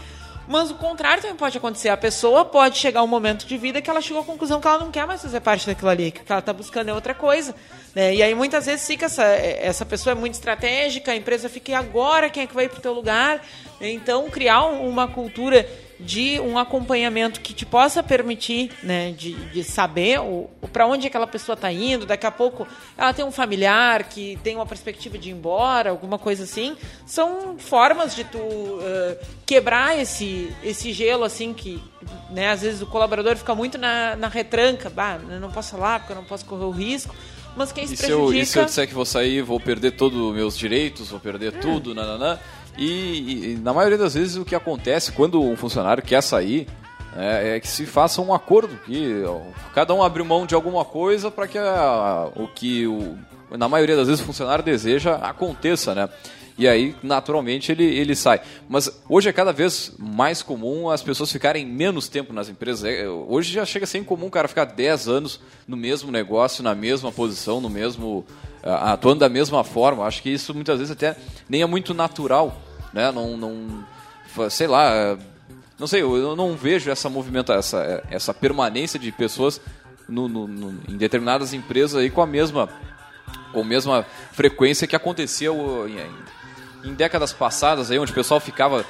Mas 0.46 0.70
o 0.70 0.74
contrário 0.74 1.22
também 1.22 1.36
pode 1.36 1.56
acontecer. 1.56 1.88
A 1.88 1.96
pessoa 1.96 2.44
pode 2.44 2.76
chegar 2.76 3.02
um 3.02 3.06
momento 3.06 3.46
de 3.46 3.56
vida 3.56 3.80
que 3.80 3.88
ela 3.88 4.00
chegou 4.00 4.22
à 4.22 4.24
conclusão 4.24 4.60
que 4.60 4.68
ela 4.68 4.78
não 4.78 4.90
quer 4.90 5.06
mais 5.06 5.22
fazer 5.22 5.40
parte 5.40 5.66
daquilo 5.66 5.88
ali, 5.88 6.10
que 6.10 6.20
ela 6.28 6.40
está 6.40 6.52
buscando 6.52 6.88
é 6.88 6.94
outra 6.94 7.14
coisa. 7.14 7.54
Né? 7.94 8.14
E 8.14 8.22
aí 8.22 8.34
muitas 8.34 8.66
vezes 8.66 8.86
fica 8.86 9.06
essa, 9.06 9.24
essa 9.24 9.86
pessoa 9.86 10.12
é 10.12 10.14
muito 10.14 10.34
estratégica, 10.34 11.12
a 11.12 11.16
empresa 11.16 11.48
fica, 11.48 11.70
e 11.70 11.74
agora 11.74 12.28
quem 12.28 12.42
é 12.42 12.46
que 12.46 12.54
vai 12.54 12.68
para 12.68 12.78
o 12.78 12.82
teu 12.82 12.92
lugar? 12.92 13.42
Então, 13.80 14.28
criar 14.30 14.64
uma 14.64 15.08
cultura 15.08 15.68
de 15.98 16.40
um 16.40 16.58
acompanhamento 16.58 17.40
que 17.40 17.54
te 17.54 17.64
possa 17.64 18.02
permitir 18.02 18.70
né, 18.82 19.12
de, 19.12 19.32
de 19.50 19.62
saber 19.62 20.18
para 20.72 20.86
onde 20.86 21.06
aquela 21.06 21.26
pessoa 21.26 21.54
está 21.54 21.70
indo. 21.72 22.04
Daqui 22.04 22.26
a 22.26 22.30
pouco 22.30 22.66
ela 22.96 23.12
tem 23.12 23.24
um 23.24 23.30
familiar 23.30 24.04
que 24.04 24.38
tem 24.42 24.56
uma 24.56 24.66
perspectiva 24.66 25.16
de 25.16 25.30
ir 25.30 25.32
embora, 25.32 25.90
alguma 25.90 26.18
coisa 26.18 26.44
assim. 26.44 26.76
São 27.06 27.56
formas 27.58 28.14
de 28.14 28.24
tu 28.24 28.38
uh, 28.38 29.16
quebrar 29.46 29.98
esse, 29.98 30.52
esse 30.62 30.92
gelo 30.92 31.24
assim 31.24 31.54
que 31.54 31.82
né, 32.30 32.50
às 32.50 32.62
vezes 32.62 32.82
o 32.82 32.86
colaborador 32.86 33.36
fica 33.36 33.54
muito 33.54 33.78
na, 33.78 34.16
na 34.16 34.28
retranca. 34.28 34.90
Bah, 34.90 35.18
eu 35.30 35.40
não 35.40 35.50
posso 35.50 35.72
falar 35.72 36.00
porque 36.00 36.12
eu 36.12 36.16
não 36.16 36.24
posso 36.24 36.44
correr 36.44 36.64
o 36.64 36.70
risco. 36.70 37.14
Mas 37.56 37.70
quem 37.70 37.86
se 37.86 37.94
e 37.94 37.96
prejudica... 37.96 38.30
Se 38.30 38.36
eu, 38.36 38.42
e 38.42 38.46
se 38.46 38.58
eu 38.58 38.64
disser 38.64 38.88
que 38.88 38.94
vou 38.94 39.04
sair, 39.04 39.40
vou 39.42 39.60
perder 39.60 39.92
todos 39.92 40.18
os 40.18 40.34
meus 40.34 40.58
direitos, 40.58 41.10
vou 41.10 41.20
perder 41.20 41.54
é. 41.54 41.58
tudo, 41.58 41.94
nananã... 41.94 42.38
E, 42.76 43.52
e, 43.52 43.56
na 43.56 43.72
maioria 43.72 43.98
das 43.98 44.14
vezes 44.14 44.36
o 44.36 44.44
que 44.44 44.54
acontece 44.54 45.12
quando 45.12 45.40
um 45.40 45.56
funcionário 45.56 46.02
quer 46.02 46.22
sair 46.22 46.66
é, 47.16 47.56
é 47.56 47.60
que 47.60 47.68
se 47.68 47.86
faça 47.86 48.20
um 48.20 48.34
acordo, 48.34 48.76
que 48.84 49.22
cada 49.72 49.94
um 49.94 50.02
abre 50.02 50.22
mão 50.22 50.46
de 50.46 50.54
alguma 50.54 50.84
coisa 50.84 51.30
para 51.30 51.46
que 51.46 51.56
a, 51.56 52.28
o 52.34 52.48
que 52.48 52.86
o, 52.86 53.16
na 53.56 53.68
maioria 53.68 53.96
das 53.96 54.08
vezes 54.08 54.22
o 54.22 54.26
funcionário 54.26 54.64
deseja 54.64 55.14
aconteça, 55.16 55.94
né? 55.94 56.08
E 56.56 56.68
aí, 56.68 56.94
naturalmente, 57.02 57.72
ele, 57.72 57.84
ele 57.84 58.14
sai. 58.14 58.40
Mas 58.68 59.02
hoje 59.08 59.28
é 59.28 59.32
cada 59.32 59.52
vez 59.52 59.92
mais 59.98 60.40
comum 60.40 60.88
as 60.88 61.02
pessoas 61.02 61.32
ficarem 61.32 61.66
menos 61.66 62.08
tempo 62.08 62.32
nas 62.32 62.48
empresas. 62.48 62.84
É, 62.84 63.08
hoje 63.08 63.52
já 63.52 63.64
chega 63.64 63.84
a 63.84 63.86
ser 63.86 63.98
incomum 63.98 64.26
o 64.26 64.30
cara 64.30 64.46
ficar 64.46 64.64
10 64.64 65.08
anos 65.08 65.40
no 65.66 65.76
mesmo 65.76 66.12
negócio, 66.12 66.62
na 66.62 66.74
mesma 66.74 67.10
posição, 67.10 67.60
no 67.60 67.68
mesmo 67.68 68.24
atuando 68.62 69.20
da 69.20 69.28
mesma 69.28 69.64
forma. 69.64 70.04
Acho 70.04 70.22
que 70.22 70.30
isso 70.30 70.54
muitas 70.54 70.78
vezes 70.78 70.92
até 70.92 71.16
nem 71.48 71.62
é 71.62 71.66
muito 71.66 71.92
natural, 71.92 72.56
né? 72.92 73.10
Não, 73.10 73.36
não 73.36 73.84
sei 74.48 74.66
lá, 74.66 75.18
não 75.78 75.86
sei, 75.86 76.02
eu 76.02 76.34
não 76.34 76.56
vejo 76.56 76.90
essa 76.90 77.08
movimentação, 77.08 77.80
essa, 77.80 78.04
essa 78.10 78.34
permanência 78.34 78.98
de 78.98 79.12
pessoas 79.12 79.60
no, 80.08 80.28
no, 80.28 80.46
no, 80.46 80.80
em 80.88 80.96
determinadas 80.96 81.52
empresas 81.52 81.96
aí 81.96 82.10
com 82.10 82.22
a 82.22 82.26
mesma 82.26 82.68
com 83.52 83.60
a 83.60 83.64
mesma 83.64 84.04
frequência 84.32 84.86
que 84.86 84.96
acontecia 84.96 85.50
em, 86.84 86.94
décadas 86.94 87.32
passadas 87.32 87.90
aí 87.90 87.98
onde 87.98 88.12
o 88.12 88.14
pessoal 88.14 88.40
ficava 88.40 88.84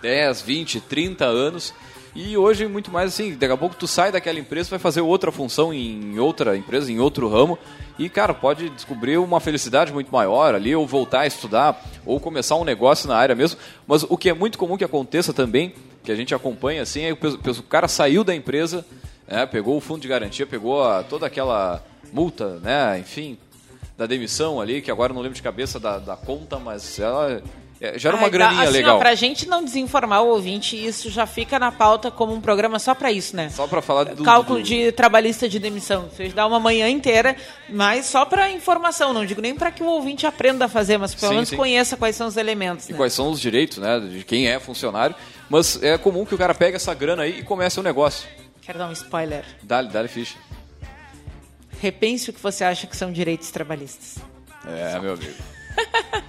10, 0.00 0.42
20, 0.42 0.80
30 0.80 1.24
anos 1.24 1.74
e 2.14 2.36
hoje 2.36 2.66
muito 2.66 2.90
mais 2.90 3.14
assim, 3.14 3.34
daqui 3.34 3.52
a 3.52 3.56
pouco 3.56 3.74
tu 3.74 3.86
sai 3.86 4.12
daquela 4.12 4.38
empresa, 4.38 4.68
vai 4.68 4.78
fazer 4.78 5.00
outra 5.00 5.32
função 5.32 5.72
em 5.72 6.18
outra 6.18 6.54
empresa, 6.56 6.92
em 6.92 7.00
outro 7.00 7.26
ramo, 7.26 7.58
e 7.98 8.08
cara, 8.08 8.34
pode 8.34 8.68
descobrir 8.68 9.16
uma 9.16 9.40
felicidade 9.40 9.92
muito 9.92 10.12
maior 10.12 10.54
ali, 10.54 10.74
ou 10.76 10.86
voltar 10.86 11.20
a 11.20 11.26
estudar, 11.26 11.82
ou 12.04 12.20
começar 12.20 12.56
um 12.56 12.64
negócio 12.64 13.08
na 13.08 13.16
área 13.16 13.34
mesmo. 13.34 13.58
Mas 13.86 14.02
o 14.02 14.18
que 14.18 14.28
é 14.28 14.34
muito 14.34 14.58
comum 14.58 14.76
que 14.76 14.84
aconteça 14.84 15.32
também, 15.32 15.74
que 16.04 16.12
a 16.12 16.14
gente 16.14 16.34
acompanha 16.34 16.82
assim, 16.82 17.02
é 17.04 17.14
que 17.14 17.26
o 17.26 17.62
cara 17.62 17.88
saiu 17.88 18.22
da 18.22 18.34
empresa, 18.34 18.84
né, 19.26 19.46
pegou 19.46 19.76
o 19.78 19.80
fundo 19.80 20.02
de 20.02 20.08
garantia, 20.08 20.46
pegou 20.46 20.84
a, 20.84 21.02
toda 21.02 21.26
aquela 21.26 21.82
multa, 22.12 22.58
né, 22.58 22.98
enfim, 22.98 23.38
da 23.96 24.06
demissão 24.06 24.60
ali, 24.60 24.80
que 24.80 24.90
agora 24.90 25.12
não 25.12 25.20
lembro 25.20 25.36
de 25.36 25.42
cabeça 25.42 25.78
da, 25.78 25.98
da 25.98 26.16
conta, 26.16 26.58
mas 26.58 26.98
ela 26.98 27.42
é, 27.82 27.98
gera 27.98 28.16
uma 28.16 28.26
Ai, 28.26 28.30
graninha 28.30 28.62
assim, 28.62 28.72
legal. 28.74 28.96
Ó, 28.96 28.98
pra 29.00 29.12
gente 29.16 29.48
não 29.48 29.64
desinformar 29.64 30.22
o 30.22 30.28
ouvinte, 30.28 30.76
isso 30.76 31.10
já 31.10 31.26
fica 31.26 31.58
na 31.58 31.72
pauta 31.72 32.12
como 32.12 32.32
um 32.32 32.40
programa 32.40 32.78
só 32.78 32.94
para 32.94 33.10
isso, 33.10 33.34
né? 33.34 33.50
Só 33.50 33.66
para 33.66 33.82
falar 33.82 34.04
do 34.04 34.22
cálculo 34.22 34.60
do... 34.60 34.64
de 34.64 34.92
trabalhista 34.92 35.48
de 35.48 35.58
demissão. 35.58 36.08
Vocês 36.08 36.32
dá 36.32 36.46
uma 36.46 36.60
manhã 36.60 36.88
inteira, 36.88 37.34
mas 37.68 38.06
só 38.06 38.24
para 38.24 38.48
informação, 38.52 39.12
não 39.12 39.26
digo 39.26 39.40
nem 39.40 39.52
para 39.56 39.72
que 39.72 39.82
o 39.82 39.86
ouvinte 39.86 40.24
aprenda 40.24 40.66
a 40.66 40.68
fazer, 40.68 40.96
mas 40.96 41.12
pelo 41.12 41.30
sim, 41.30 41.34
menos 41.34 41.48
sim. 41.48 41.56
conheça 41.56 41.96
quais 41.96 42.14
são 42.14 42.28
os 42.28 42.36
elementos. 42.36 42.88
E 42.88 42.92
né? 42.92 42.96
quais 42.96 43.12
são 43.12 43.28
os 43.32 43.40
direitos, 43.40 43.78
né, 43.78 43.98
de 43.98 44.22
quem 44.22 44.46
é 44.46 44.60
funcionário. 44.60 45.16
Mas 45.50 45.82
é 45.82 45.98
comum 45.98 46.24
que 46.24 46.36
o 46.36 46.38
cara 46.38 46.54
pegue 46.54 46.76
essa 46.76 46.94
grana 46.94 47.24
aí 47.24 47.40
e 47.40 47.42
comece 47.42 47.80
um 47.80 47.82
negócio. 47.82 48.28
Quero 48.60 48.78
dar 48.78 48.88
um 48.88 48.92
spoiler. 48.92 49.44
Dá-lhe, 49.60 49.88
dá-lhe 49.88 50.06
ficha. 50.06 50.38
Repense 51.82 52.30
o 52.30 52.32
que 52.32 52.40
você 52.40 52.62
acha 52.62 52.86
que 52.86 52.96
são 52.96 53.10
direitos 53.10 53.50
trabalhistas. 53.50 54.18
É, 54.64 55.00
meu 55.00 55.14
amigo. 55.14 55.34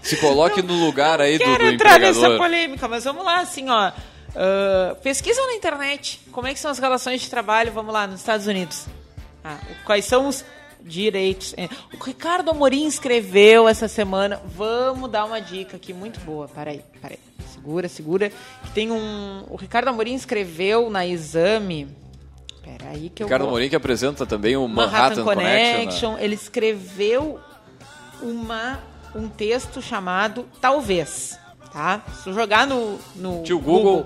Se 0.01 0.17
coloque 0.17 0.63
no 0.63 0.73
lugar 0.83 1.21
aí 1.21 1.37
do, 1.37 1.45
do 1.45 1.45
Quero 1.45 1.65
entrar 1.67 1.99
nessa 1.99 2.37
polêmica, 2.37 2.87
mas 2.87 3.03
vamos 3.03 3.23
lá, 3.23 3.41
assim, 3.41 3.69
ó. 3.69 3.89
Uh, 3.89 4.95
pesquisam 5.03 5.45
na 5.45 5.53
internet 5.53 6.19
como 6.31 6.47
é 6.47 6.55
que 6.55 6.59
são 6.59 6.71
as 6.71 6.79
relações 6.79 7.21
de 7.21 7.29
trabalho, 7.29 7.71
vamos 7.71 7.93
lá, 7.93 8.07
nos 8.07 8.19
Estados 8.19 8.47
Unidos. 8.47 8.87
Ah, 9.43 9.59
quais 9.85 10.05
são 10.05 10.27
os 10.27 10.43
direitos. 10.81 11.53
O 11.93 12.03
Ricardo 12.03 12.49
Amorim 12.49 12.87
escreveu 12.87 13.67
essa 13.67 13.87
semana. 13.87 14.41
Vamos 14.43 15.11
dar 15.11 15.23
uma 15.23 15.39
dica 15.39 15.77
aqui 15.77 15.93
muito 15.93 16.19
boa. 16.21 16.47
Peraí, 16.47 16.81
peraí. 16.99 17.19
Segura, 17.53 17.87
segura. 17.87 18.31
Que 18.63 18.71
tem 18.71 18.91
um. 18.91 19.45
O 19.49 19.55
Ricardo 19.55 19.89
Amorim 19.89 20.15
escreveu 20.15 20.89
na 20.89 21.05
exame. 21.05 21.87
Peraí 22.63 23.09
que 23.09 23.21
eu. 23.21 23.27
Ricardo 23.27 23.43
vou... 23.43 23.49
Amorim 23.49 23.69
que 23.69 23.75
apresenta 23.75 24.25
também 24.25 24.55
o 24.55 24.67
Manhattan, 24.67 25.23
Manhattan 25.23 25.23
Connection. 25.23 25.79
Connection 25.79 26.13
né? 26.13 26.23
Ele 26.23 26.35
escreveu 26.35 27.39
uma 28.21 28.79
um 29.15 29.27
texto 29.29 29.81
chamado 29.81 30.45
Talvez. 30.59 31.37
Tá? 31.71 32.01
Se 32.23 32.31
jogar 32.31 32.67
no, 32.67 32.99
no 33.15 33.43
Google, 33.43 33.59
Google, 33.59 34.05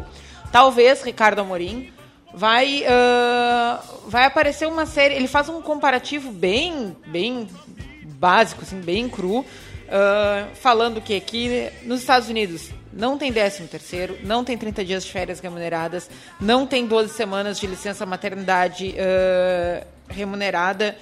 Talvez, 0.51 1.03
Ricardo 1.03 1.39
Amorim, 1.39 1.91
vai, 2.33 2.83
uh, 2.83 4.09
vai 4.09 4.25
aparecer 4.25 4.67
uma 4.67 4.85
série. 4.85 5.15
Ele 5.15 5.27
faz 5.27 5.49
um 5.49 5.61
comparativo 5.61 6.31
bem, 6.31 6.95
bem 7.05 7.47
básico, 8.03 8.61
assim, 8.63 8.79
bem 8.79 9.09
cru, 9.09 9.39
uh, 9.39 9.45
falando 10.55 11.01
que 11.01 11.15
aqui 11.15 11.69
nos 11.83 11.99
Estados 11.99 12.29
Unidos 12.29 12.71
não 12.97 13.17
tem 13.17 13.31
13 13.31 13.63
terceiro, 13.67 14.17
não 14.23 14.43
tem 14.43 14.57
30 14.57 14.83
dias 14.83 15.05
de 15.05 15.11
férias 15.11 15.39
remuneradas, 15.39 16.09
não 16.41 16.67
tem 16.67 16.85
12 16.85 17.13
semanas 17.13 17.59
de 17.59 17.67
licença 17.67 18.05
maternidade 18.05 18.95
uh, 18.97 19.85
remunerada 20.09 20.97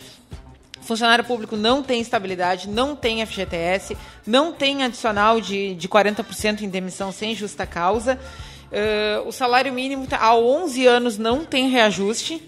funcionário 0.86 1.26
público 1.26 1.58
não 1.58 1.84
tem 1.84 2.00
estabilidade, 2.00 2.70
não 2.70 2.96
tem 2.96 3.26
FGTS, 3.26 3.98
não 4.26 4.54
tem 4.54 4.84
adicional 4.84 5.42
de, 5.42 5.76
de 5.76 5.90
40% 5.90 6.62
em 6.62 6.70
demissão 6.70 7.12
sem 7.12 7.36
justa 7.36 7.66
causa. 7.66 8.20
Uh, 8.66 9.28
o 9.28 9.32
salário 9.32 9.74
mínimo 9.74 10.06
tá, 10.08 10.20
há 10.20 10.36
11 10.36 10.86
anos 10.86 11.18
não 11.18 11.44
tem 11.44 11.70
reajuste. 11.70 12.42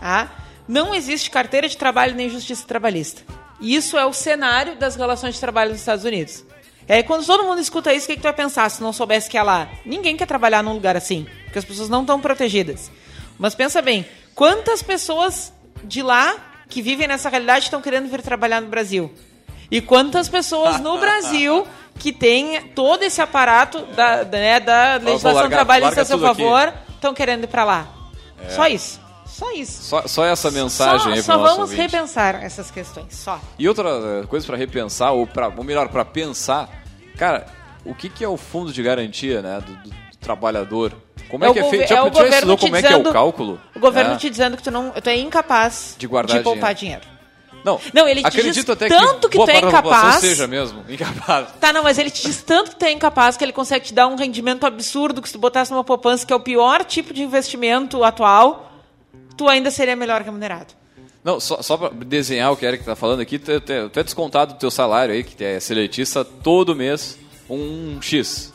Tá? 0.00 0.30
Não 0.66 0.94
existe 0.94 1.30
carteira 1.30 1.68
de 1.68 1.76
trabalho 1.76 2.14
nem 2.14 2.28
justiça 2.28 2.66
trabalhista. 2.66 3.22
Isso 3.60 3.96
é 3.96 4.04
o 4.04 4.12
cenário 4.12 4.76
das 4.76 4.96
relações 4.96 5.34
de 5.34 5.40
trabalho 5.40 5.70
nos 5.70 5.80
Estados 5.80 6.04
Unidos. 6.04 6.44
E 6.88 6.92
aí, 6.92 7.02
quando 7.02 7.24
todo 7.24 7.44
mundo 7.44 7.60
escuta 7.60 7.92
isso, 7.94 8.04
o 8.04 8.08
que, 8.08 8.16
que 8.16 8.20
tu 8.20 8.24
vai 8.24 8.32
pensar 8.32 8.70
se 8.70 8.82
não 8.82 8.92
soubesse 8.92 9.28
que 9.28 9.38
é 9.38 9.42
lá? 9.42 9.68
Ninguém 9.84 10.16
quer 10.16 10.26
trabalhar 10.26 10.62
num 10.62 10.74
lugar 10.74 10.96
assim, 10.96 11.26
porque 11.44 11.58
as 11.58 11.64
pessoas 11.64 11.88
não 11.88 12.02
estão 12.02 12.20
protegidas. 12.20 12.90
Mas 13.38 13.54
pensa 13.54 13.80
bem, 13.80 14.06
quantas 14.34 14.82
pessoas 14.82 15.52
de 15.82 16.02
lá 16.02 16.36
que 16.68 16.82
vivem 16.82 17.06
nessa 17.06 17.28
realidade 17.28 17.66
estão 17.66 17.80
querendo 17.80 18.08
vir 18.08 18.22
trabalhar 18.22 18.60
no 18.60 18.68
Brasil. 18.68 19.12
E 19.70 19.80
quantas 19.80 20.28
pessoas 20.28 20.80
no 20.80 20.98
Brasil 21.00 21.66
que 21.98 22.12
têm 22.12 22.60
todo 22.74 23.02
esse 23.02 23.20
aparato 23.20 23.80
da, 23.94 24.24
né, 24.24 24.60
da 24.60 24.96
legislação 24.96 25.42
largar, 25.42 25.56
trabalhista 25.56 26.02
a 26.02 26.04
seu 26.04 26.18
favor 26.18 26.72
estão 26.94 27.14
querendo 27.14 27.44
ir 27.44 27.46
para 27.46 27.64
lá. 27.64 27.88
É. 28.46 28.50
Só 28.50 28.66
isso. 28.66 29.00
Só 29.34 29.50
isso. 29.50 29.82
Só, 29.82 30.06
só 30.06 30.24
essa 30.24 30.48
mensagem 30.48 31.00
só, 31.00 31.10
aí 31.10 31.22
Só 31.22 31.38
vamos 31.38 31.58
ouvinte. 31.58 31.82
repensar 31.82 32.40
essas 32.40 32.70
questões, 32.70 33.16
só. 33.16 33.40
E 33.58 33.68
outra 33.68 33.88
eh, 33.88 34.26
coisa 34.28 34.46
para 34.46 34.56
repensar, 34.56 35.10
ou, 35.10 35.26
pra, 35.26 35.48
ou 35.48 35.64
melhor, 35.64 35.88
para 35.88 36.04
pensar, 36.04 36.70
cara, 37.18 37.46
o 37.84 37.96
que, 37.96 38.08
que 38.08 38.22
é 38.22 38.28
o 38.28 38.36
fundo 38.36 38.72
de 38.72 38.80
garantia 38.80 39.42
né, 39.42 39.60
do, 39.60 39.90
do 39.90 39.96
trabalhador? 40.20 40.92
Como 41.28 41.44
é, 41.44 41.48
é 41.48 41.52
que 41.52 41.58
é 41.58 41.64
feito? 41.68 41.88
Já, 41.88 42.06
é 42.06 42.12
já 42.12 42.28
estudou 42.28 42.58
como 42.58 42.76
dizendo, 42.76 42.76
é 42.76 43.00
que 43.00 43.06
é 43.06 43.10
o 43.10 43.12
cálculo? 43.12 43.60
O 43.74 43.80
governo 43.80 44.12
é. 44.12 44.16
te 44.16 44.30
dizendo 44.30 44.56
que 44.56 44.62
tu, 44.62 44.70
não, 44.70 44.90
tu 44.90 45.08
é 45.08 45.16
incapaz 45.16 45.96
de, 45.98 46.06
guardar 46.06 46.38
de 46.38 46.44
poupar 46.44 46.72
dinheiro. 46.72 47.00
dinheiro. 47.00 47.14
Não, 47.64 47.80
não, 47.92 48.06
ele 48.06 48.22
te 48.22 48.42
diz 48.52 48.68
até 48.68 48.88
tanto 48.88 49.28
que, 49.28 49.38
que 49.38 49.44
tu 49.44 49.50
é 49.50 49.58
incapaz. 49.58 50.20
seja 50.20 50.46
mesmo, 50.46 50.84
incapaz. 50.88 51.48
Tá, 51.58 51.72
não, 51.72 51.82
mas 51.82 51.98
ele 51.98 52.10
te 52.10 52.22
diz 52.22 52.40
tanto 52.42 52.70
que 52.72 52.76
tu 52.76 52.84
é 52.84 52.92
incapaz 52.92 53.36
que 53.36 53.42
ele 53.42 53.52
consegue 53.52 53.86
te 53.86 53.94
dar 53.94 54.06
um 54.06 54.14
rendimento 54.16 54.64
absurdo 54.64 55.20
que 55.20 55.28
se 55.28 55.32
tu 55.32 55.40
botasse 55.40 55.72
numa 55.72 55.82
poupança, 55.82 56.24
que 56.24 56.32
é 56.32 56.36
o 56.36 56.40
pior 56.40 56.84
tipo 56.84 57.12
de 57.12 57.22
investimento 57.22 58.04
atual, 58.04 58.63
tu 59.36 59.48
ainda 59.48 59.70
seria 59.70 59.96
melhor 59.96 60.22
remunerado. 60.22 60.74
Não, 61.22 61.40
só, 61.40 61.62
só 61.62 61.76
para 61.76 61.88
desenhar 61.88 62.52
o 62.52 62.56
que 62.56 62.66
Eric 62.66 62.82
está 62.82 62.94
falando 62.94 63.20
aqui, 63.20 63.38
tu, 63.38 63.58
tu, 63.60 63.88
tu 63.88 64.00
é 64.00 64.02
descontado 64.02 64.52
do 64.54 64.58
teu 64.58 64.70
salário 64.70 65.14
aí, 65.14 65.24
que 65.24 65.42
é 65.42 65.58
seletista, 65.58 66.22
todo 66.24 66.76
mês, 66.76 67.18
um 67.48 68.00
X. 68.02 68.52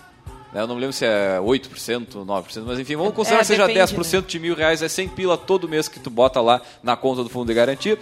Né? 0.53 0.61
Eu 0.61 0.67
não 0.67 0.75
me 0.75 0.81
lembro 0.81 0.93
se 0.93 1.03
é 1.03 1.39
8%, 1.39 2.25
9%, 2.25 2.63
mas 2.65 2.79
enfim, 2.79 2.95
vamos 2.95 3.13
considerar 3.13 3.39
é, 3.39 3.41
que 3.41 3.47
seja 3.47 3.65
depende, 3.65 3.95
10% 3.95 4.21
né? 4.21 4.23
de 4.27 4.39
mil 4.39 4.55
reais, 4.55 4.83
é 4.83 4.87
100 4.87 5.09
pila 5.09 5.37
todo 5.37 5.67
mês 5.67 5.87
que 5.87 5.99
tu 5.99 6.11
bota 6.11 6.39
lá 6.41 6.61
na 6.83 6.95
conta 6.95 7.23
do 7.23 7.29
fundo 7.29 7.47
de 7.47 7.53
garantia. 7.55 7.97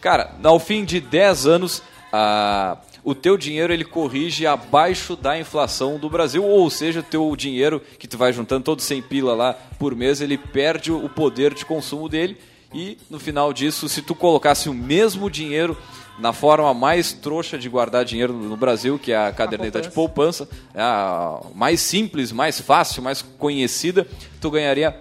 Cara, 0.00 0.34
ao 0.42 0.58
fim 0.58 0.84
de 0.84 0.98
10 0.98 1.46
anos, 1.46 1.82
a, 2.10 2.78
o 3.06 3.14
teu 3.14 3.38
dinheiro 3.38 3.72
ele 3.72 3.84
corrige 3.84 4.48
abaixo 4.48 5.14
da 5.14 5.38
inflação 5.38 5.96
do 5.96 6.10
Brasil, 6.10 6.42
ou 6.42 6.68
seja, 6.68 6.98
o 6.98 7.04
teu 7.04 7.36
dinheiro 7.36 7.80
que 8.00 8.08
tu 8.08 8.18
vai 8.18 8.32
juntando 8.32 8.64
todo 8.64 8.82
100 8.82 9.02
pila 9.02 9.32
lá 9.32 9.54
por 9.78 9.94
mês, 9.94 10.20
ele 10.20 10.36
perde 10.36 10.90
o 10.90 11.08
poder 11.08 11.54
de 11.54 11.64
consumo 11.64 12.08
dele 12.08 12.36
e 12.74 12.98
no 13.08 13.20
final 13.20 13.52
disso, 13.52 13.88
se 13.88 14.02
tu 14.02 14.12
colocasse 14.12 14.68
o 14.68 14.74
mesmo 14.74 15.30
dinheiro 15.30 15.78
na 16.18 16.32
forma 16.32 16.74
mais 16.74 17.12
trouxa 17.12 17.56
de 17.56 17.68
guardar 17.68 18.04
dinheiro 18.04 18.32
no 18.32 18.56
Brasil, 18.56 18.98
que 18.98 19.12
é 19.12 19.16
a 19.16 19.32
caderneta 19.32 19.80
de 19.80 19.90
poupança, 19.90 20.48
é 20.74 20.82
a 20.82 21.38
mais 21.54 21.80
simples, 21.80 22.32
mais 22.32 22.60
fácil, 22.60 23.04
mais 23.04 23.22
conhecida, 23.22 24.04
tu 24.40 24.50
ganharia 24.50 24.98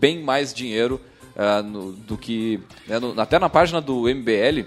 bem 0.00 0.20
mais 0.20 0.52
dinheiro 0.52 1.00
uh, 1.36 1.62
no, 1.62 1.92
do 1.92 2.18
que. 2.18 2.58
Né, 2.88 2.98
no, 2.98 3.18
até 3.20 3.38
na 3.38 3.48
página 3.48 3.80
do 3.80 4.02
MBL, 4.08 4.66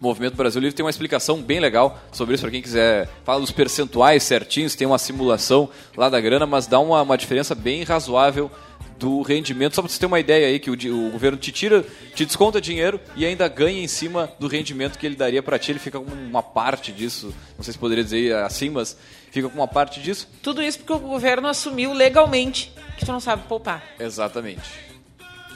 Movimento 0.00 0.34
Brasil 0.34 0.62
Livre 0.62 0.74
tem 0.74 0.82
uma 0.82 0.90
explicação 0.90 1.42
bem 1.42 1.60
legal 1.60 2.00
sobre 2.10 2.34
isso 2.34 2.42
para 2.42 2.50
quem 2.50 2.62
quiser. 2.62 3.06
Fala 3.22 3.38
dos 3.40 3.50
percentuais 3.50 4.22
certinhos, 4.22 4.74
tem 4.74 4.86
uma 4.86 4.96
simulação 4.96 5.68
lá 5.94 6.08
da 6.08 6.18
grana, 6.18 6.46
mas 6.46 6.66
dá 6.66 6.80
uma, 6.80 7.02
uma 7.02 7.18
diferença 7.18 7.54
bem 7.54 7.82
razoável 7.82 8.50
do 8.98 9.20
rendimento. 9.20 9.74
Só 9.74 9.82
para 9.82 9.90
você 9.90 10.00
ter 10.00 10.06
uma 10.06 10.18
ideia 10.18 10.46
aí, 10.46 10.58
que 10.58 10.70
o, 10.70 10.74
o, 10.74 11.10
governo 11.10 11.36
te 11.36 11.52
tira, 11.52 11.84
te 12.14 12.24
desconta 12.24 12.62
dinheiro 12.62 12.98
e 13.14 13.26
ainda 13.26 13.46
ganha 13.46 13.82
em 13.82 13.86
cima 13.86 14.32
do 14.38 14.48
rendimento 14.48 14.98
que 14.98 15.04
ele 15.04 15.16
daria 15.16 15.42
para 15.42 15.58
ti. 15.58 15.72
Ele 15.72 15.78
fica 15.78 16.00
com 16.00 16.10
uma 16.10 16.42
parte 16.42 16.92
disso. 16.92 17.34
Não 17.58 17.62
sei 17.62 17.74
se 17.74 17.78
poderia 17.78 18.02
dizer 18.02 18.34
assim, 18.36 18.70
mas 18.70 18.96
fica 19.30 19.50
com 19.50 19.58
uma 19.58 19.68
parte 19.68 20.00
disso. 20.00 20.26
Tudo 20.42 20.62
isso 20.62 20.78
porque 20.78 20.94
o 20.94 20.98
governo 20.98 21.46
assumiu 21.46 21.92
legalmente 21.92 22.72
que 22.96 23.04
tu 23.04 23.12
não 23.12 23.20
sabe 23.20 23.42
poupar. 23.46 23.84
Exatamente. 23.98 24.89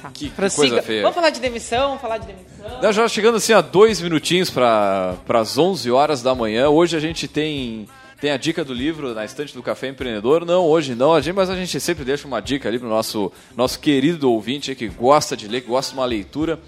Tá. 0.04 0.10
Que, 0.12 0.28
que 0.28 0.50
coisa 0.54 0.82
feia. 0.82 1.00
Vamos 1.00 1.14
falar 1.14 1.30
de 1.30 1.40
demissão, 1.40 1.86
vamos 1.88 2.02
falar 2.02 2.18
de 2.18 2.26
demissão. 2.26 2.92
Já 2.92 3.08
chegando 3.08 3.36
assim 3.36 3.54
a 3.54 3.62
dois 3.62 4.02
minutinhos 4.02 4.50
para 4.50 5.16
as 5.30 5.56
11 5.56 5.90
horas 5.90 6.20
da 6.20 6.34
manhã. 6.34 6.68
Hoje 6.68 6.94
a 6.94 7.00
gente 7.00 7.26
tem 7.26 7.88
tem 8.20 8.30
a 8.30 8.36
dica 8.36 8.62
do 8.64 8.72
livro 8.72 9.14
na 9.14 9.24
estante 9.24 9.54
do 9.54 9.62
Café 9.62 9.88
Empreendedor. 9.88 10.44
Não, 10.44 10.64
hoje 10.66 10.94
não, 10.94 11.12
mas 11.34 11.48
a 11.50 11.56
gente 11.56 11.80
sempre 11.80 12.04
deixa 12.04 12.26
uma 12.26 12.40
dica 12.40 12.68
ali 12.68 12.78
para 12.78 12.86
o 12.86 12.90
nosso, 12.90 13.32
nosso 13.56 13.80
querido 13.80 14.30
ouvinte 14.30 14.74
que 14.74 14.88
gosta 14.88 15.36
de 15.36 15.48
ler, 15.48 15.62
que 15.62 15.68
gosta 15.68 15.92
de 15.92 15.98
uma 15.98 16.06
leitura. 16.06 16.58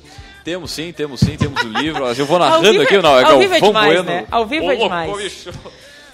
Temos 0.43 0.71
sim, 0.71 0.93
temos 0.93 1.21
sim, 1.21 1.37
temos 1.37 1.61
o 1.63 1.69
livro. 1.69 2.07
Eu 2.07 2.25
vou 2.25 2.39
narrando 2.39 2.81
aqui, 2.81 2.97
não, 2.99 3.19
é 3.19 3.25
Ao 3.25 3.39
vivo 3.39 3.55
é 3.55 3.61
demais, 3.61 3.87
bueno. 3.87 4.03
né? 4.05 4.27
Ao 4.31 4.47
vivo 4.47 4.71
é 4.71 4.77
demais. 4.77 5.47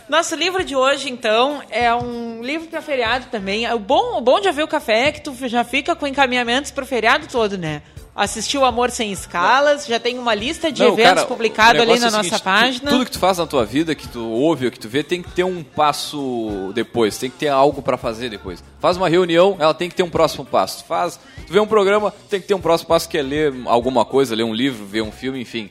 Nosso 0.08 0.34
livro 0.34 0.64
de 0.64 0.76
hoje, 0.76 1.10
então, 1.10 1.62
é 1.70 1.94
um 1.94 2.42
livro 2.42 2.68
para 2.68 2.82
feriado 2.82 3.26
também. 3.30 3.70
O 3.72 3.78
bom, 3.78 4.18
o 4.18 4.20
bom 4.20 4.40
de 4.40 4.48
haver 4.48 4.64
o 4.64 4.68
café 4.68 5.08
é 5.08 5.12
que 5.12 5.20
tu 5.20 5.34
já 5.48 5.64
fica 5.64 5.94
com 5.94 6.06
encaminhamentos 6.06 6.70
para 6.70 6.84
o 6.84 6.86
feriado 6.86 7.26
todo, 7.28 7.56
né? 7.56 7.82
Assistiu 8.14 8.62
Amor 8.62 8.90
Sem 8.90 9.10
Escalas, 9.10 9.86
já 9.86 9.98
tem 9.98 10.18
uma 10.18 10.34
lista 10.34 10.70
de 10.70 10.82
não, 10.82 10.92
eventos 10.92 11.24
publicado 11.24 11.80
ali 11.80 11.98
na 11.98 12.08
é 12.08 12.10
nossa 12.10 12.24
seguinte, 12.24 12.42
página. 12.42 12.90
Tu, 12.90 12.92
tudo 12.92 13.04
que 13.06 13.10
tu 13.10 13.18
faz 13.18 13.38
na 13.38 13.46
tua 13.46 13.64
vida, 13.64 13.94
que 13.94 14.06
tu 14.06 14.22
ouve 14.22 14.66
ou 14.66 14.70
que 14.70 14.78
tu 14.78 14.86
vê, 14.86 15.02
tem 15.02 15.22
que 15.22 15.30
ter 15.30 15.44
um 15.44 15.62
passo 15.62 16.72
depois, 16.74 17.16
tem 17.16 17.30
que 17.30 17.38
ter 17.38 17.48
algo 17.48 17.80
para 17.80 17.96
fazer 17.96 18.28
depois. 18.28 18.62
Faz 18.80 18.98
uma 18.98 19.08
reunião, 19.08 19.56
ela 19.58 19.72
tem 19.72 19.88
que 19.88 19.94
ter 19.94 20.02
um 20.02 20.10
próximo 20.10 20.44
passo. 20.44 20.84
Faz, 20.84 21.18
tu 21.46 21.52
vê 21.54 21.58
um 21.58 21.66
programa, 21.66 22.12
tem 22.28 22.38
que 22.38 22.46
ter 22.46 22.52
um 22.52 22.60
próximo 22.60 22.88
passo 22.88 23.08
que 23.08 23.16
é 23.16 23.22
ler 23.22 23.54
alguma 23.64 24.04
coisa, 24.04 24.34
ler 24.34 24.44
um 24.44 24.52
livro, 24.52 24.84
ver 24.84 25.00
um 25.00 25.10
filme, 25.10 25.40
enfim. 25.40 25.70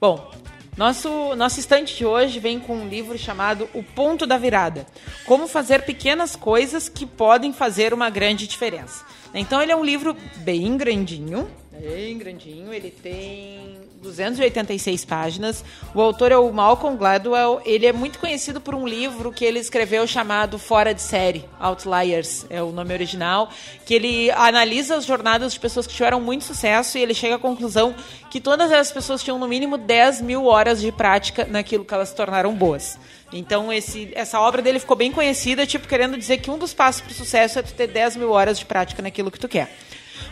Bom, 0.00 0.31
nosso, 0.76 1.36
nosso 1.36 1.60
estante 1.60 1.94
de 1.94 2.06
hoje 2.06 2.38
vem 2.38 2.58
com 2.58 2.74
um 2.74 2.88
livro 2.88 3.18
chamado 3.18 3.68
O 3.74 3.82
Ponto 3.82 4.26
da 4.26 4.38
Virada: 4.38 4.86
Como 5.26 5.46
fazer 5.46 5.82
pequenas 5.82 6.34
coisas 6.34 6.88
que 6.88 7.04
podem 7.04 7.52
fazer 7.52 7.92
uma 7.92 8.08
grande 8.08 8.46
diferença. 8.46 9.04
Então 9.34 9.60
ele 9.60 9.72
é 9.72 9.76
um 9.76 9.84
livro 9.84 10.16
bem 10.38 10.76
grandinho, 10.78 11.48
bem 11.80 12.18
grandinho, 12.18 12.72
ele 12.72 12.90
tem 12.90 13.78
286 14.02 15.04
páginas. 15.04 15.64
O 15.94 16.00
autor 16.00 16.30
é 16.30 16.36
o 16.36 16.52
Malcolm 16.52 16.96
Gladwell. 16.96 17.62
Ele 17.64 17.86
é 17.86 17.92
muito 17.92 18.18
conhecido 18.18 18.60
por 18.60 18.74
um 18.74 18.86
livro 18.86 19.32
que 19.32 19.44
ele 19.44 19.58
escreveu 19.58 20.06
chamado 20.06 20.58
Fora 20.58 20.92
de 20.92 21.00
Série, 21.00 21.44
Outliers, 21.58 22.44
é 22.50 22.62
o 22.62 22.72
nome 22.72 22.92
original, 22.92 23.48
que 23.86 23.94
ele 23.94 24.30
analisa 24.32 24.96
as 24.96 25.06
jornadas 25.06 25.54
de 25.54 25.60
pessoas 25.60 25.86
que 25.86 25.94
tiveram 25.94 26.20
muito 26.20 26.44
sucesso 26.44 26.98
e 26.98 27.02
ele 27.02 27.14
chega 27.14 27.36
à 27.36 27.38
conclusão 27.38 27.94
que 28.30 28.40
todas 28.40 28.70
as 28.70 28.92
pessoas 28.92 29.22
tinham 29.22 29.38
no 29.38 29.48
mínimo 29.48 29.78
10 29.78 30.20
mil 30.20 30.46
horas 30.46 30.80
de 30.80 30.92
prática 30.92 31.46
naquilo 31.46 31.84
que 31.84 31.94
elas 31.94 32.10
se 32.10 32.16
tornaram 32.16 32.54
boas. 32.54 32.98
Então, 33.32 33.72
esse, 33.72 34.10
essa 34.14 34.38
obra 34.38 34.60
dele 34.60 34.78
ficou 34.78 34.96
bem 34.96 35.10
conhecida, 35.10 35.66
tipo, 35.66 35.88
querendo 35.88 36.18
dizer 36.18 36.38
que 36.38 36.50
um 36.50 36.58
dos 36.58 36.74
passos 36.74 37.00
para 37.00 37.12
o 37.12 37.14
sucesso 37.14 37.58
é 37.58 37.62
tu 37.62 37.72
ter 37.72 37.86
10 37.86 38.16
mil 38.16 38.30
horas 38.30 38.58
de 38.58 38.66
prática 38.66 39.00
naquilo 39.00 39.30
que 39.30 39.38
tu 39.38 39.48
quer. 39.48 39.74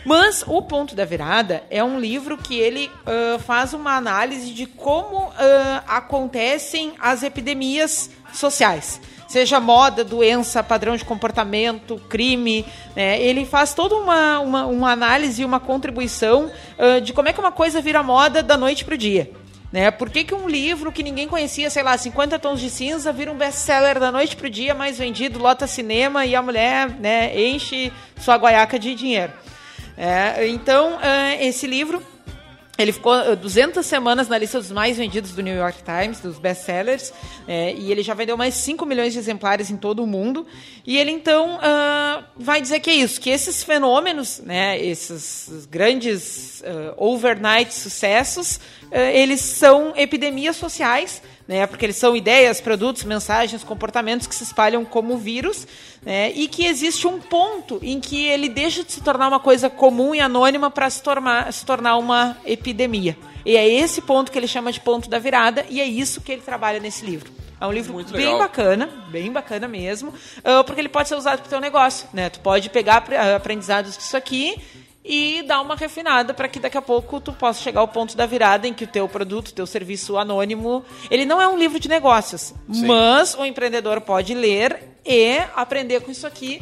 Mas 0.05 0.43
O 0.47 0.61
Ponto 0.61 0.95
da 0.95 1.05
Virada 1.05 1.63
é 1.69 1.83
um 1.83 1.99
livro 1.99 2.37
que 2.37 2.57
ele 2.57 2.89
uh, 3.05 3.39
faz 3.39 3.73
uma 3.73 3.95
análise 3.95 4.53
de 4.53 4.65
como 4.65 5.27
uh, 5.27 5.31
acontecem 5.87 6.93
as 6.99 7.23
epidemias 7.23 8.09
sociais. 8.33 8.99
Seja 9.27 9.61
moda, 9.61 10.03
doença, 10.03 10.61
padrão 10.61 10.95
de 10.97 11.05
comportamento, 11.05 12.01
crime. 12.09 12.65
Né? 12.95 13.21
Ele 13.21 13.45
faz 13.45 13.73
toda 13.73 13.95
uma, 13.95 14.39
uma, 14.39 14.65
uma 14.65 14.91
análise 14.91 15.41
e 15.41 15.45
uma 15.45 15.59
contribuição 15.59 16.51
uh, 16.77 16.99
de 16.99 17.13
como 17.13 17.29
é 17.29 17.33
que 17.33 17.39
uma 17.39 17.51
coisa 17.51 17.81
vira 17.81 18.03
moda 18.03 18.43
da 18.43 18.57
noite 18.57 18.83
para 18.83 18.95
o 18.95 18.97
dia. 18.97 19.31
Né? 19.71 19.89
Por 19.89 20.09
que, 20.09 20.25
que 20.25 20.35
um 20.35 20.49
livro 20.49 20.91
que 20.91 21.01
ninguém 21.01 21.29
conhecia, 21.29 21.69
sei 21.69 21.81
lá, 21.81 21.97
50 21.97 22.37
tons 22.39 22.59
de 22.59 22.69
cinza, 22.69 23.13
vira 23.13 23.31
um 23.31 23.37
best-seller 23.37 23.99
da 23.99 24.11
noite 24.11 24.35
pro 24.35 24.49
dia, 24.49 24.75
mais 24.75 24.97
vendido, 24.97 25.39
lota 25.39 25.65
cinema 25.65 26.25
e 26.25 26.35
a 26.35 26.41
mulher 26.41 26.89
né, 26.89 27.39
enche 27.39 27.91
sua 28.19 28.35
guaiaca 28.35 28.77
de 28.77 28.93
dinheiro? 28.93 29.31
É, 29.97 30.47
então, 30.47 30.99
é, 31.01 31.45
esse 31.45 31.67
livro 31.67 32.01
ele 32.81 32.91
ficou 32.91 33.35
200 33.35 33.85
semanas 33.85 34.27
na 34.27 34.37
lista 34.37 34.57
dos 34.57 34.71
mais 34.71 34.97
vendidos 34.97 35.33
do 35.33 35.43
New 35.43 35.55
York 35.55 35.83
Times, 35.83 36.19
dos 36.19 36.39
best-sellers, 36.39 37.13
é, 37.47 37.73
e 37.73 37.91
ele 37.91 38.01
já 38.01 38.13
vendeu 38.13 38.35
mais 38.35 38.55
5 38.55 38.85
milhões 38.85 39.13
de 39.13 39.19
exemplares 39.19 39.69
em 39.69 39.77
todo 39.77 40.03
o 40.03 40.07
mundo. 40.07 40.47
E 40.85 40.97
ele, 40.97 41.11
então, 41.11 41.57
uh, 41.57 42.23
vai 42.35 42.59
dizer 42.59 42.79
que 42.79 42.89
é 42.89 42.95
isso, 42.95 43.21
que 43.21 43.29
esses 43.29 43.63
fenômenos, 43.63 44.39
né, 44.39 44.83
esses 44.83 45.67
grandes 45.69 46.61
uh, 46.61 46.93
overnight 46.97 47.71
sucessos, 47.73 48.55
uh, 48.85 48.95
eles 49.13 49.41
são 49.41 49.93
epidemias 49.95 50.55
sociais 50.55 51.21
né? 51.47 51.65
Porque 51.67 51.85
eles 51.85 51.97
são 51.97 52.15
ideias, 52.15 52.61
produtos, 52.61 53.03
mensagens, 53.03 53.63
comportamentos 53.63 54.27
que 54.27 54.35
se 54.35 54.43
espalham 54.43 54.83
como 54.85 55.17
vírus, 55.17 55.67
né? 56.01 56.31
E 56.31 56.47
que 56.47 56.65
existe 56.65 57.07
um 57.07 57.19
ponto 57.19 57.79
em 57.81 57.99
que 57.99 58.27
ele 58.27 58.49
deixa 58.49 58.83
de 58.83 58.91
se 58.91 59.01
tornar 59.01 59.27
uma 59.27 59.39
coisa 59.39 59.69
comum 59.69 60.15
e 60.15 60.19
anônima 60.19 60.69
para 60.69 60.89
se 60.89 61.01
tornar, 61.01 61.51
se 61.51 61.65
tornar 61.65 61.97
uma 61.97 62.37
epidemia. 62.45 63.17
E 63.45 63.55
é 63.55 63.67
esse 63.67 64.01
ponto 64.01 64.31
que 64.31 64.37
ele 64.37 64.47
chama 64.47 64.71
de 64.71 64.79
ponto 64.79 65.09
da 65.09 65.19
virada, 65.19 65.65
e 65.69 65.81
é 65.81 65.85
isso 65.85 66.21
que 66.21 66.31
ele 66.31 66.41
trabalha 66.41 66.79
nesse 66.79 67.05
livro. 67.05 67.31
É 67.59 67.65
um 67.67 67.71
livro 67.71 67.93
Muito 67.93 68.11
bem 68.11 68.25
legal. 68.25 68.39
bacana, 68.39 68.89
bem 69.09 69.31
bacana 69.31 69.67
mesmo, 69.67 70.11
ah, 70.43 70.63
porque 70.63 70.81
ele 70.81 70.89
pode 70.89 71.07
ser 71.07 71.15
usado 71.15 71.39
para 71.39 71.45
o 71.45 71.49
teu 71.49 71.61
negócio, 71.61 72.07
né? 72.11 72.27
Tu 72.29 72.39
pode 72.39 72.69
pegar 72.71 73.05
aprendizados 73.35 73.95
disso 73.95 74.17
aqui 74.17 74.59
e 75.03 75.43
dar 75.43 75.61
uma 75.61 75.75
refinada 75.75 76.33
para 76.33 76.47
que 76.47 76.59
daqui 76.59 76.77
a 76.77 76.81
pouco 76.81 77.19
tu 77.19 77.33
possa 77.33 77.61
chegar 77.61 77.81
ao 77.81 77.87
ponto 77.87 78.15
da 78.15 78.25
virada 78.25 78.67
em 78.67 78.73
que 78.73 78.83
o 78.83 78.87
teu 78.87 79.07
produto, 79.07 79.49
o 79.49 79.53
teu 79.53 79.65
serviço 79.65 80.17
anônimo, 80.17 80.83
ele 81.09 81.25
não 81.25 81.41
é 81.41 81.47
um 81.47 81.57
livro 81.57 81.79
de 81.79 81.89
negócios, 81.89 82.53
Sim. 82.71 82.85
mas 82.85 83.33
o 83.35 83.45
empreendedor 83.45 84.01
pode 84.01 84.33
ler 84.33 84.91
e 85.05 85.39
aprender 85.55 86.01
com 86.01 86.11
isso 86.11 86.27
aqui 86.27 86.61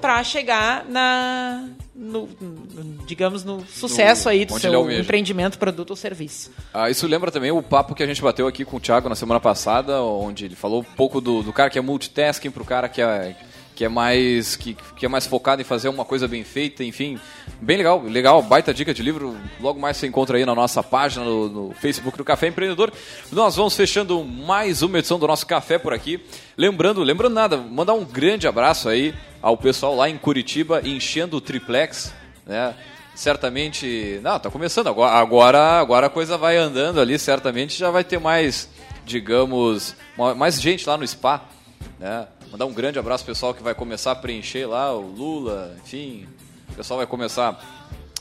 para 0.00 0.22
chegar 0.24 0.84
na 0.88 1.68
no, 1.94 2.28
no, 2.40 3.04
digamos 3.06 3.44
no 3.44 3.64
sucesso 3.66 4.24
no, 4.24 4.30
aí 4.30 4.44
do 4.44 4.58
seu 4.58 4.90
empreendimento, 4.90 5.58
produto 5.58 5.90
ou 5.90 5.96
serviço. 5.96 6.50
Ah, 6.72 6.90
isso 6.90 7.06
lembra 7.06 7.30
também 7.30 7.52
o 7.52 7.62
papo 7.62 7.94
que 7.94 8.02
a 8.02 8.06
gente 8.06 8.20
bateu 8.20 8.46
aqui 8.46 8.64
com 8.64 8.78
o 8.78 8.80
Thiago 8.80 9.08
na 9.08 9.14
semana 9.14 9.38
passada, 9.38 10.02
onde 10.02 10.46
ele 10.46 10.56
falou 10.56 10.80
um 10.80 10.84
pouco 10.96 11.20
do, 11.20 11.42
do 11.42 11.52
cara 11.52 11.70
que 11.70 11.78
é 11.78 11.82
multitasking 11.82 12.50
para 12.50 12.62
o 12.62 12.66
cara 12.66 12.88
que 12.88 13.00
é 13.00 13.36
que 13.74 13.84
é 13.84 13.88
mais 13.88 14.56
que, 14.56 14.76
que 14.96 15.06
é 15.06 15.08
mais 15.08 15.26
focado 15.26 15.62
em 15.62 15.64
fazer 15.64 15.88
uma 15.88 16.04
coisa 16.04 16.28
bem 16.28 16.44
feita, 16.44 16.84
enfim, 16.84 17.18
bem 17.60 17.76
legal, 17.76 18.02
legal, 18.02 18.42
baita 18.42 18.72
dica 18.72 18.92
de 18.92 19.02
livro. 19.02 19.36
Logo 19.60 19.80
mais 19.80 19.96
você 19.96 20.06
encontra 20.06 20.36
aí 20.36 20.44
na 20.44 20.54
nossa 20.54 20.82
página 20.82 21.24
no, 21.24 21.48
no, 21.48 21.74
Facebook 21.74 22.16
do 22.16 22.24
Café 22.24 22.48
Empreendedor. 22.48 22.92
Nós 23.30 23.56
vamos 23.56 23.74
fechando 23.74 24.22
mais 24.24 24.82
uma 24.82 24.98
edição 24.98 25.18
do 25.18 25.26
nosso 25.26 25.46
café 25.46 25.78
por 25.78 25.92
aqui. 25.92 26.20
Lembrando, 26.56 27.02
lembrando 27.02 27.34
nada, 27.34 27.56
mandar 27.56 27.94
um 27.94 28.04
grande 28.04 28.46
abraço 28.46 28.88
aí 28.88 29.14
ao 29.40 29.56
pessoal 29.56 29.96
lá 29.96 30.08
em 30.08 30.18
Curitiba 30.18 30.82
enchendo 30.84 31.36
o 31.36 31.40
triplex, 31.40 32.12
né? 32.46 32.74
Certamente, 33.14 34.20
não, 34.22 34.38
tá 34.38 34.50
começando 34.50 34.86
agora, 34.86 35.12
agora, 35.12 35.58
agora 35.78 36.06
a 36.06 36.10
coisa 36.10 36.38
vai 36.38 36.56
andando 36.56 36.98
ali, 36.98 37.18
certamente 37.18 37.78
já 37.78 37.90
vai 37.90 38.02
ter 38.02 38.18
mais, 38.18 38.70
digamos, 39.04 39.94
mais 40.34 40.58
gente 40.58 40.88
lá 40.88 40.96
no 40.96 41.06
spa, 41.06 41.42
né? 41.98 42.26
Mandar 42.52 42.66
um 42.66 42.72
grande 42.74 42.98
abraço 42.98 43.24
pessoal 43.24 43.54
que 43.54 43.62
vai 43.62 43.74
começar 43.74 44.12
a 44.12 44.14
preencher 44.14 44.66
lá, 44.66 44.94
o 44.94 45.00
Lula, 45.00 45.74
enfim, 45.82 46.28
o 46.68 46.74
pessoal 46.74 46.98
vai 46.98 47.06
começar 47.06 47.58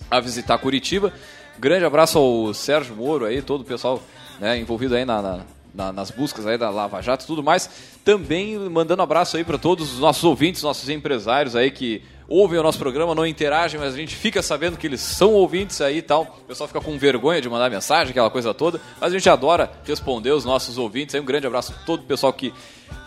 a 0.10 0.22
visitar 0.22 0.58
Curitiba. 0.58 1.12
Grande 1.60 1.84
abraço 1.84 2.18
ao 2.18 2.54
Sérgio 2.54 2.96
Moro 2.96 3.26
aí, 3.26 3.42
todo 3.42 3.60
o 3.60 3.66
pessoal 3.66 4.02
né, 4.40 4.58
envolvido 4.58 4.96
aí 4.96 5.04
na, 5.04 5.22
na, 5.22 5.40
na, 5.76 5.92
nas 5.92 6.12
buscas 6.12 6.48
aí 6.48 6.58
da 6.58 6.70
Lava 6.70 7.02
Jato 7.02 7.26
e 7.26 7.28
tudo 7.28 7.44
mais. 7.44 7.70
Também 8.06 8.58
mandando 8.70 9.02
abraço 9.02 9.36
aí 9.36 9.44
para 9.44 9.58
todos 9.58 9.92
os 9.92 10.00
nossos 10.00 10.24
ouvintes, 10.24 10.64
nossos 10.64 10.88
empresários 10.88 11.54
aí 11.54 11.70
que 11.70 12.02
ouvem 12.32 12.58
o 12.58 12.64
nosso 12.64 12.80
programa, 12.80 13.14
não 13.14 13.28
interagem, 13.28 13.78
mas 13.78 13.94
a 13.94 13.98
gente 13.98 14.16
fica 14.16 14.42
sabendo 14.42 14.78
que 14.78 14.88
eles 14.88 15.02
são 15.02 15.34
ouvintes 15.34 15.82
aí 15.82 15.98
e 15.98 16.02
tal. 16.02 16.40
O 16.44 16.48
pessoal 16.48 16.68
fica 16.68 16.80
com 16.80 16.98
vergonha 16.98 17.42
de 17.42 17.50
mandar 17.50 17.70
mensagem, 17.70 18.12
aquela 18.12 18.30
coisa 18.30 18.54
toda, 18.54 18.80
mas 19.00 19.12
a 19.12 19.18
gente 19.18 19.30
adora 19.30 19.70
responder 19.84 20.32
os 20.32 20.46
nossos 20.46 20.78
ouvintes. 20.78 21.14
Aí 21.14 21.20
um 21.20 21.26
grande 21.26 21.46
abraço 21.46 21.74
a 21.74 21.86
todo 21.86 22.00
o 22.00 22.06
pessoal 22.06 22.32
que 22.32 22.54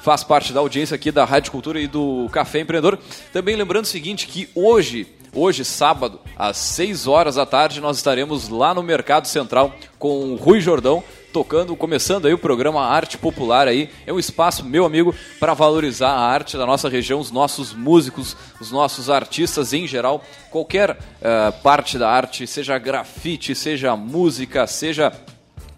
faz 0.02 0.22
parte 0.22 0.52
da 0.52 0.60
audiência 0.60 0.94
aqui 0.94 1.10
da 1.10 1.24
Rádio 1.24 1.50
Cultura 1.50 1.80
e 1.80 1.86
do 1.86 2.28
Café 2.30 2.60
Empreendedor. 2.60 2.98
Também 3.32 3.56
lembrando 3.56 3.84
o 3.84 3.88
seguinte, 3.88 4.26
que 4.26 4.46
hoje, 4.54 5.06
hoje 5.32 5.64
sábado, 5.64 6.20
às 6.36 6.58
6 6.58 7.06
horas 7.06 7.36
da 7.36 7.46
tarde, 7.46 7.80
nós 7.80 7.96
estaremos 7.96 8.50
lá 8.50 8.74
no 8.74 8.82
Mercado 8.82 9.26
Central 9.26 9.74
com 9.98 10.32
o 10.32 10.36
Rui 10.36 10.60
Jordão, 10.60 11.02
tocando, 11.34 11.74
começando 11.74 12.26
aí 12.26 12.32
o 12.32 12.38
programa 12.38 12.86
Arte 12.86 13.18
Popular 13.18 13.66
aí. 13.66 13.90
É 14.06 14.12
um 14.12 14.20
espaço, 14.20 14.64
meu 14.64 14.84
amigo, 14.84 15.12
para 15.40 15.52
valorizar 15.52 16.10
a 16.10 16.20
arte 16.20 16.56
da 16.56 16.64
nossa 16.64 16.88
região, 16.88 17.18
os 17.18 17.32
nossos 17.32 17.74
músicos, 17.74 18.36
os 18.60 18.70
nossos 18.70 19.10
artistas 19.10 19.72
em 19.72 19.84
geral, 19.84 20.22
qualquer 20.48 20.92
uh, 20.92 21.60
parte 21.60 21.98
da 21.98 22.08
arte, 22.08 22.46
seja 22.46 22.78
grafite, 22.78 23.52
seja 23.52 23.96
música, 23.96 24.64
seja 24.68 25.12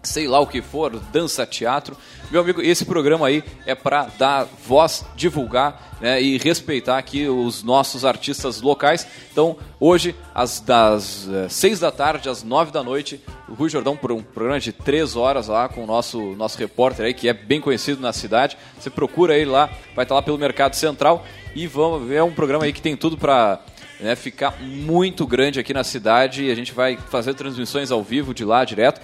sei 0.03 0.27
lá 0.27 0.39
o 0.39 0.45
que 0.45 0.61
for, 0.61 0.99
dança, 1.11 1.43
teatro. 1.43 1.97
Meu 2.29 2.41
amigo, 2.41 2.61
esse 2.61 2.83
programa 2.83 3.25
aí 3.25 3.41
é 3.65 3.73
para 3.73 4.09
dar 4.17 4.45
voz, 4.67 5.05
divulgar 5.15 5.95
né, 6.01 6.21
e 6.21 6.37
respeitar 6.37 6.97
aqui 6.97 7.25
os 7.25 7.63
nossos 7.63 8.03
artistas 8.03 8.59
locais. 8.59 9.07
Então, 9.31 9.55
hoje, 9.79 10.13
às 10.35 10.59
das 10.59 11.25
uh, 11.25 11.49
seis 11.49 11.79
da 11.79 11.89
tarde 11.89 12.27
às 12.27 12.43
nove 12.43 12.69
da 12.69 12.83
noite, 12.83 13.21
o 13.47 13.53
Rui 13.53 13.69
Jordão 13.69 13.95
por 13.95 14.11
um 14.11 14.21
programa 14.21 14.59
de 14.59 14.73
três 14.73 15.15
horas 15.15 15.47
lá 15.47 15.69
com 15.69 15.85
o 15.85 15.87
nosso, 15.87 16.19
nosso 16.35 16.57
repórter 16.57 17.05
aí, 17.05 17.13
que 17.13 17.29
é 17.29 17.33
bem 17.33 17.61
conhecido 17.61 18.01
na 18.01 18.11
cidade. 18.11 18.57
Você 18.77 18.89
procura 18.89 19.37
ele 19.37 19.49
lá, 19.49 19.69
vai 19.95 20.03
estar 20.03 20.15
lá 20.15 20.21
pelo 20.21 20.37
Mercado 20.37 20.75
Central 20.75 21.25
e 21.55 21.65
vamos 21.65 22.11
é 22.11 22.21
um 22.21 22.33
programa 22.33 22.65
aí 22.65 22.73
que 22.73 22.81
tem 22.81 22.97
tudo 22.97 23.17
para 23.17 23.61
né, 24.01 24.17
ficar 24.17 24.59
muito 24.59 25.25
grande 25.25 25.61
aqui 25.61 25.73
na 25.73 25.83
cidade 25.85 26.43
e 26.43 26.51
a 26.51 26.55
gente 26.55 26.73
vai 26.73 26.97
fazer 26.97 27.35
transmissões 27.35 27.89
ao 27.89 28.03
vivo 28.03 28.33
de 28.33 28.43
lá 28.43 28.65
direto. 28.65 28.99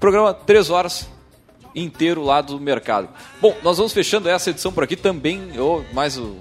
Programa 0.00 0.34
três 0.34 0.70
horas 0.70 1.08
inteiro 1.74 2.22
lá 2.22 2.40
do 2.40 2.58
mercado. 2.58 3.08
Bom, 3.40 3.56
nós 3.62 3.76
vamos 3.76 3.92
fechando 3.92 4.28
essa 4.28 4.50
edição 4.50 4.72
por 4.72 4.84
aqui 4.84 4.96
também, 4.96 5.58
ou 5.58 5.84
mais 5.92 6.18
o 6.18 6.36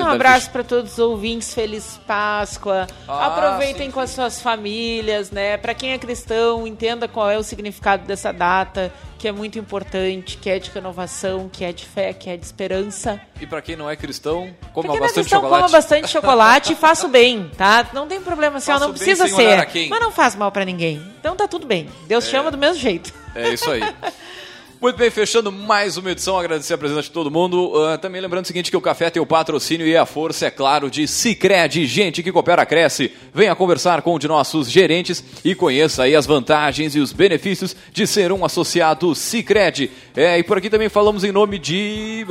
um 0.00 0.06
abraço 0.06 0.50
para 0.50 0.62
todos 0.62 0.92
os 0.92 0.98
ouvintes, 0.98 1.52
feliz 1.52 2.00
Páscoa. 2.06 2.86
Ah, 3.06 3.26
Aproveitem 3.26 3.86
sim, 3.86 3.92
com 3.92 4.00
as 4.00 4.10
suas 4.10 4.40
famílias, 4.40 5.30
né? 5.30 5.56
Para 5.56 5.74
quem 5.74 5.92
é 5.92 5.98
cristão, 5.98 6.66
entenda 6.66 7.08
qual 7.08 7.30
é 7.30 7.36
o 7.36 7.42
significado 7.42 8.06
dessa 8.06 8.32
data, 8.32 8.92
que 9.18 9.26
é 9.28 9.32
muito 9.32 9.58
importante, 9.58 10.38
que 10.38 10.48
é 10.48 10.58
de 10.58 10.70
renovação, 10.70 11.48
que 11.48 11.64
é 11.64 11.72
de 11.72 11.84
fé, 11.84 12.12
que 12.12 12.30
é 12.30 12.36
de 12.36 12.44
esperança. 12.44 13.20
E 13.40 13.46
para 13.46 13.60
quem 13.60 13.76
não 13.76 13.90
é 13.90 13.96
cristão, 13.96 14.54
coma 14.72 14.92
quem 14.92 15.00
bastante 15.00 15.10
é 15.10 15.22
cristão, 15.22 15.40
chocolate. 15.40 15.62
Coma 15.62 15.72
bastante 15.72 16.08
chocolate 16.08 16.72
e 16.72 16.76
faça 16.76 17.06
o 17.06 17.10
bem, 17.10 17.50
tá? 17.56 17.86
Não 17.92 18.06
tem 18.06 18.20
problema, 18.20 18.58
assim, 18.58 18.72
não 18.72 18.92
precisa 18.92 19.26
ser, 19.28 19.68
mas 19.90 20.00
não 20.00 20.10
faz 20.10 20.34
mal 20.34 20.50
para 20.50 20.64
ninguém. 20.64 21.02
Então 21.20 21.36
tá 21.36 21.46
tudo 21.46 21.66
bem. 21.66 21.88
Deus 22.06 22.26
é, 22.26 22.30
chama 22.30 22.50
do 22.50 22.58
mesmo 22.58 22.80
jeito. 22.80 23.12
É 23.34 23.52
isso 23.52 23.70
aí. 23.70 23.82
Muito 24.82 24.96
bem, 24.96 25.10
fechando 25.10 25.52
mais 25.52 25.96
uma 25.96 26.10
edição, 26.10 26.36
agradecer 26.36 26.74
a 26.74 26.78
presença 26.78 27.02
de 27.02 27.12
todo 27.12 27.30
mundo. 27.30 27.70
Uh, 27.72 27.96
também 27.98 28.20
lembrando 28.20 28.44
o 28.44 28.48
seguinte, 28.48 28.68
que 28.68 28.76
o 28.76 28.80
café 28.80 29.08
tem 29.10 29.22
o 29.22 29.26
patrocínio 29.26 29.86
e 29.86 29.96
a 29.96 30.04
força, 30.04 30.46
é 30.46 30.50
claro, 30.50 30.90
de 30.90 31.06
Cicred, 31.06 31.86
gente 31.86 32.20
que 32.20 32.32
coopera, 32.32 32.66
cresce. 32.66 33.12
Venha 33.32 33.54
conversar 33.54 34.02
com 34.02 34.16
um 34.16 34.18
de 34.18 34.26
nossos 34.26 34.68
gerentes 34.68 35.22
e 35.44 35.54
conheça 35.54 36.02
aí 36.02 36.16
as 36.16 36.26
vantagens 36.26 36.96
e 36.96 36.98
os 36.98 37.12
benefícios 37.12 37.76
de 37.92 38.08
ser 38.08 38.32
um 38.32 38.44
associado 38.44 39.14
Cicred. 39.14 39.88
É, 40.16 40.40
e 40.40 40.42
por 40.42 40.58
aqui 40.58 40.68
também 40.68 40.88
falamos 40.88 41.22
em 41.22 41.30
nome 41.30 41.60
de 41.60 42.26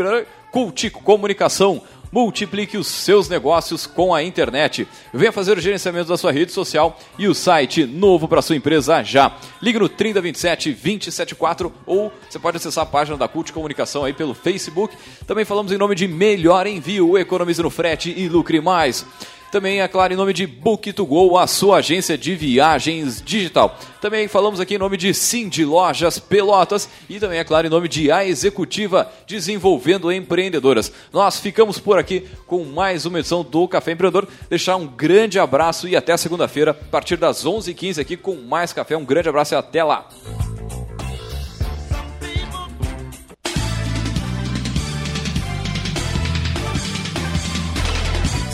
Cultico 0.52 1.02
Comunicação, 1.02 1.82
Multiplique 2.12 2.78
os 2.78 2.88
seus 2.88 3.30
negócios 3.30 3.88
com 3.88 4.14
a 4.14 4.22
internet. 4.22 4.86
Venha 5.14 5.32
fazer 5.32 5.58
o 5.58 5.62
gerenciamento 5.62 6.10
da 6.10 6.18
sua 6.18 6.32
rede 6.32 6.52
social 6.52 7.00
e 7.18 7.28
o 7.28 7.34
site 7.34 7.86
novo 7.86 8.28
para 8.28 8.42
sua 8.42 8.56
empresa 8.56 9.02
já. 9.02 9.34
Ligue 9.62 9.80
no 9.80 9.88
3027 9.88 10.74
274 10.74 11.72
ou 11.86 12.12
você 12.30 12.38
pode 12.38 12.58
acessar 12.58 12.84
a 12.84 12.88
página 12.88 13.18
da 13.18 13.30
Cult 13.30 13.54
Comunicação 13.54 14.04
aí 14.04 14.12
pelo 14.12 14.34
Facebook. 14.34 14.96
Também 15.26 15.46
falamos 15.46 15.72
em 15.72 15.78
nome 15.78 15.96
de 15.96 16.08
Melhor 16.08 16.68
Envio, 16.68 17.18
economize 17.18 17.62
no 17.62 17.70
frete 17.70 18.14
e 18.16 18.28
lucre 18.28 18.60
mais. 18.60 19.06
Também, 19.52 19.82
é 19.82 19.88
claro, 19.90 20.14
em 20.14 20.16
nome 20.16 20.32
de 20.32 20.48
Book2Go, 20.48 21.38
a 21.38 21.46
sua 21.46 21.80
agência 21.80 22.18
de 22.18 22.34
viagens 22.36 23.22
digital. 23.22 23.78
Também 24.00 24.26
falamos 24.30 24.62
aqui 24.62 24.76
em 24.76 24.78
nome 24.78 24.96
de 24.96 25.14
Sim 25.14 25.50
de 25.50 25.66
Lojas 25.66 26.18
Pelotas 26.18 26.88
e 27.10 27.20
também, 27.20 27.38
é 27.38 27.44
claro, 27.44 27.68
em 27.68 27.70
nome 27.70 27.90
de 27.90 28.10
A 28.10 28.26
Executiva, 28.26 29.12
desenvolvendo 29.28 30.10
empreendedoras. 30.10 30.90
Nós 31.12 31.38
ficamos 31.38 31.80
por 31.80 32.00
aqui 32.00 32.26
com 32.48 32.64
mais 32.64 33.06
uma 33.06 33.20
edição 33.20 33.44
do 33.44 33.68
Café 33.68 33.92
Empreendedor. 33.92 34.26
Deixar 34.50 34.78
um 34.78 34.88
grande 34.88 35.38
abraço 35.38 35.86
e 35.86 35.98
até 35.98 36.16
segunda-feira, 36.16 36.72
a 36.72 36.74
partir 36.74 37.18
das 37.18 37.46
11h15 37.46 38.00
aqui 38.00 38.16
com 38.16 38.36
mais 38.36 38.72
café. 38.72 38.96
Um 38.96 39.04
grande 39.04 39.28
abraço 39.28 39.54
e 39.54 39.58
até 39.58 39.84
lá. 39.84 40.08